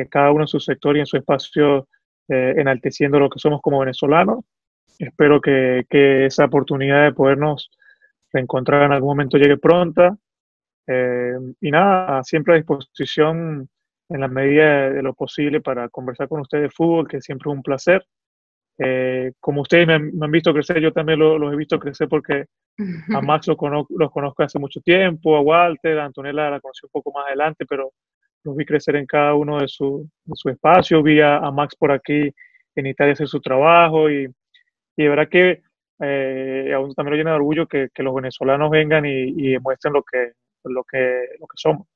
cada 0.08 0.30
uno 0.30 0.42
en 0.42 0.48
su 0.48 0.60
sector 0.60 0.96
y 0.96 1.00
en 1.00 1.06
su 1.06 1.16
espacio 1.16 1.88
enalteciendo 2.28 3.18
lo 3.18 3.28
que 3.28 3.40
somos 3.40 3.60
como 3.60 3.80
venezolanos. 3.80 4.44
Espero 5.00 5.40
que, 5.40 5.84
que 5.90 6.26
esa 6.26 6.44
oportunidad 6.44 7.02
de 7.02 7.12
podernos 7.12 7.72
reencontrar 8.32 8.82
en 8.82 8.92
algún 8.92 9.10
momento 9.10 9.38
llegue 9.38 9.58
pronta. 9.58 10.16
y 11.60 11.70
nada, 11.70 12.22
siempre 12.24 12.54
a 12.54 12.56
disposición 12.56 13.68
en 14.10 14.20
la 14.20 14.28
medida 14.28 14.90
de 14.90 15.02
lo 15.02 15.14
posible 15.14 15.60
para 15.60 15.88
conversar 15.88 16.28
con 16.28 16.40
ustedes 16.40 16.64
de 16.64 16.70
fútbol, 16.70 17.08
que 17.08 17.20
siempre 17.20 17.50
es 17.50 17.56
un 17.56 17.62
placer. 17.62 18.04
Eh, 18.78 19.32
como 19.38 19.62
ustedes 19.62 19.86
me 19.86 19.94
han, 19.94 20.30
visto 20.30 20.52
crecer, 20.52 20.80
yo 20.80 20.92
también 20.92 21.18
los 21.18 21.52
he 21.52 21.56
visto 21.56 21.78
crecer 21.78 22.08
porque 22.08 22.46
a 23.14 23.20
Max 23.22 23.46
los 23.46 23.56
conozco, 23.56 23.94
los 23.96 24.10
conozco 24.10 24.42
hace 24.42 24.58
mucho 24.58 24.80
tiempo, 24.80 25.36
a 25.36 25.42
Walter, 25.42 25.98
a 25.98 26.06
Antonella 26.06 26.50
la 26.50 26.60
conocí 26.60 26.86
un 26.86 26.90
poco 26.90 27.12
más 27.12 27.26
adelante, 27.26 27.66
pero 27.68 27.92
los 28.42 28.56
vi 28.56 28.64
crecer 28.64 28.96
en 28.96 29.06
cada 29.06 29.34
uno 29.34 29.58
de 29.58 29.68
su, 29.68 30.08
de 30.24 30.34
su 30.34 30.48
espacio. 30.48 31.02
Vi 31.02 31.20
a, 31.20 31.38
Max 31.50 31.76
por 31.76 31.92
aquí 31.92 32.32
en 32.74 32.86
Italia 32.86 33.12
hacer 33.12 33.28
su 33.28 33.40
trabajo 33.40 34.10
y, 34.10 34.24
y 34.96 35.02
de 35.02 35.08
verdad 35.08 35.28
que 35.28 35.62
eh, 36.00 36.72
aún 36.74 36.94
también 36.94 37.12
lo 37.12 37.16
llena 37.18 37.30
de 37.30 37.36
orgullo 37.36 37.66
que, 37.66 37.88
que 37.92 38.02
los 38.02 38.14
venezolanos 38.14 38.70
vengan 38.70 39.04
y, 39.04 39.10
y, 39.10 39.52
demuestren 39.52 39.92
lo 39.92 40.02
que, 40.02 40.32
lo, 40.64 40.84
que, 40.84 40.98
lo 41.38 41.46
que 41.46 41.56
somos. 41.56 41.86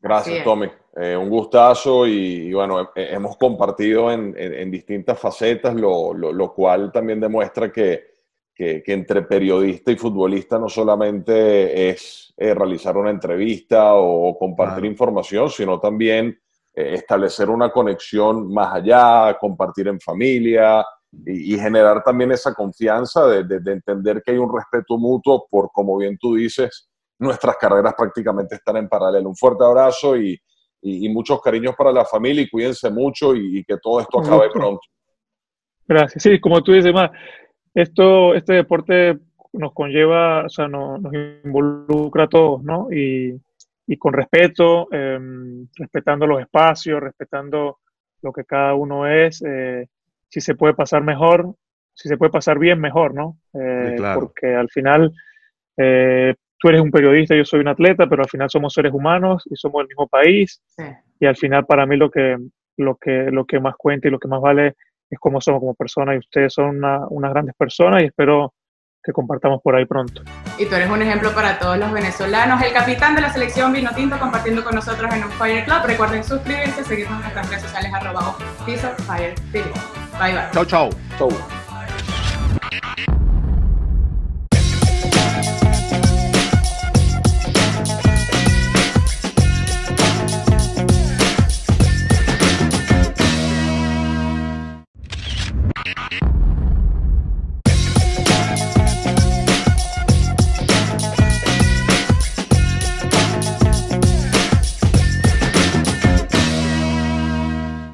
Gracias, 0.00 0.44
Tommy. 0.44 0.68
Eh, 0.96 1.16
un 1.16 1.28
gustazo 1.28 2.06
y, 2.06 2.52
bueno, 2.52 2.90
hemos 2.94 3.36
compartido 3.36 4.12
en, 4.12 4.70
distintas 4.70 5.18
facetas, 5.18 5.74
lo, 5.74 6.52
cual 6.54 6.92
también 6.92 7.20
demuestra 7.20 7.72
que, 7.72 8.16
entre 8.56 9.22
periodista 9.22 9.92
y 9.92 9.96
futbolista 9.96 10.58
no 10.58 10.68
solamente 10.68 11.90
es 11.90 12.34
eh, 12.36 12.54
realizar 12.54 12.96
una 12.96 13.10
entrevista 13.10 13.94
o 13.94 14.36
compartir 14.36 14.84
información, 14.84 15.48
sino 15.50 15.78
también 15.78 16.36
eh, 16.74 16.94
establecer 16.94 17.48
una 17.50 17.70
conexión 17.70 18.52
más 18.52 18.74
allá, 18.74 19.36
compartir 19.38 19.86
en 19.88 20.00
familia 20.00 20.84
y, 21.12 21.58
generar 21.58 22.02
también 22.04 22.32
esa 22.32 22.54
confianza 22.54 23.26
de 23.26 23.72
entender 23.72 24.22
que 24.22 24.32
hay 24.32 24.38
un 24.38 24.54
respeto 24.54 24.98
mutuo 24.98 25.46
por, 25.50 25.70
como 25.72 25.96
bien 25.96 26.18
tú 26.18 26.34
dices, 26.34 26.88
nuestras 27.18 27.56
carreras 27.56 27.94
prácticamente 27.96 28.54
están 28.54 28.76
en 28.76 28.88
paralelo. 28.88 29.28
Un 29.28 29.36
fuerte 29.36 29.64
abrazo 29.64 30.16
y, 30.16 30.40
muchos 31.10 31.40
cariños 31.42 31.74
para 31.76 31.92
la 31.92 32.04
familia 32.04 32.42
y 32.42 32.48
cuídense 32.48 32.88
mucho 32.90 33.34
y, 33.34 33.64
que 33.64 33.76
todo 33.82 34.00
esto 34.00 34.20
acabe 34.20 34.48
pronto. 34.52 34.80
Gracias. 35.86 36.22
Sí, 36.22 36.40
como 36.40 36.62
tú 36.62 36.72
dices, 36.72 36.92
más, 36.92 37.10
esto, 37.74 38.34
este 38.34 38.54
deporte 38.54 39.18
nos 39.52 39.72
conlleva, 39.72 40.44
o 40.44 40.48
sea, 40.48 40.68
nos, 40.68 41.00
involucra 41.44 42.24
a 42.24 42.28
todos, 42.28 42.62
¿no? 42.62 42.88
Y, 42.92 43.40
con 43.98 44.12
respeto, 44.12 44.86
em, 44.92 45.66
respetando 45.74 46.26
los 46.26 46.40
espacios, 46.40 47.00
respetando 47.00 47.78
lo 48.20 48.32
que 48.32 48.44
cada 48.44 48.74
uno 48.74 49.06
es, 49.06 49.42
eh, 49.42 49.88
si 50.28 50.40
se 50.40 50.54
puede 50.54 50.74
pasar 50.74 51.02
mejor, 51.02 51.54
si 51.94 52.08
se 52.08 52.16
puede 52.16 52.30
pasar 52.30 52.58
bien, 52.58 52.80
mejor, 52.80 53.14
¿no? 53.14 53.38
Eh, 53.54 53.96
porque 54.14 54.54
al 54.54 54.68
final 54.68 55.12
eh, 55.76 56.34
tú 56.58 56.68
eres 56.68 56.80
un 56.80 56.90
periodista, 56.90 57.34
yo 57.34 57.44
soy 57.44 57.60
un 57.60 57.68
atleta, 57.68 58.06
pero 58.06 58.22
al 58.22 58.28
final 58.28 58.48
somos 58.50 58.72
seres 58.72 58.92
humanos 58.92 59.42
y 59.46 59.56
somos 59.56 59.80
del 59.80 59.88
mismo 59.88 60.06
país. 60.06 60.62
Y 61.18 61.26
al 61.26 61.36
final 61.36 61.66
para 61.66 61.86
mí 61.86 61.96
lo 61.96 62.10
que, 62.10 62.36
lo, 62.76 62.96
que, 62.96 63.30
lo 63.30 63.44
que 63.44 63.60
más 63.60 63.74
cuenta 63.76 64.08
y 64.08 64.10
lo 64.10 64.18
que 64.18 64.28
más 64.28 64.40
vale 64.40 64.74
es 65.10 65.18
cómo 65.18 65.40
somos 65.40 65.60
como 65.60 65.74
personas 65.74 66.16
y 66.16 66.18
ustedes 66.18 66.52
son 66.52 66.82
unas 67.10 67.30
grandes 67.30 67.54
personas 67.56 68.02
y 68.02 68.06
espero 68.06 68.52
que 69.02 69.12
compartamos 69.12 69.62
por 69.62 69.74
ahí 69.74 69.86
pronto. 69.86 70.22
Y 70.58 70.66
tú 70.66 70.74
eres 70.74 70.90
un 70.90 71.00
ejemplo 71.00 71.32
para 71.34 71.58
todos 71.58 71.78
los 71.78 71.90
venezolanos. 71.92 72.60
El 72.62 72.72
capitán 72.72 73.14
de 73.14 73.22
la 73.22 73.32
selección 73.32 73.72
Vino 73.72 73.90
Tinto 73.94 74.18
compartiendo 74.18 74.62
con 74.62 74.74
nosotros 74.74 75.12
en 75.14 75.24
un 75.24 75.30
Fire 75.30 75.64
Club. 75.64 75.78
Recuerden 75.86 76.24
suscribirse, 76.24 76.84
seguirnos 76.84 77.16
en 77.16 77.22
nuestras 77.22 77.48
redes 77.48 77.62
sociales 77.62 77.92
arroba 77.94 78.36
Fire 79.06 79.34
Bye, 80.18 80.32
bye. 80.34 80.50
Chau, 80.52 80.64
chau. 80.64 80.90
Chau. 81.18 81.30